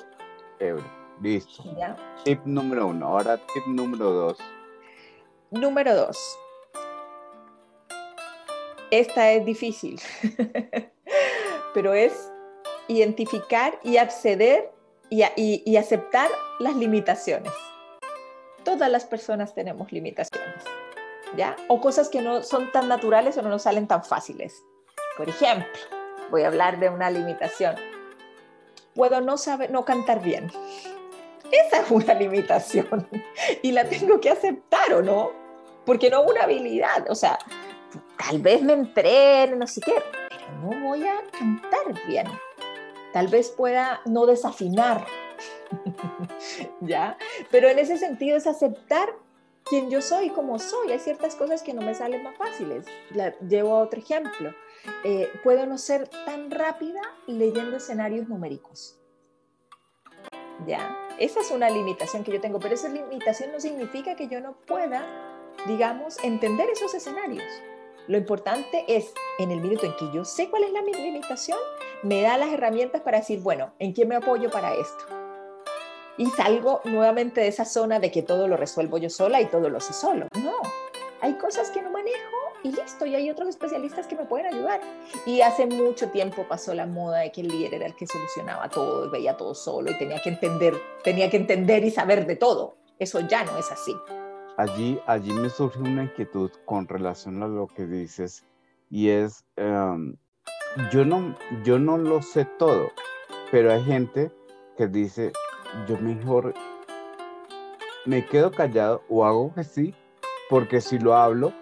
Listo. 1.20 1.64
Tip 2.24 2.40
número 2.44 2.86
uno. 2.88 3.06
Ahora 3.06 3.36
tip 3.36 3.66
número 3.66 4.10
dos. 4.10 4.38
Número 5.50 5.94
dos. 5.94 6.38
Esta 8.90 9.32
es 9.32 9.44
difícil, 9.44 10.00
pero 11.74 11.94
es 11.94 12.30
identificar 12.88 13.78
y 13.82 13.96
acceder 13.96 14.70
y, 15.10 15.76
aceptar 15.76 16.28
las 16.60 16.76
limitaciones. 16.76 17.52
Todas 18.62 18.90
las 18.90 19.04
personas 19.04 19.54
tenemos 19.54 19.92
limitaciones, 19.92 20.64
¿ya? 21.36 21.56
O 21.68 21.80
cosas 21.80 22.08
que 22.08 22.20
no 22.20 22.42
son 22.42 22.70
tan 22.72 22.88
naturales 22.88 23.36
o 23.36 23.42
no 23.42 23.48
nos 23.48 23.62
salen 23.62 23.86
tan 23.86 24.04
fáciles. 24.04 24.62
Por 25.16 25.28
ejemplo, 25.28 25.66
voy 26.30 26.42
a 26.42 26.48
hablar 26.48 26.78
de 26.78 26.88
una 26.88 27.10
limitación. 27.10 27.76
Puedo 28.94 29.20
no 29.20 29.36
saber, 29.36 29.70
no 29.70 29.84
cantar 29.84 30.22
bien. 30.22 30.50
Esa 31.50 31.82
es 31.82 31.90
una 31.90 32.14
limitación 32.14 33.08
y 33.62 33.72
la 33.72 33.84
tengo 33.88 34.20
que 34.20 34.30
aceptar 34.30 34.92
o 34.94 35.02
no, 35.02 35.30
porque 35.84 36.10
no 36.10 36.24
es 36.24 36.30
una 36.30 36.42
habilidad. 36.44 37.10
O 37.10 37.14
sea, 37.14 37.38
tal 38.16 38.40
vez 38.40 38.62
me 38.62 38.72
entrene, 38.72 39.56
no 39.56 39.66
sé 39.66 39.80
qué, 39.80 39.94
pero 40.28 40.46
no 40.60 40.88
voy 40.88 41.04
a 41.04 41.22
cantar 41.38 42.06
bien 42.06 42.26
tal 43.14 43.28
vez 43.28 43.48
pueda 43.50 44.00
no 44.06 44.26
desafinar, 44.26 45.06
¿ya? 46.80 47.16
Pero 47.48 47.68
en 47.68 47.78
ese 47.78 47.96
sentido 47.96 48.36
es 48.36 48.48
aceptar 48.48 49.08
quien 49.62 49.88
yo 49.88 50.02
soy, 50.02 50.30
como 50.30 50.58
soy. 50.58 50.90
Hay 50.90 50.98
ciertas 50.98 51.36
cosas 51.36 51.62
que 51.62 51.72
no 51.72 51.80
me 51.80 51.94
salen 51.94 52.24
más 52.24 52.36
fáciles. 52.36 52.86
Llevo 53.48 53.76
a 53.76 53.82
otro 53.82 54.00
ejemplo. 54.00 54.52
Eh, 55.04 55.30
puedo 55.42 55.66
no 55.66 55.78
ser 55.78 56.08
tan 56.08 56.50
rápida 56.50 57.00
leyendo 57.26 57.76
escenarios 57.76 58.28
numéricos. 58.28 58.98
¿Ya? 60.66 60.96
Esa 61.18 61.40
es 61.40 61.50
una 61.50 61.68
limitación 61.68 62.24
que 62.24 62.32
yo 62.32 62.40
tengo, 62.40 62.58
pero 62.58 62.74
esa 62.74 62.88
limitación 62.88 63.52
no 63.52 63.60
significa 63.60 64.16
que 64.16 64.28
yo 64.28 64.40
no 64.40 64.54
pueda, 64.66 65.04
digamos, 65.66 66.22
entender 66.22 66.68
esos 66.70 66.94
escenarios. 66.94 67.44
Lo 68.06 68.18
importante 68.18 68.84
es, 68.88 69.12
en 69.38 69.50
el 69.50 69.60
minuto 69.60 69.86
en 69.86 69.96
que 69.96 70.10
yo 70.12 70.24
sé 70.24 70.50
cuál 70.50 70.64
es 70.64 70.72
la 70.72 70.82
limitación, 70.82 71.58
me 72.02 72.20
da 72.22 72.36
las 72.36 72.52
herramientas 72.52 73.00
para 73.00 73.18
decir, 73.18 73.40
bueno, 73.40 73.72
¿en 73.78 73.92
quién 73.92 74.08
me 74.08 74.16
apoyo 74.16 74.50
para 74.50 74.74
esto? 74.74 75.04
Y 76.18 76.26
salgo 76.26 76.80
nuevamente 76.84 77.40
de 77.40 77.48
esa 77.48 77.64
zona 77.64 78.00
de 78.00 78.10
que 78.10 78.22
todo 78.22 78.46
lo 78.46 78.56
resuelvo 78.56 78.98
yo 78.98 79.08
sola 79.08 79.40
y 79.40 79.46
todo 79.46 79.70
lo 79.70 79.80
sé 79.80 79.94
solo. 79.94 80.28
No, 80.42 80.60
hay 81.24 81.34
cosas 81.34 81.70
que 81.70 81.82
no 81.82 81.90
manejo 81.90 82.36
y 82.62 82.70
listo, 82.72 83.04
y 83.06 83.14
hay 83.14 83.30
otros 83.30 83.48
especialistas 83.48 84.06
que 84.06 84.16
me 84.16 84.24
pueden 84.24 84.46
ayudar. 84.46 84.80
Y 85.26 85.40
hace 85.40 85.66
mucho 85.66 86.08
tiempo 86.10 86.46
pasó 86.48 86.74
la 86.74 86.86
moda 86.86 87.20
de 87.20 87.32
que 87.32 87.40
el 87.40 87.48
líder 87.48 87.74
era 87.74 87.86
el 87.86 87.94
que 87.94 88.06
solucionaba 88.06 88.68
todo, 88.68 89.10
veía 89.10 89.36
todo 89.36 89.54
solo 89.54 89.90
y 89.90 89.98
tenía 89.98 90.20
que 90.22 90.30
entender, 90.30 90.74
tenía 91.02 91.28
que 91.30 91.36
entender 91.36 91.84
y 91.84 91.90
saber 91.90 92.26
de 92.26 92.36
todo. 92.36 92.76
Eso 92.98 93.20
ya 93.20 93.44
no 93.44 93.58
es 93.58 93.70
así 93.70 93.92
allí, 94.56 95.00
allí 95.06 95.32
me 95.32 95.50
surge 95.50 95.80
una 95.80 96.04
inquietud 96.04 96.50
con 96.64 96.86
relación 96.86 97.42
a 97.42 97.48
lo 97.48 97.66
que 97.66 97.86
dices 97.86 98.44
y 98.90 99.08
es, 99.08 99.44
em, 99.56 100.16
yo, 100.92 101.04
no, 101.04 101.34
yo 101.64 101.78
no 101.78 101.98
lo 101.98 102.22
sé 102.22 102.44
todo, 102.58 102.90
pero 103.50 103.72
hay 103.72 103.82
gente 103.84 104.30
que 104.76 104.86
dice, 104.86 105.32
yo 105.88 105.98
mejor 105.98 106.54
me 108.04 108.24
quedo 108.26 108.50
callado 108.50 109.02
o 109.08 109.24
hago 109.24 109.52
que 109.54 109.64
sí, 109.64 109.94
porque 110.48 110.80
si 110.80 110.98
lo 110.98 111.14
hablo, 111.14 111.52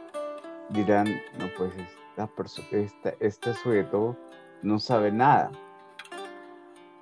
dirán, 0.71 1.21
no, 1.39 1.49
pues 1.57 1.73
esta 2.17 2.29
este, 2.73 3.17
este 3.21 3.55
sujeto 3.55 4.17
no 4.63 4.79
sabe 4.79 5.11
nada. 5.11 5.51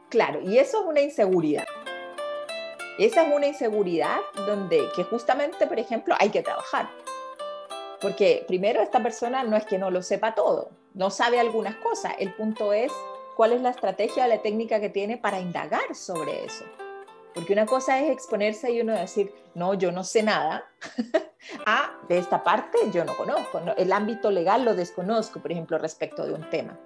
Claro, 0.09 0.41
y 0.43 0.59
eso 0.59 0.81
es 0.81 0.87
una 0.87 1.01
inseguridad. 1.01 1.67
Esa 2.99 3.23
es 3.23 3.35
una 3.35 3.47
inseguridad 3.47 4.19
donde, 4.35 4.89
que 4.95 5.05
justamente, 5.05 5.67
por 5.67 5.79
ejemplo, 5.79 6.15
hay 6.19 6.31
que 6.31 6.43
trabajar. 6.43 6.89
Porque 8.01 8.45
primero 8.47 8.83
esta 8.83 9.03
persona 9.03 9.45
no 9.45 9.57
es 9.57 9.65
que 9.65 9.79
no 9.79 9.91
lo 9.91 10.03
sepa 10.03 10.35
todo, 10.35 10.71
no 10.95 11.11
sabe 11.11 11.39
algunas 11.39 11.77
cosas. 11.77 12.15
El 12.19 12.33
punto 12.35 12.73
es 12.73 12.93
cuál 13.37 13.53
es 13.53 13.61
la 13.61 13.71
estrategia 13.71 14.25
o 14.25 14.29
la 14.29 14.43
técnica 14.43 14.81
que 14.81 14.91
tiene 14.91 15.17
para 15.17 15.41
indagar 15.41 15.95
sobre 15.95 16.45
eso. 16.45 16.65
Porque 17.35 17.53
una 17.53 17.67
cosa 17.67 18.01
es 18.01 18.11
exponerse 18.11 18.73
y 18.73 18.81
uno 18.81 18.93
decir, 18.93 19.33
no, 19.55 19.75
yo 19.75 19.93
no 19.93 20.05
sé 20.05 20.23
nada. 20.23 20.65
ah, 21.67 21.99
de 22.09 22.19
esta 22.19 22.43
parte 22.43 22.79
yo 22.93 23.05
no 23.05 23.17
conozco. 23.17 23.61
El 23.77 23.93
ámbito 23.93 24.31
legal 24.31 24.65
lo 24.65 24.75
desconozco, 24.75 25.41
por 25.41 25.53
ejemplo, 25.53 25.79
respecto 25.79 26.27
de 26.27 26.35
un 26.35 26.49
tema. 26.51 26.79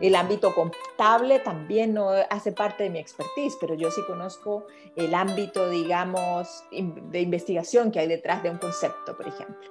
El 0.00 0.16
ámbito 0.16 0.52
contable 0.54 1.38
también 1.38 1.94
no 1.94 2.10
hace 2.28 2.50
parte 2.52 2.84
de 2.84 2.90
mi 2.90 2.98
expertise, 2.98 3.56
pero 3.60 3.74
yo 3.74 3.90
sí 3.90 4.02
conozco 4.06 4.66
el 4.96 5.14
ámbito, 5.14 5.70
digamos, 5.70 6.64
de 6.72 7.20
investigación 7.20 7.92
que 7.92 8.00
hay 8.00 8.08
detrás 8.08 8.42
de 8.42 8.50
un 8.50 8.58
concepto, 8.58 9.16
por 9.16 9.28
ejemplo. 9.28 9.70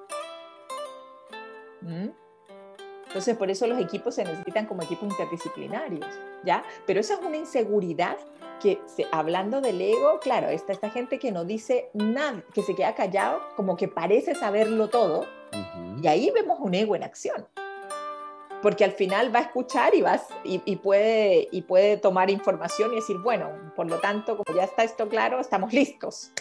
¿Mm? 1.81 2.09
Entonces, 3.09 3.35
por 3.37 3.49
eso 3.49 3.65
los 3.65 3.79
equipos 3.79 4.13
se 4.13 4.23
necesitan 4.23 4.67
como 4.67 4.83
equipos 4.83 5.09
interdisciplinarios, 5.09 6.05
¿ya? 6.43 6.63
Pero 6.85 6.99
esa 6.99 7.15
es 7.15 7.21
una 7.21 7.37
inseguridad 7.37 8.17
que, 8.61 8.79
hablando 9.11 9.61
del 9.61 9.81
ego, 9.81 10.19
claro, 10.19 10.49
está 10.49 10.73
esta 10.73 10.91
gente 10.91 11.17
que 11.17 11.31
no 11.31 11.43
dice 11.43 11.89
nada, 11.93 12.43
que 12.53 12.61
se 12.61 12.75
queda 12.75 12.93
callado, 12.93 13.41
como 13.55 13.75
que 13.77 13.87
parece 13.87 14.35
saberlo 14.35 14.89
todo, 14.89 15.25
y 15.99 16.05
ahí 16.05 16.29
vemos 16.35 16.59
un 16.59 16.75
ego 16.75 16.95
en 16.95 17.03
acción. 17.03 17.47
Porque 18.61 18.83
al 18.83 18.91
final 18.91 19.33
va 19.33 19.39
a 19.39 19.43
escuchar 19.43 19.95
y, 19.95 20.03
vas, 20.03 20.27
y, 20.43 20.75
puede, 20.75 21.47
y 21.51 21.63
puede 21.63 21.97
tomar 21.97 22.29
información 22.29 22.91
y 22.91 22.97
decir, 22.97 23.17
bueno, 23.17 23.49
por 23.75 23.89
lo 23.89 23.99
tanto, 23.99 24.37
como 24.37 24.55
ya 24.55 24.65
está 24.65 24.83
esto 24.83 25.09
claro, 25.09 25.39
estamos 25.39 25.73
listos. 25.73 26.31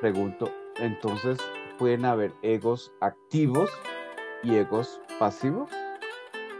Pregunto, 0.00 0.50
entonces, 0.78 1.38
¿pueden 1.78 2.06
haber 2.06 2.32
egos 2.42 2.90
activos 3.00 3.70
y 4.42 4.56
egos 4.56 5.00
pasivos? 5.18 5.70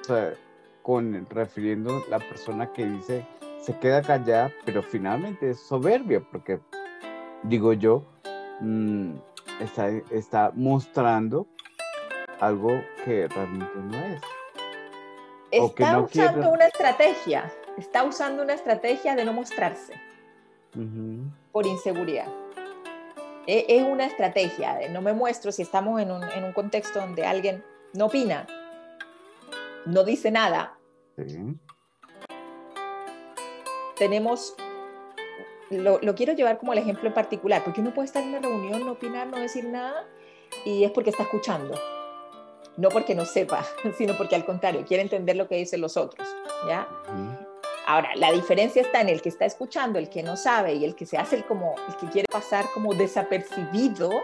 O 0.01 0.05
sea, 0.05 0.35
con 0.83 1.26
refiriendo 1.30 2.05
la 2.09 2.18
persona 2.18 2.72
que 2.72 2.85
dice 2.87 3.26
se 3.62 3.78
queda 3.78 4.03
callada, 4.03 4.53
pero 4.64 4.83
finalmente 4.83 5.51
es 5.51 5.61
soberbia, 5.61 6.20
porque 6.33 6.59
digo 7.45 7.72
yo, 7.72 8.05
mm, 8.61 9.14
está, 9.61 9.89
está 10.11 10.51
mostrando 10.55 11.47
algo 12.41 12.83
que 13.05 13.28
realmente 13.28 13.72
no 13.76 13.97
es. 13.99 14.20
Está 15.53 16.01
usando 16.01 16.51
una 16.51 16.66
estrategia, 16.66 17.53
está 17.78 18.03
usando 18.03 18.43
una 18.43 18.55
estrategia 18.55 19.14
de 19.14 19.24
no 19.24 19.33
mostrarse 19.33 19.95
por 21.53 21.66
inseguridad. 21.66 22.26
E, 23.47 23.66
es 23.68 23.83
una 23.85 24.07
estrategia 24.07 24.74
de 24.76 24.89
no 24.89 25.03
me 25.03 25.12
muestro 25.12 25.53
si 25.53 25.62
estamos 25.62 26.01
en 26.01 26.11
un, 26.11 26.22
en 26.24 26.45
un 26.45 26.53
contexto 26.53 27.01
donde 27.01 27.26
alguien 27.26 27.62
no 27.95 28.07
opina, 28.07 28.47
no 29.86 30.05
dice 30.05 30.30
nada. 30.30 30.78
Tenemos, 33.97 34.55
lo, 35.70 36.01
quiero 36.14 36.32
llevar 36.32 36.59
como 36.59 36.72
el 36.72 36.78
ejemplo 36.78 37.09
en 37.09 37.14
particular, 37.14 37.62
porque 37.64 37.80
uno 37.80 37.93
puede 37.93 38.07
estar 38.07 38.22
en 38.22 38.30
una 38.30 38.40
reunión, 38.40 38.84
no 38.84 38.93
opinar, 38.93 39.26
no 39.28 39.38
decir 39.38 39.64
nada, 39.64 40.07
y 40.64 40.84
es 40.84 40.90
porque 40.90 41.11
está 41.11 41.24
escuchando. 41.24 41.74
No 42.78 42.88
porque 42.88 43.14
no 43.14 43.26
sepa, 43.26 43.64
sino 43.99 44.16
porque 44.16 44.34
al 44.34 44.45
contrario, 44.45 44.84
quiere 44.86 45.03
entender 45.03 45.36
lo 45.36 45.47
que 45.47 45.57
dicen 45.57 45.80
los 45.80 45.97
otros. 45.97 46.26
¿ya? 46.66 46.88
Ahora, 47.86 48.14
la 48.16 48.32
diferencia 48.32 48.80
está 48.80 49.01
en 49.01 49.09
el 49.09 49.20
que 49.20 49.28
está 49.28 49.45
escuchando, 49.45 49.99
el 49.99 50.09
que 50.09 50.22
no 50.22 50.36
sabe 50.36 50.74
y 50.74 50.84
el 50.84 50.95
que 50.95 51.05
se 51.05 51.18
hace 51.18 51.36
el, 51.36 51.45
como, 51.45 51.74
el 51.88 51.97
que 51.97 52.07
quiere 52.07 52.28
pasar 52.30 52.66
como 52.72 52.95
desapercibido, 52.95 54.22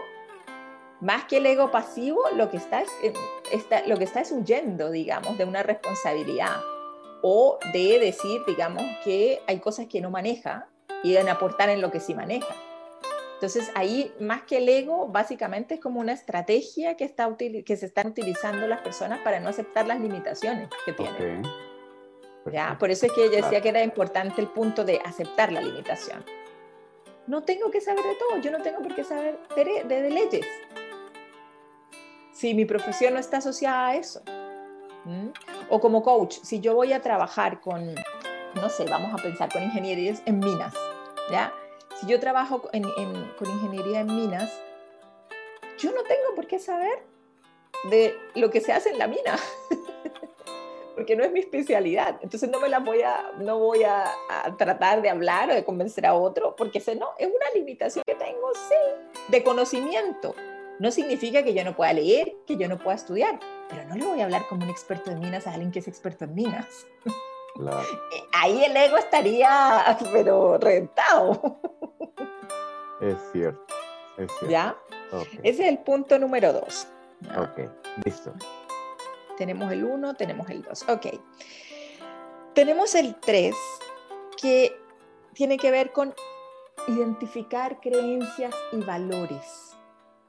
más 1.01 1.25
que 1.25 1.37
el 1.37 1.45
ego 1.45 1.71
pasivo, 1.71 2.21
lo 2.35 2.49
que 2.49 2.57
está 2.57 2.81
es, 2.81 2.89
eh, 3.03 3.13
está, 3.51 3.85
lo 3.87 3.97
que 3.97 4.03
está 4.03 4.21
es 4.21 4.31
huyendo, 4.31 4.91
digamos, 4.91 5.37
de 5.37 5.45
una 5.45 5.63
responsabilidad 5.63 6.57
o 7.21 7.59
de 7.73 7.99
decir, 7.99 8.41
digamos, 8.47 8.83
que 9.03 9.41
hay 9.47 9.59
cosas 9.59 9.87
que 9.87 10.01
no 10.01 10.09
maneja 10.09 10.67
y 11.03 11.13
de 11.13 11.29
aportar 11.29 11.69
en 11.69 11.81
lo 11.81 11.91
que 11.91 11.99
sí 11.99 12.13
maneja. 12.13 12.53
Entonces 13.35 13.71
ahí, 13.75 14.13
más 14.19 14.43
que 14.43 14.57
el 14.57 14.67
ego, 14.67 15.07
básicamente 15.07 15.75
es 15.75 15.79
como 15.79 16.01
una 16.01 16.11
estrategia 16.11 16.97
que, 16.97 17.05
está 17.05 17.33
que 17.37 17.77
se 17.77 17.85
están 17.85 18.07
utilizando 18.07 18.67
las 18.67 18.81
personas 18.81 19.19
para 19.19 19.39
no 19.39 19.47
aceptar 19.47 19.87
las 19.87 20.01
limitaciones 20.01 20.67
que 20.85 20.91
tienen. 20.91 21.43
¿Ya? 22.51 22.77
Por 22.77 22.91
eso 22.91 23.05
es 23.05 23.13
que 23.13 23.25
ella 23.25 23.43
decía 23.43 23.61
que 23.61 23.69
era 23.69 23.83
importante 23.83 24.41
el 24.41 24.47
punto 24.47 24.83
de 24.83 24.99
aceptar 25.05 25.53
la 25.53 25.61
limitación. 25.61 26.25
No 27.27 27.43
tengo 27.43 27.71
que 27.71 27.79
saber 27.79 28.03
de 28.03 28.15
todo, 28.15 28.41
yo 28.41 28.51
no 28.51 28.61
tengo 28.61 28.81
por 28.81 28.93
qué 28.95 29.03
saber 29.05 29.39
de, 29.55 29.83
de 29.83 30.09
leyes 30.09 30.45
si 32.39 32.53
mi 32.53 32.63
profesión 32.63 33.13
no 33.13 33.19
está 33.19 33.37
asociada 33.37 33.89
a 33.89 33.95
eso. 33.95 34.21
O 35.69 35.81
como 35.81 36.03
coach, 36.03 36.37
si 36.41 36.61
yo 36.61 36.73
voy 36.73 36.93
a 36.93 37.01
trabajar 37.01 37.59
con, 37.59 37.95
no 38.55 38.69
sé, 38.69 38.85
vamos 38.85 39.13
a 39.13 39.21
pensar 39.21 39.51
con 39.51 39.61
ingenierías 39.61 40.21
en 40.25 40.39
minas, 40.39 40.73
¿ya? 41.31 41.53
Si 41.99 42.07
yo 42.07 42.19
trabajo 42.19 42.61
con 42.61 43.49
ingeniería 43.49 44.01
en 44.01 44.15
minas, 44.15 44.49
yo 45.79 45.91
no 45.91 46.03
tengo 46.03 46.35
por 46.35 46.47
qué 46.47 46.59
saber 46.59 47.03
de 47.89 48.15
lo 48.35 48.49
que 48.51 48.61
se 48.61 48.71
hace 48.71 48.91
en 48.91 48.99
la 48.99 49.07
mina, 49.07 49.37
porque 50.95 51.17
no 51.17 51.25
es 51.25 51.31
mi 51.33 51.41
especialidad. 51.41 52.19
Entonces 52.21 52.49
no 52.49 52.61
me 52.61 52.69
la 52.69 52.79
voy 52.79 53.01
a, 53.01 53.31
no 53.39 53.59
voy 53.59 53.83
a, 53.83 54.05
a, 54.29 54.55
tratar 54.55 55.01
de 55.01 55.09
hablar 55.09 55.49
o 55.49 55.55
de 55.55 55.65
convencer 55.65 56.05
a 56.05 56.13
otro, 56.13 56.55
porque 56.55 56.77
ese 56.77 56.95
no, 56.95 57.09
es 57.17 57.27
una 57.27 57.49
limitación 57.53 58.03
que 58.05 58.15
tengo, 58.15 58.53
sí, 58.53 59.11
de 59.27 59.43
conocimiento. 59.43 60.35
No 60.79 60.91
significa 60.91 61.43
que 61.43 61.53
yo 61.53 61.63
no 61.65 61.75
pueda 61.75 61.91
leer, 61.91 62.37
que 62.47 62.55
yo 62.55 62.69
no 62.69 62.77
pueda 62.77 62.95
estudiar, 62.95 63.37
pero 63.67 63.83
no 63.85 63.95
le 63.95 64.05
voy 64.05 64.21
a 64.21 64.23
hablar 64.23 64.47
como 64.47 64.63
un 64.63 64.69
experto 64.69 65.11
en 65.11 65.19
minas 65.19 65.45
a 65.45 65.51
alguien 65.51 65.71
que 65.71 65.79
es 65.79 65.87
experto 65.87 66.25
en 66.25 66.33
minas. 66.35 66.87
Eh, 67.61 68.23
ahí 68.31 68.63
el 68.63 68.77
ego 68.77 68.95
estaría, 68.95 69.97
pero 70.13 70.57
rentado. 70.59 71.59
Es 73.01 73.17
cierto, 73.33 73.65
es 74.17 74.31
cierto. 74.39 74.47
¿Ya? 74.47 74.77
Ese 75.43 75.63
es 75.63 75.67
el 75.67 75.79
punto 75.79 76.17
número 76.19 76.53
dos. 76.53 76.87
Ok, 77.37 77.69
listo. 78.05 78.31
Tenemos 79.37 79.73
el 79.73 79.83
uno, 79.83 80.13
tenemos 80.13 80.49
el 80.49 80.61
dos. 80.61 80.87
Ok. 80.87 81.07
Tenemos 82.53 82.95
el 82.95 83.15
tres, 83.19 83.55
que 84.41 84.79
tiene 85.33 85.57
que 85.57 85.71
ver 85.71 85.91
con 85.91 86.13
identificar 86.87 87.81
creencias 87.81 88.55
y 88.71 88.77
valores 88.77 89.68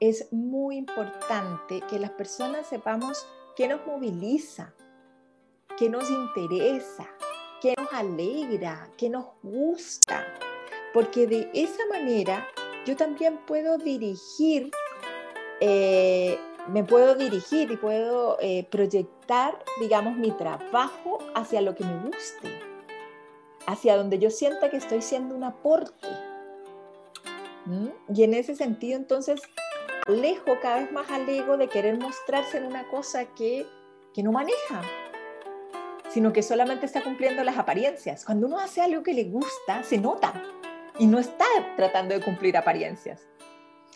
es 0.01 0.33
muy 0.33 0.77
importante 0.77 1.81
que 1.81 1.99
las 1.99 2.09
personas 2.09 2.67
sepamos 2.67 3.25
qué 3.55 3.67
nos 3.67 3.85
moviliza, 3.85 4.73
qué 5.77 5.89
nos 5.89 6.09
interesa, 6.09 7.07
qué 7.61 7.75
nos 7.77 7.93
alegra, 7.93 8.89
qué 8.97 9.09
nos 9.09 9.27
gusta, 9.43 10.25
porque 10.91 11.27
de 11.27 11.51
esa 11.53 11.85
manera 11.91 12.47
yo 12.83 12.95
también 12.95 13.37
puedo 13.45 13.77
dirigir, 13.77 14.71
eh, 15.59 16.39
me 16.67 16.83
puedo 16.83 17.13
dirigir 17.13 17.69
y 17.69 17.77
puedo 17.77 18.39
eh, 18.41 18.67
proyectar, 18.71 19.63
digamos, 19.79 20.17
mi 20.17 20.31
trabajo 20.31 21.19
hacia 21.35 21.61
lo 21.61 21.75
que 21.75 21.83
me 21.85 22.07
guste, 22.07 22.49
hacia 23.67 23.97
donde 23.97 24.17
yo 24.17 24.31
sienta 24.31 24.71
que 24.71 24.77
estoy 24.77 25.03
siendo 25.03 25.35
un 25.35 25.43
aporte. 25.43 26.07
Y 28.13 28.23
en 28.23 28.33
ese 28.33 28.55
sentido, 28.55 28.97
entonces, 28.97 29.39
alejo 30.07 30.59
cada 30.61 30.77
vez 30.77 30.91
más 30.91 31.09
al 31.11 31.27
ego 31.27 31.57
de 31.57 31.67
querer 31.67 31.97
mostrarse 31.97 32.57
en 32.57 32.65
una 32.65 32.87
cosa 32.89 33.25
que, 33.25 33.65
que 34.13 34.23
no 34.23 34.31
maneja, 34.31 34.81
sino 36.09 36.33
que 36.33 36.43
solamente 36.43 36.85
está 36.85 37.01
cumpliendo 37.01 37.43
las 37.43 37.57
apariencias. 37.57 38.25
Cuando 38.25 38.47
uno 38.47 38.59
hace 38.59 38.81
algo 38.81 39.03
que 39.03 39.13
le 39.13 39.25
gusta, 39.25 39.83
se 39.83 39.97
nota 39.97 40.33
y 40.99 41.07
no 41.07 41.19
está 41.19 41.45
tratando 41.75 42.13
de 42.13 42.21
cumplir 42.21 42.57
apariencias. 42.57 43.27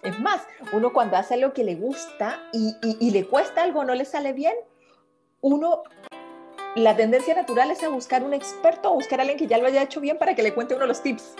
Es 0.01 0.19
más, 0.19 0.45
uno 0.71 0.93
cuando 0.93 1.17
hace 1.17 1.33
algo 1.33 1.53
que 1.53 1.63
le 1.63 1.75
gusta 1.75 2.47
y, 2.53 2.75
y, 2.81 3.11
le 3.11 3.25
cuesta 3.25 3.63
algo, 3.63 3.83
no 3.83 3.95
le 3.95 4.05
sale 4.05 4.33
bien, 4.33 4.53
uno, 5.41 5.83
la 6.75 6.95
tendencia 6.95 7.33
natural 7.33 7.71
es 7.71 7.83
a 7.83 7.89
buscar 7.89 8.23
un 8.23 8.33
experto 8.33 8.91
o 8.91 8.95
buscar 8.95 9.19
a 9.19 9.23
alguien 9.23 9.39
que 9.39 9.47
ya 9.47 9.57
lo 9.57 9.65
haya 9.65 9.81
hecho 9.81 10.01
bien 10.01 10.17
para 10.19 10.35
que 10.35 10.43
le 10.43 10.53
cuente 10.53 10.75
uno 10.75 10.85
los 10.85 11.01
tips. 11.01 11.35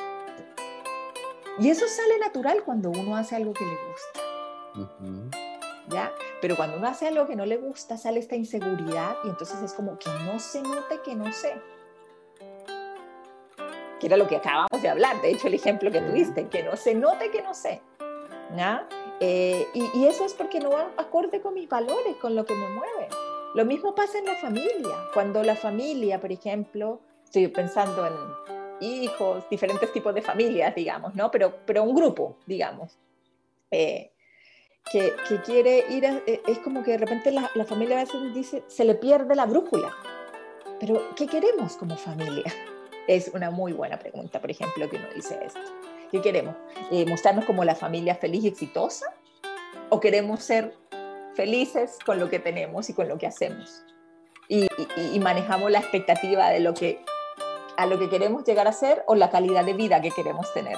Y 1.60 1.70
eso 1.70 1.88
sale 1.88 2.18
natural 2.20 2.64
cuando 2.64 2.90
uno 2.90 3.16
hace 3.16 3.36
algo 3.36 3.54
que 3.54 3.66
le 3.66 3.72
gusta. 3.72 4.25
¿Ya? 5.90 6.12
Pero 6.42 6.56
cuando 6.56 6.78
uno 6.78 6.88
hace 6.88 7.08
algo 7.08 7.28
que 7.28 7.36
no 7.36 7.46
le 7.46 7.58
gusta, 7.58 7.98
sale 7.98 8.20
esta 8.20 8.36
inseguridad 8.36 9.18
y 9.24 9.30
entonces 9.30 9.62
es 9.62 9.74
como 9.74 9.98
que 10.00 10.10
no 10.26 10.40
se 10.40 10.62
note 10.62 11.00
que 11.04 11.16
no 11.16 11.32
sé. 11.32 11.54
Que 14.00 14.08
era 14.08 14.18
lo 14.18 14.28
que 14.28 14.36
acabamos 14.36 14.82
de 14.82 14.90
hablar, 14.90 15.22
de 15.22 15.32
hecho 15.32 15.48
el 15.48 15.54
ejemplo 15.54 15.92
que 15.92 16.02
tuviste, 16.02 16.48
que 16.48 16.64
no 16.64 16.76
se 16.76 16.96
note 16.96 17.30
que 17.32 17.42
no 17.42 17.54
sé. 17.54 17.82
¿Ya? 18.56 18.88
Eh, 19.20 19.68
y, 19.74 20.00
y, 20.00 20.08
eso 20.08 20.26
es 20.26 20.34
porque 20.34 20.60
no 20.60 20.72
va 20.72 20.92
acorde 20.98 21.42
con 21.42 21.54
mis 21.54 21.70
valores, 21.70 22.16
con 22.18 22.36
lo 22.36 22.46
que 22.46 22.54
me 22.54 22.68
mueve. 22.70 23.08
Lo 23.56 23.64
mismo 23.66 23.96
pasa 23.96 24.18
en 24.18 24.26
la 24.26 24.36
familia. 24.36 24.96
Cuando 25.14 25.42
la 25.42 25.56
familia, 25.56 26.20
por 26.20 26.32
ejemplo, 26.32 27.00
estoy 27.24 27.48
pensando 27.48 28.06
en 28.06 28.14
hijos, 28.82 29.46
diferentes 29.50 29.92
tipos 29.94 30.14
de 30.14 30.22
familias, 30.22 30.76
digamos, 30.76 31.16
¿no? 31.16 31.32
Pero, 31.32 31.54
pero 31.66 31.84
un 31.84 31.96
grupo, 31.96 32.38
digamos. 32.46 32.98
Eh, 33.72 34.12
que, 34.92 35.16
quiere 35.44 35.86
ir, 35.90 36.06
e, 36.06 36.42
es 36.48 36.60
como 36.60 36.84
que 36.84 36.92
de 36.92 36.98
repente 37.00 37.32
la, 37.32 37.50
familia 37.66 37.98
a 37.98 38.04
veces 38.04 38.34
dice, 38.34 38.64
se 38.68 38.86
le 38.86 38.96
pierde 38.96 39.36
la 39.36 39.46
brújula. 39.46 39.92
Pero, 40.80 41.16
¿qué 41.16 41.28
queremos 41.28 41.76
como 41.78 41.98
familia? 41.98 42.46
Es 43.08 43.30
una 43.36 43.52
muy 43.52 43.72
buena 43.72 44.00
pregunta, 44.00 44.42
por 44.42 44.50
ejemplo, 44.50 44.90
que 44.90 44.96
uno 44.96 45.06
dice 45.14 45.38
esto. 45.46 45.60
¿Qué 46.12 46.22
queremos? 46.22 46.56
Eh, 46.90 47.06
¿Mostrarnos 47.06 47.46
como 47.46 47.64
la 47.64 47.76
familia 47.76 48.16
feliz 48.16 48.44
y 48.44 48.48
exitosa? 48.48 49.06
¿O 49.90 50.00
queremos 50.00 50.42
ser 50.42 50.74
felices 51.36 52.00
con 52.04 52.20
lo 52.20 52.32
que 52.32 52.40
tenemos 52.40 52.90
y 52.90 52.94
con 52.94 53.08
lo 53.08 53.20
que 53.20 53.28
hacemos? 53.28 53.84
Y, 54.48 54.66
y 55.14 55.20
manejamos 55.20 55.70
la 55.70 55.78
expectativa 55.78 56.50
de 56.50 56.62
lo 56.62 56.74
que 56.74 57.06
a 57.78 57.86
lo 57.86 58.00
que 58.00 58.10
queremos 58.10 58.44
llegar 58.44 58.68
a 58.68 58.72
ser 58.72 59.04
o 59.06 59.14
la 59.14 59.30
calidad 59.30 59.66
de 59.66 59.74
vida 59.74 60.02
que 60.02 60.10
queremos 60.10 60.52
tener. 60.54 60.78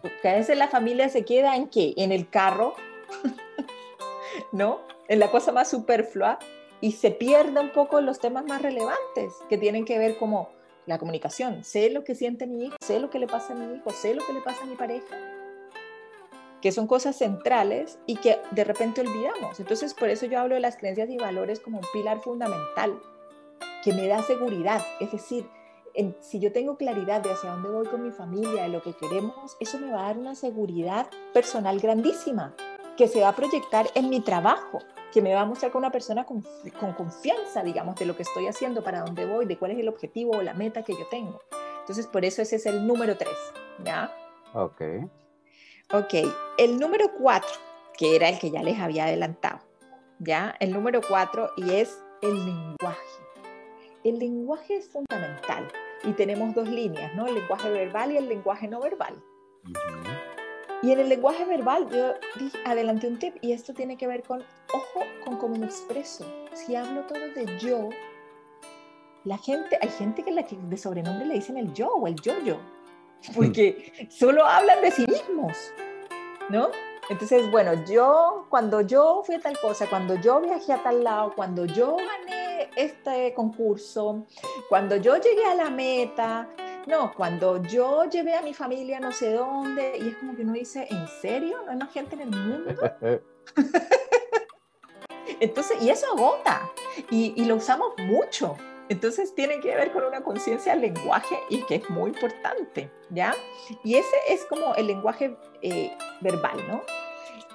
Porque 0.00 0.28
a 0.28 0.34
veces 0.34 0.56
la 0.56 0.68
familia 0.68 1.08
se 1.08 1.24
queda 1.24 1.56
en 1.56 1.68
qué? 1.68 1.94
En 1.96 2.12
el 2.12 2.28
carro, 2.28 2.74
¿no? 4.52 4.80
En 5.08 5.18
la 5.18 5.30
cosa 5.30 5.52
más 5.52 5.68
superflua 5.68 6.38
y 6.80 6.92
se 6.92 7.10
pierde 7.10 7.60
un 7.60 7.70
poco 7.70 8.00
los 8.00 8.20
temas 8.20 8.44
más 8.44 8.62
relevantes 8.62 9.34
que 9.48 9.58
tienen 9.58 9.84
que 9.84 9.98
ver 9.98 10.16
como 10.18 10.50
la 10.86 10.98
comunicación. 10.98 11.64
Sé 11.64 11.90
lo 11.90 12.04
que 12.04 12.14
siente 12.14 12.46
mi 12.46 12.66
hijo, 12.66 12.76
sé 12.80 13.00
lo 13.00 13.10
que 13.10 13.18
le 13.18 13.26
pasa 13.26 13.52
a 13.52 13.56
mi 13.56 13.74
hijo, 13.76 13.90
sé 13.90 14.14
lo 14.14 14.24
que 14.26 14.32
le 14.32 14.40
pasa 14.40 14.62
a 14.62 14.66
mi 14.66 14.74
pareja. 14.74 15.16
Que 16.60 16.72
son 16.72 16.86
cosas 16.86 17.16
centrales 17.16 17.98
y 18.06 18.16
que 18.16 18.38
de 18.50 18.64
repente 18.64 19.02
olvidamos. 19.02 19.60
Entonces, 19.60 19.94
por 19.94 20.08
eso 20.08 20.26
yo 20.26 20.38
hablo 20.38 20.54
de 20.54 20.60
las 20.60 20.76
creencias 20.76 21.10
y 21.10 21.16
valores 21.16 21.60
como 21.60 21.78
un 21.78 21.86
pilar 21.92 22.20
fundamental 22.20 22.98
que 23.82 23.92
me 23.92 24.08
da 24.08 24.22
seguridad. 24.22 24.82
Es 25.00 25.12
decir, 25.12 25.46
si 26.20 26.40
yo 26.40 26.52
tengo 26.52 26.76
claridad 26.76 27.20
de 27.20 27.30
hacia 27.30 27.50
dónde 27.50 27.70
voy 27.70 27.86
con 27.86 28.02
mi 28.02 28.10
familia, 28.10 28.64
de 28.64 28.68
lo 28.68 28.82
que 28.82 28.94
queremos, 28.94 29.56
eso 29.60 29.78
me 29.78 29.92
va 29.92 30.00
a 30.00 30.06
dar 30.08 30.18
una 30.18 30.34
seguridad 30.34 31.06
personal 31.32 31.78
grandísima 31.78 32.54
que 32.96 33.08
se 33.08 33.20
va 33.20 33.28
a 33.28 33.36
proyectar 33.36 33.86
en 33.94 34.08
mi 34.08 34.20
trabajo, 34.20 34.80
que 35.12 35.22
me 35.22 35.34
va 35.34 35.42
a 35.42 35.44
mostrar 35.44 35.70
con 35.70 35.80
una 35.80 35.90
persona 35.90 36.24
con, 36.24 36.44
con, 36.78 36.92
confianza, 36.92 37.62
digamos, 37.62 37.96
de 37.96 38.06
lo 38.06 38.16
que 38.16 38.22
estoy 38.22 38.46
haciendo, 38.46 38.82
para 38.82 39.00
dónde 39.00 39.26
voy, 39.26 39.46
de 39.46 39.56
cuál 39.56 39.72
es 39.72 39.78
el 39.78 39.88
objetivo 39.88 40.36
o 40.36 40.42
la 40.42 40.54
meta 40.54 40.82
que 40.82 40.94
yo 40.94 41.06
tengo. 41.10 41.40
Entonces, 41.80 42.06
por 42.06 42.24
eso 42.24 42.42
ese 42.42 42.56
es 42.56 42.66
el 42.66 42.86
número 42.86 43.16
tres, 43.16 43.36
¿ya? 43.84 44.12
Ok. 44.52 44.82
Ok, 45.92 46.14
el 46.58 46.78
número 46.78 47.10
cuatro, 47.18 47.52
que 47.96 48.16
era 48.16 48.28
el 48.28 48.38
que 48.38 48.50
ya 48.50 48.62
les 48.62 48.78
había 48.80 49.04
adelantado, 49.04 49.60
¿ya? 50.18 50.54
El 50.60 50.72
número 50.72 51.00
cuatro 51.06 51.50
y 51.56 51.70
es 51.70 51.98
el 52.22 52.34
lenguaje. 52.34 52.98
El 54.02 54.18
lenguaje 54.18 54.76
es 54.76 54.88
fundamental 54.88 55.70
y 56.06 56.12
tenemos 56.12 56.54
dos 56.54 56.68
líneas, 56.68 57.14
¿no? 57.14 57.26
El 57.26 57.34
lenguaje 57.34 57.70
verbal 57.70 58.12
y 58.12 58.16
el 58.16 58.28
lenguaje 58.28 58.68
no 58.68 58.80
verbal. 58.80 59.22
Y 60.82 60.92
en 60.92 61.00
el 61.00 61.08
lenguaje 61.08 61.44
verbal 61.46 61.88
yo 61.90 62.12
adelanté 62.66 63.06
un 63.06 63.18
tip 63.18 63.36
y 63.40 63.52
esto 63.52 63.72
tiene 63.72 63.96
que 63.96 64.06
ver 64.06 64.22
con, 64.22 64.42
ojo, 64.72 65.00
con 65.24 65.38
cómo 65.38 65.56
me 65.56 65.66
expreso. 65.66 66.26
Si 66.52 66.76
hablo 66.76 67.02
todo 67.02 67.18
de 67.18 67.58
yo, 67.58 67.88
la 69.24 69.38
gente, 69.38 69.78
hay 69.80 69.88
gente 69.88 70.22
que, 70.22 70.30
la, 70.30 70.42
de 70.42 70.76
sobrenombre 70.76 71.26
le 71.26 71.34
dicen 71.34 71.56
el 71.56 71.72
yo 71.72 71.88
o 71.88 72.06
el 72.06 72.16
yo-yo, 72.16 72.58
porque 73.34 74.08
solo 74.10 74.44
hablan 74.44 74.82
de 74.82 74.90
sí 74.90 75.06
mismos, 75.06 75.72
¿no? 76.50 76.68
Entonces, 77.08 77.50
bueno, 77.50 77.84
yo, 77.84 78.46
cuando 78.50 78.82
yo 78.82 79.22
fui 79.24 79.36
a 79.36 79.40
tal 79.40 79.58
cosa, 79.58 79.88
cuando 79.88 80.16
yo 80.16 80.40
viajé 80.40 80.74
a 80.74 80.82
tal 80.82 81.02
lado, 81.02 81.32
cuando 81.34 81.64
yo 81.64 81.96
gané 81.96 82.43
este 82.76 83.34
concurso, 83.34 84.26
cuando 84.68 84.96
yo 84.96 85.16
llegué 85.16 85.44
a 85.44 85.54
la 85.54 85.70
meta, 85.70 86.48
no, 86.86 87.14
cuando 87.14 87.62
yo 87.62 88.04
llevé 88.04 88.34
a 88.34 88.42
mi 88.42 88.52
familia 88.52 89.00
no 89.00 89.12
sé 89.12 89.32
dónde, 89.32 89.96
y 89.98 90.08
es 90.08 90.16
como 90.16 90.36
que 90.36 90.42
uno 90.42 90.52
dice, 90.52 90.86
¿en 90.90 91.08
serio? 91.08 91.62
¿No 91.64 91.72
hay 91.72 91.78
más 91.78 91.92
gente 91.92 92.14
en 92.14 92.20
el 92.22 92.30
mundo? 92.30 92.74
Entonces, 95.40 95.82
y 95.82 95.90
eso 95.90 96.06
agota, 96.12 96.70
y, 97.10 97.32
y 97.36 97.44
lo 97.46 97.56
usamos 97.56 97.92
mucho. 97.98 98.56
Entonces 98.88 99.34
tiene 99.34 99.60
que 99.60 99.74
ver 99.74 99.92
con 99.92 100.04
una 100.04 100.22
conciencia 100.22 100.72
del 100.72 100.82
lenguaje 100.82 101.38
y 101.48 101.62
que 101.62 101.76
es 101.76 101.88
muy 101.88 102.10
importante, 102.10 102.90
¿ya? 103.10 103.34
Y 103.82 103.96
ese 103.96 104.16
es 104.28 104.44
como 104.44 104.74
el 104.74 104.86
lenguaje 104.86 105.36
eh, 105.62 105.96
verbal, 106.20 106.56
¿no? 106.68 106.82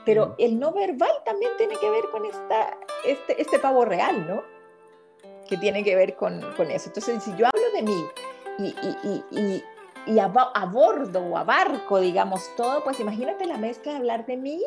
Pero 0.06 0.34
el 0.40 0.60
no 0.60 0.72
verbal 0.72 1.12
también 1.26 1.52
tiene 1.58 1.76
que 1.76 1.90
ver 1.90 2.06
con 2.12 2.26
esta, 2.26 2.76
este, 3.06 3.40
este 3.40 3.60
pavo 3.60 3.86
real, 3.86 4.28
¿no? 4.28 4.44
Que 5.50 5.58
tiene 5.58 5.84
que 5.84 5.96
ver 5.96 6.16
con, 6.16 6.40
con 6.56 6.70
eso. 6.70 6.90
Entonces, 6.90 7.24
si 7.24 7.32
yo 7.36 7.48
hablo 7.48 7.72
de 7.74 7.82
mí 7.82 8.06
y, 8.60 8.66
y, 8.68 9.24
y, 9.32 9.64
y 10.06 10.20
abordo 10.20 11.22
o 11.22 11.38
abarco, 11.38 12.00
digamos, 12.00 12.56
todo, 12.56 12.84
pues 12.84 13.00
imagínate 13.00 13.46
la 13.46 13.58
mezcla 13.58 13.94
de 13.94 13.98
hablar 13.98 14.26
de 14.26 14.38
mí 14.38 14.62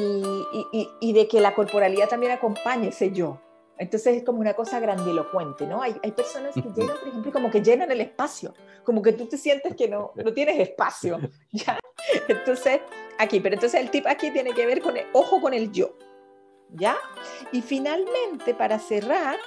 y, 0.00 1.12
de 1.12 1.28
que 1.28 1.40
la 1.40 1.54
corporalidad 1.54 2.08
también 2.08 2.32
acompañe 2.32 2.88
ese 2.88 3.10
yo. 3.10 3.40
Entonces 3.76 4.16
es 4.16 4.24
como 4.24 4.40
una 4.40 4.54
cosa 4.54 4.80
grandilocuente, 4.80 5.66
¿no? 5.66 5.82
Hay, 5.82 5.94
hay 6.02 6.10
personas 6.10 6.52
que 6.52 6.62
llegan, 6.62 6.96
por 6.98 7.08
ejemplo, 7.08 7.32
como 7.32 7.50
que 7.50 7.62
llenan 7.62 7.90
el 7.92 8.00
espacio, 8.00 8.52
como 8.82 9.02
que 9.02 9.12
tú 9.12 9.26
te 9.26 9.38
sientes 9.38 9.76
que 9.76 9.88
no, 9.88 10.12
no 10.16 10.32
tienes 10.32 10.58
espacio, 10.58 11.18
¿ya? 11.52 11.78
Entonces, 12.26 12.80
aquí, 13.18 13.38
pero 13.40 13.54
entonces 13.54 13.80
el 13.80 13.90
tip 13.90 14.06
aquí 14.06 14.32
tiene 14.32 14.52
que 14.52 14.66
ver 14.66 14.80
con 14.82 14.96
el 14.96 15.06
ojo 15.12 15.40
con 15.40 15.54
el 15.54 15.70
yo, 15.70 15.96
¿ya? 16.70 16.96
Y 17.52 17.62
finalmente, 17.62 18.52
para 18.52 18.80
cerrar, 18.80 19.38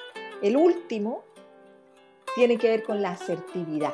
el 0.41 0.57
último 0.57 1.23
tiene 2.35 2.57
que 2.57 2.69
ver 2.69 2.83
con 2.83 3.01
la 3.01 3.11
asertividad. 3.11 3.93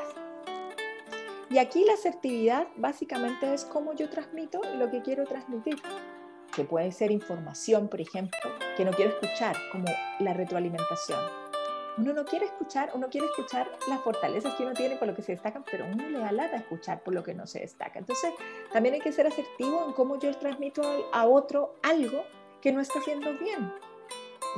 Y 1.50 1.60
aquí 1.60 1.84
la 1.86 1.93
asertividad 1.93 2.68
básicamente 2.76 3.54
es 3.54 3.66
cómo 3.66 3.93
yo 3.93 4.10
transmito 4.10 4.62
lo 4.78 4.89
que 4.91 5.02
quiero 5.02 5.26
transmitir 5.26 5.82
que 6.56 6.64
puede 6.64 6.91
ser 6.91 7.12
información, 7.12 7.88
por 7.88 8.02
ejemplo, 8.02 8.52
que 8.76 8.84
no 8.84 8.91
quiero 8.91 9.12
escuchar, 9.12 9.56
como 9.72 9.86
la 10.20 10.34
retroalimentación. 10.34 11.20
Uno 12.00 12.14
no 12.14 12.26
quiere 12.26 12.45
escuchar, 12.45 12.91
uno 12.95 13.10
quiere 13.10 13.28
escuchar 13.28 13.70
las 13.88 14.02
fortalezas 14.02 14.56
que 14.56 14.64
uno 14.64 14.74
tiene 14.74 14.95
por 14.95 15.08
lo 15.08 15.16
que 15.16 15.22
se 15.22 15.34
destacan, 15.34 15.64
pero 15.70 15.86
uno 15.86 16.10
le 16.10 16.18
da 16.18 16.32
lata 16.32 16.58
escuchar 16.58 17.04
por 17.04 17.14
lo 17.14 17.24
que 17.24 17.34
no 17.34 17.45
se 17.45 17.60
destaca. 17.60 18.00
Entonces, 18.00 18.34
también 18.72 18.95
hay 18.95 19.02
que 19.02 19.12
ser 19.12 19.28
asertivo 19.28 19.86
en 19.86 19.93
cómo 19.93 20.20
yo 20.20 20.32
transmito 20.38 20.82
a 21.12 21.28
otro 21.28 21.76
algo 21.84 22.24
que 22.62 22.72
no 22.72 22.82
está 22.82 23.00
haciendo 23.00 23.34
bien, 23.38 23.72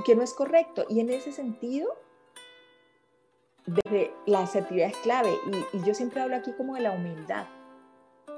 que 0.05 0.15
no 0.15 0.23
es 0.23 0.33
correcto. 0.33 0.85
Y 0.89 0.99
en 0.99 1.09
ese 1.09 1.31
sentido, 1.31 1.95
desde 3.65 4.13
la 4.25 4.41
asertividad 4.41 4.89
es 4.89 4.97
clave. 4.97 5.31
Y, 5.73 5.83
yo 5.85 5.93
siempre 5.93 6.21
hablo 6.21 6.35
aquí 6.35 6.53
como 6.53 6.75
de 6.75 6.81
la 6.81 6.91
humildad 6.91 7.47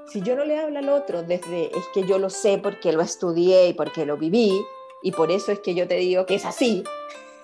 si 0.06 0.20
yo 0.20 0.36
no 0.36 0.44
le 0.44 0.58
hablo 0.58 0.78
al 0.78 0.88
otro 0.88 1.22
desde 1.22 1.66
es 1.76 1.86
que 1.94 2.04
yo 2.04 2.18
lo 2.18 2.28
sé 2.28 2.58
porque 2.58 2.92
lo 2.92 3.02
estudié 3.02 3.68
y 3.68 3.72
porque 3.72 4.04
lo 4.04 4.16
viví, 4.16 4.64
y 5.02 5.12
por 5.12 5.30
eso 5.30 5.52
es 5.52 5.60
que 5.60 5.74
yo 5.74 5.88
te 5.88 5.96
digo 5.96 6.26
que 6.26 6.36
es 6.36 6.44
así, 6.44 6.84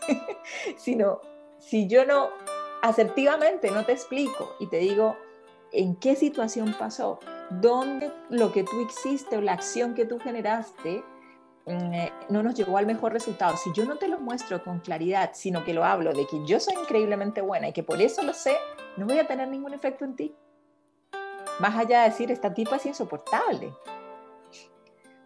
sino 0.77 1.21
si 1.59 1.89
yo 1.89 2.05
no 2.05 2.31
asertivamente 2.83 3.71
no 3.71 3.85
te 3.85 3.93
explico 3.93 4.55
y 4.61 4.69
te 4.69 4.79
digo 4.79 5.17
en 5.73 5.97
qué 5.97 6.15
situación 6.15 6.75
pasó, 6.79 7.19
dónde 7.51 8.11
lo 8.31 8.53
que 8.53 8.65
tú 8.65 8.81
hiciste 8.81 9.37
o 9.37 9.41
la 9.41 9.53
acción 9.53 9.95
que 9.95 10.05
tú 10.05 10.19
generaste 10.19 11.03
no 12.29 12.43
nos 12.43 12.55
llegó 12.55 12.79
al 12.79 12.87
mejor 12.87 13.13
resultado. 13.13 13.57
Si 13.57 13.73
yo 13.75 13.85
no 13.85 13.97
te 13.97 14.09
lo 14.09 14.19
muestro 14.19 14.63
con 14.63 14.81
claridad, 14.81 15.31
sino 15.35 15.65
que 15.65 15.75
lo 15.75 15.85
hablo 15.85 16.13
de 16.13 16.27
que 16.27 16.45
yo 16.47 16.61
soy 16.61 16.75
increíblemente 16.75 17.41
buena 17.41 17.69
y 17.69 17.73
que 17.73 17.83
por 17.83 18.01
eso 18.01 18.23
lo 18.23 18.33
sé, 18.33 18.57
no 18.97 19.07
voy 19.07 19.19
a 19.19 19.27
tener 19.27 19.49
ningún 19.49 19.75
efecto 19.75 20.05
en 20.05 20.17
ti. 20.17 20.35
Más 21.61 21.77
allá 21.77 22.03
de 22.03 22.11
decir, 22.11 22.31
esta 22.31 22.55
tipa 22.55 22.77
es 22.77 22.87
insoportable. 22.87 23.73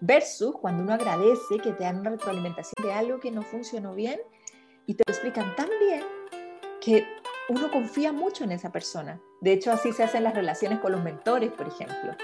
Versus 0.01 0.57
cuando 0.59 0.83
uno 0.83 0.95
agradece 0.95 1.59
que 1.63 1.73
te 1.73 1.85
dan 1.85 2.01
una 2.01 2.11
retroalimentación 2.11 2.85
de 2.85 2.93
algo 2.93 3.21
que 3.21 3.31
no 3.31 3.43
funcionó 3.43 3.95
bien 3.95 4.21
y 4.87 4.95
te 4.95 5.05
lo 5.07 5.13
explican 5.13 5.55
tan 5.55 5.69
bien 5.79 6.03
que 6.81 7.07
uno 7.49 7.71
confía 7.71 8.13
mucho 8.13 8.45
en 8.45 8.53
esa 8.53 8.73
persona. 8.73 9.21
De 9.41 9.53
hecho, 9.53 9.73
así 9.73 9.93
se 9.93 10.03
hacen 10.03 10.25
las 10.25 10.35
relaciones 10.35 10.81
con 10.81 10.93
los 10.93 11.03
mentores, 11.03 11.53
por 11.53 11.69
ejemplo, 11.69 12.17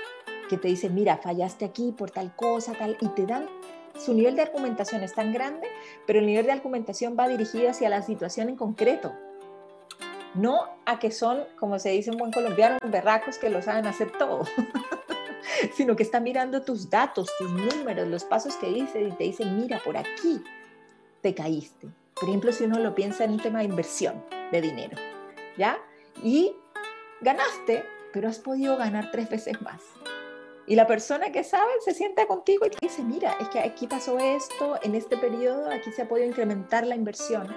que 0.49 0.57
te 0.57 0.69
dicen, 0.69 0.95
mira, 0.95 1.19
fallaste 1.19 1.65
aquí 1.65 1.93
por 1.93 2.11
tal 2.11 2.35
cosa, 2.35 2.73
tal, 2.73 2.97
y 3.01 3.09
te 3.09 3.27
dan, 3.27 3.47
su 3.99 4.15
nivel 4.15 4.37
de 4.37 4.43
argumentación 4.43 5.03
es 5.03 5.15
tan 5.15 5.33
grande, 5.33 5.69
pero 6.07 6.19
el 6.19 6.27
nivel 6.27 6.47
de 6.47 6.53
argumentación 6.53 7.17
va 7.19 7.29
dirigido 7.29 7.71
hacia 7.71 7.89
la 7.89 8.03
situación 8.03 8.49
en 8.49 8.57
concreto 8.57 9.13
no 10.35 10.69
a 10.87 10.99
que 10.99 11.11
son, 11.11 11.45
como 11.59 11.79
se 11.79 11.91
dice 11.91 12.11
en 12.11 12.17
buen 12.17 12.33
colombiano, 12.33 12.79
berracos 12.85 13.39
que 13.39 13.51
lo 13.51 13.63
saben 13.63 13.87
hacer 13.87 14.11
todo, 14.13 14.45
sino 15.75 15.97
que 15.97 16.03
están 16.03 16.23
mirando 16.23 16.63
tus 16.63 16.91
datos, 16.91 17.31
tus 17.39 17.51
números, 17.51 18.07
los 18.09 18.25
pasos 18.25 18.57
que 18.57 18.69
dices 18.69 19.09
y 19.09 19.13
te 19.13 19.25
dicen, 19.25 19.57
mira, 19.57 19.81
por 19.85 19.97
aquí 19.97 20.43
te 21.21 21.35
caíste. 21.35 21.89
Por 22.15 22.29
ejemplo, 22.29 22.53
si 22.53 22.65
uno 22.65 22.79
lo 22.79 22.95
piensa 22.95 23.25
en 23.25 23.33
un 23.33 23.41
tema 23.41 23.61
de 23.61 23.67
inversión 23.67 24.25
de 24.51 24.61
dinero, 24.61 24.97
¿ya? 25.57 25.79
Y 26.23 26.55
ganaste, 27.21 27.85
pero 28.13 28.29
has 28.29 28.39
podido 28.39 28.77
ganar 28.77 29.11
tres 29.11 29.29
veces 29.31 29.61
más. 29.63 29.83
Y 30.69 30.77
la 30.77 30.87
persona 30.87 31.33
que 31.33 31.45
sabe 31.45 31.73
se 31.85 31.95
sienta 31.95 32.27
contigo 32.27 32.67
y 32.67 32.71
te 32.71 32.79
dice, 32.81 33.03
mira, 33.03 33.37
es 33.41 33.49
que 33.49 33.59
aquí 33.59 33.87
pasó 33.87 34.19
esto, 34.19 34.79
en 34.83 34.95
este 34.95 35.17
periodo, 35.17 35.71
aquí 35.71 35.91
se 35.93 36.03
ha 36.03 36.09
podido 36.09 36.29
incrementar 36.29 36.87
la 36.87 36.95
inversión 36.95 37.49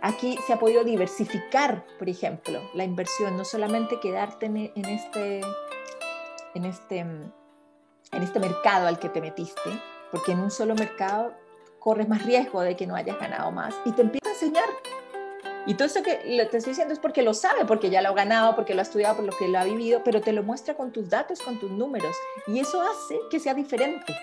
Aquí 0.00 0.38
se 0.46 0.52
ha 0.52 0.58
podido 0.58 0.84
diversificar, 0.84 1.84
por 1.98 2.08
ejemplo, 2.08 2.60
la 2.74 2.84
inversión, 2.84 3.36
no 3.36 3.44
solamente 3.44 3.98
quedarte 3.98 4.46
en, 4.46 4.56
este, 4.56 5.40
en, 6.54 6.64
este, 6.64 6.98
en 6.98 7.32
este 8.12 8.38
mercado 8.38 8.86
al 8.86 9.00
que 9.00 9.08
te 9.08 9.20
metiste, 9.20 9.70
porque 10.12 10.32
en 10.32 10.38
un 10.38 10.52
solo 10.52 10.76
mercado 10.76 11.34
corres 11.80 12.08
más 12.08 12.24
riesgo 12.24 12.60
de 12.60 12.76
que 12.76 12.86
no 12.86 12.94
hayas 12.94 13.18
ganado 13.18 13.50
más 13.50 13.74
y 13.84 13.92
te 13.92 14.02
empieza 14.02 14.28
a 14.28 14.32
enseñar. 14.32 14.68
Y 15.68 15.74
todo 15.74 15.84
esto 15.84 16.02
que 16.02 16.14
te 16.14 16.42
estoy 16.56 16.70
diciendo 16.70 16.94
es 16.94 16.98
porque 16.98 17.20
lo 17.20 17.34
sabe, 17.34 17.66
porque 17.66 17.90
ya 17.90 18.00
lo 18.00 18.08
ha 18.08 18.14
ganado, 18.14 18.56
porque 18.56 18.72
lo 18.72 18.80
ha 18.80 18.84
estudiado, 18.84 19.16
por 19.16 19.26
lo 19.26 19.36
que 19.36 19.48
lo 19.48 19.58
ha 19.58 19.64
vivido, 19.64 20.00
pero 20.02 20.22
te 20.22 20.32
lo 20.32 20.42
muestra 20.42 20.72
con 20.72 20.92
tus 20.92 21.10
datos, 21.10 21.42
con 21.42 21.60
tus 21.60 21.70
números. 21.70 22.16
Y 22.46 22.58
eso 22.58 22.80
hace 22.80 23.20
que 23.30 23.38
sea 23.38 23.52
diferente. 23.52 24.16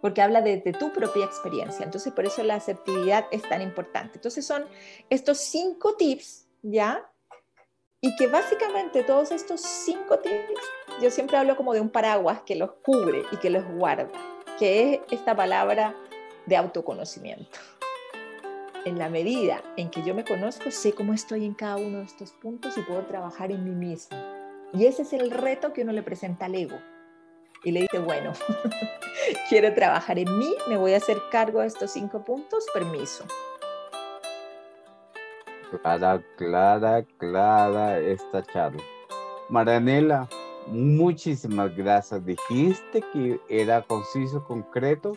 Porque 0.00 0.22
habla 0.22 0.40
de, 0.40 0.62
de 0.62 0.72
tu 0.72 0.90
propia 0.90 1.26
experiencia. 1.26 1.84
Entonces, 1.84 2.14
por 2.14 2.24
eso 2.24 2.42
la 2.44 2.54
asertividad 2.54 3.26
es 3.30 3.42
tan 3.42 3.60
importante. 3.60 4.12
Entonces, 4.14 4.46
son 4.46 4.64
estos 5.10 5.36
cinco 5.36 5.96
tips, 5.96 6.46
¿ya? 6.62 7.06
Y 8.00 8.16
que 8.16 8.28
básicamente 8.28 9.02
todos 9.02 9.32
estos 9.32 9.60
cinco 9.60 10.18
tips, 10.18 10.62
yo 11.02 11.10
siempre 11.10 11.36
hablo 11.36 11.58
como 11.58 11.74
de 11.74 11.82
un 11.82 11.90
paraguas 11.90 12.40
que 12.46 12.56
los 12.56 12.70
cubre 12.82 13.22
y 13.30 13.36
que 13.36 13.50
los 13.50 13.66
guarda, 13.66 14.08
que 14.58 14.94
es 14.94 15.00
esta 15.10 15.36
palabra 15.36 15.94
de 16.46 16.56
autoconocimiento 16.56 17.58
en 18.86 19.00
la 19.00 19.08
medida 19.08 19.62
en 19.76 19.90
que 19.90 20.04
yo 20.04 20.14
me 20.14 20.24
conozco, 20.24 20.70
sé 20.70 20.92
cómo 20.92 21.12
estoy 21.12 21.44
en 21.44 21.54
cada 21.54 21.76
uno 21.76 21.98
de 21.98 22.04
estos 22.04 22.30
puntos 22.30 22.78
y 22.78 22.82
puedo 22.82 23.04
trabajar 23.04 23.50
en 23.50 23.64
mí 23.64 23.72
mismo. 23.72 24.16
Y 24.72 24.86
ese 24.86 25.02
es 25.02 25.12
el 25.12 25.32
reto 25.32 25.72
que 25.72 25.82
uno 25.82 25.90
le 25.90 26.04
presenta 26.04 26.46
al 26.46 26.54
ego. 26.54 26.78
Y 27.64 27.72
le 27.72 27.80
dice, 27.80 27.98
bueno, 27.98 28.32
quiero 29.48 29.74
trabajar 29.74 30.20
en 30.20 30.38
mí, 30.38 30.54
me 30.68 30.76
voy 30.76 30.94
a 30.94 30.98
hacer 30.98 31.20
cargo 31.32 31.62
de 31.62 31.66
estos 31.66 31.90
cinco 31.90 32.24
puntos, 32.24 32.64
permiso. 32.72 33.24
Clara, 35.82 36.22
clara, 36.36 37.04
clara 37.18 37.98
esta 37.98 38.44
charla. 38.44 38.82
Maranela, 39.48 40.28
muchísimas 40.68 41.76
gracias. 41.76 42.24
Dijiste 42.24 43.02
que 43.12 43.40
era 43.48 43.82
conciso, 43.82 44.44
concreto, 44.44 45.16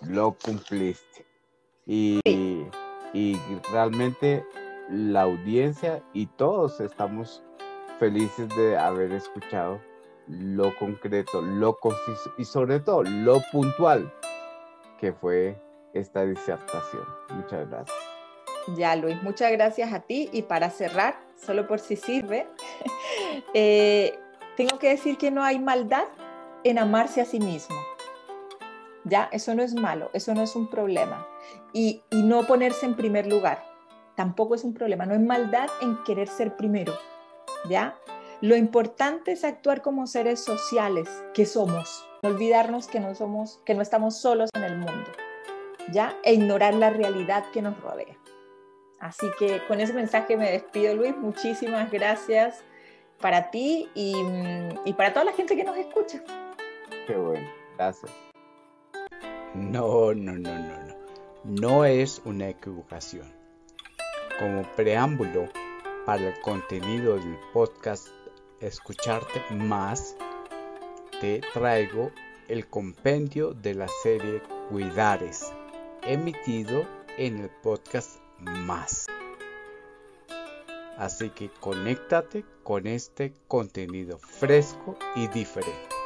lo 0.00 0.34
cumpliste. 0.42 1.26
Y 1.86 2.20
y 3.12 3.36
realmente 3.72 4.44
la 4.90 5.22
audiencia 5.22 6.02
y 6.12 6.26
todos 6.26 6.80
estamos 6.80 7.42
felices 7.98 8.48
de 8.56 8.76
haber 8.76 9.12
escuchado 9.12 9.80
lo 10.26 10.74
concreto, 10.76 11.42
lo 11.42 11.76
conciso 11.78 12.32
y 12.38 12.44
sobre 12.44 12.80
todo 12.80 13.02
lo 13.02 13.40
puntual 13.52 14.12
que 14.98 15.12
fue 15.12 15.60
esta 15.92 16.24
disertación. 16.24 17.04
Muchas 17.30 17.68
gracias. 17.68 17.98
Ya, 18.76 18.94
Luis, 18.96 19.20
muchas 19.22 19.50
gracias 19.52 19.92
a 19.92 20.00
ti. 20.00 20.28
Y 20.32 20.42
para 20.42 20.70
cerrar, 20.70 21.18
solo 21.36 21.66
por 21.66 21.80
si 21.80 21.96
sirve, 21.96 22.46
eh, 23.54 24.18
tengo 24.56 24.78
que 24.78 24.90
decir 24.90 25.16
que 25.16 25.30
no 25.30 25.42
hay 25.42 25.58
maldad 25.58 26.04
en 26.64 26.78
amarse 26.78 27.20
a 27.20 27.24
sí 27.24 27.40
mismo. 27.40 27.76
Ya, 29.04 29.28
eso 29.32 29.54
no 29.54 29.62
es 29.62 29.74
malo, 29.74 30.10
eso 30.12 30.34
no 30.34 30.42
es 30.42 30.54
un 30.54 30.68
problema 30.68 31.26
y, 31.72 32.02
no 32.12 32.46
ponerse 32.46 32.86
en 32.86 32.96
primer 32.96 33.26
lugar. 33.26 33.64
Tampoco 34.14 34.54
es 34.54 34.64
un 34.64 34.74
problema, 34.74 35.06
no 35.06 35.14
hay 35.14 35.20
maldad 35.20 35.68
en 35.80 36.02
querer 36.04 36.28
ser 36.28 36.56
primero, 36.56 36.92
¿ya? 37.68 37.96
Lo 38.42 38.56
importante 38.56 39.32
es 39.32 39.44
actuar 39.44 39.80
como 39.80 40.06
seres 40.06 40.44
sociales 40.44 41.08
que 41.32 41.46
somos, 41.46 42.06
no 42.22 42.30
olvidarnos 42.30 42.88
que 42.88 43.00
no 43.00 43.14
somos, 43.14 43.60
que 43.64 43.74
no 43.74 43.82
estamos 43.82 44.20
solos 44.20 44.50
en 44.54 44.64
el 44.64 44.76
mundo, 44.76 45.10
¿ya? 45.90 46.14
E 46.22 46.34
ignorar 46.34 46.74
la 46.74 46.90
realidad 46.90 47.44
que 47.52 47.62
nos 47.62 47.80
rodea. 47.80 48.16
Así 48.98 49.26
que 49.38 49.62
con 49.66 49.80
ese 49.80 49.94
mensaje 49.94 50.36
me 50.36 50.50
despido, 50.50 50.94
Luis. 50.94 51.16
Muchísimas 51.16 51.90
gracias 51.90 52.62
para 53.18 53.50
ti 53.50 53.88
y, 53.94 54.14
y 54.84 54.92
para 54.92 55.14
toda 55.14 55.24
la 55.24 55.32
gente 55.32 55.56
que 55.56 55.64
nos 55.64 55.76
escucha. 55.78 56.22
Qué 57.06 57.16
bueno, 57.16 57.48
gracias. 57.76 58.29
No, 59.54 60.14
no, 60.14 60.32
no, 60.32 60.58
no, 60.58 60.86
no 60.86 61.00
no 61.44 61.84
es 61.84 62.20
una 62.24 62.48
equivocación. 62.48 63.26
Como 64.38 64.62
preámbulo 64.76 65.48
para 66.06 66.28
el 66.28 66.40
contenido 66.40 67.16
del 67.16 67.38
podcast 67.52 68.08
Escucharte 68.60 69.42
más, 69.54 70.16
te 71.20 71.40
traigo 71.54 72.10
el 72.48 72.68
compendio 72.68 73.54
de 73.54 73.74
la 73.74 73.88
serie 74.02 74.42
Cuidares, 74.68 75.50
emitido 76.02 76.84
en 77.16 77.38
el 77.38 77.50
podcast 77.62 78.20
Más. 78.38 79.06
Así 80.98 81.30
que 81.30 81.48
conéctate 81.48 82.44
con 82.62 82.86
este 82.86 83.32
contenido 83.48 84.18
fresco 84.18 84.98
y 85.16 85.26
diferente. 85.28 85.99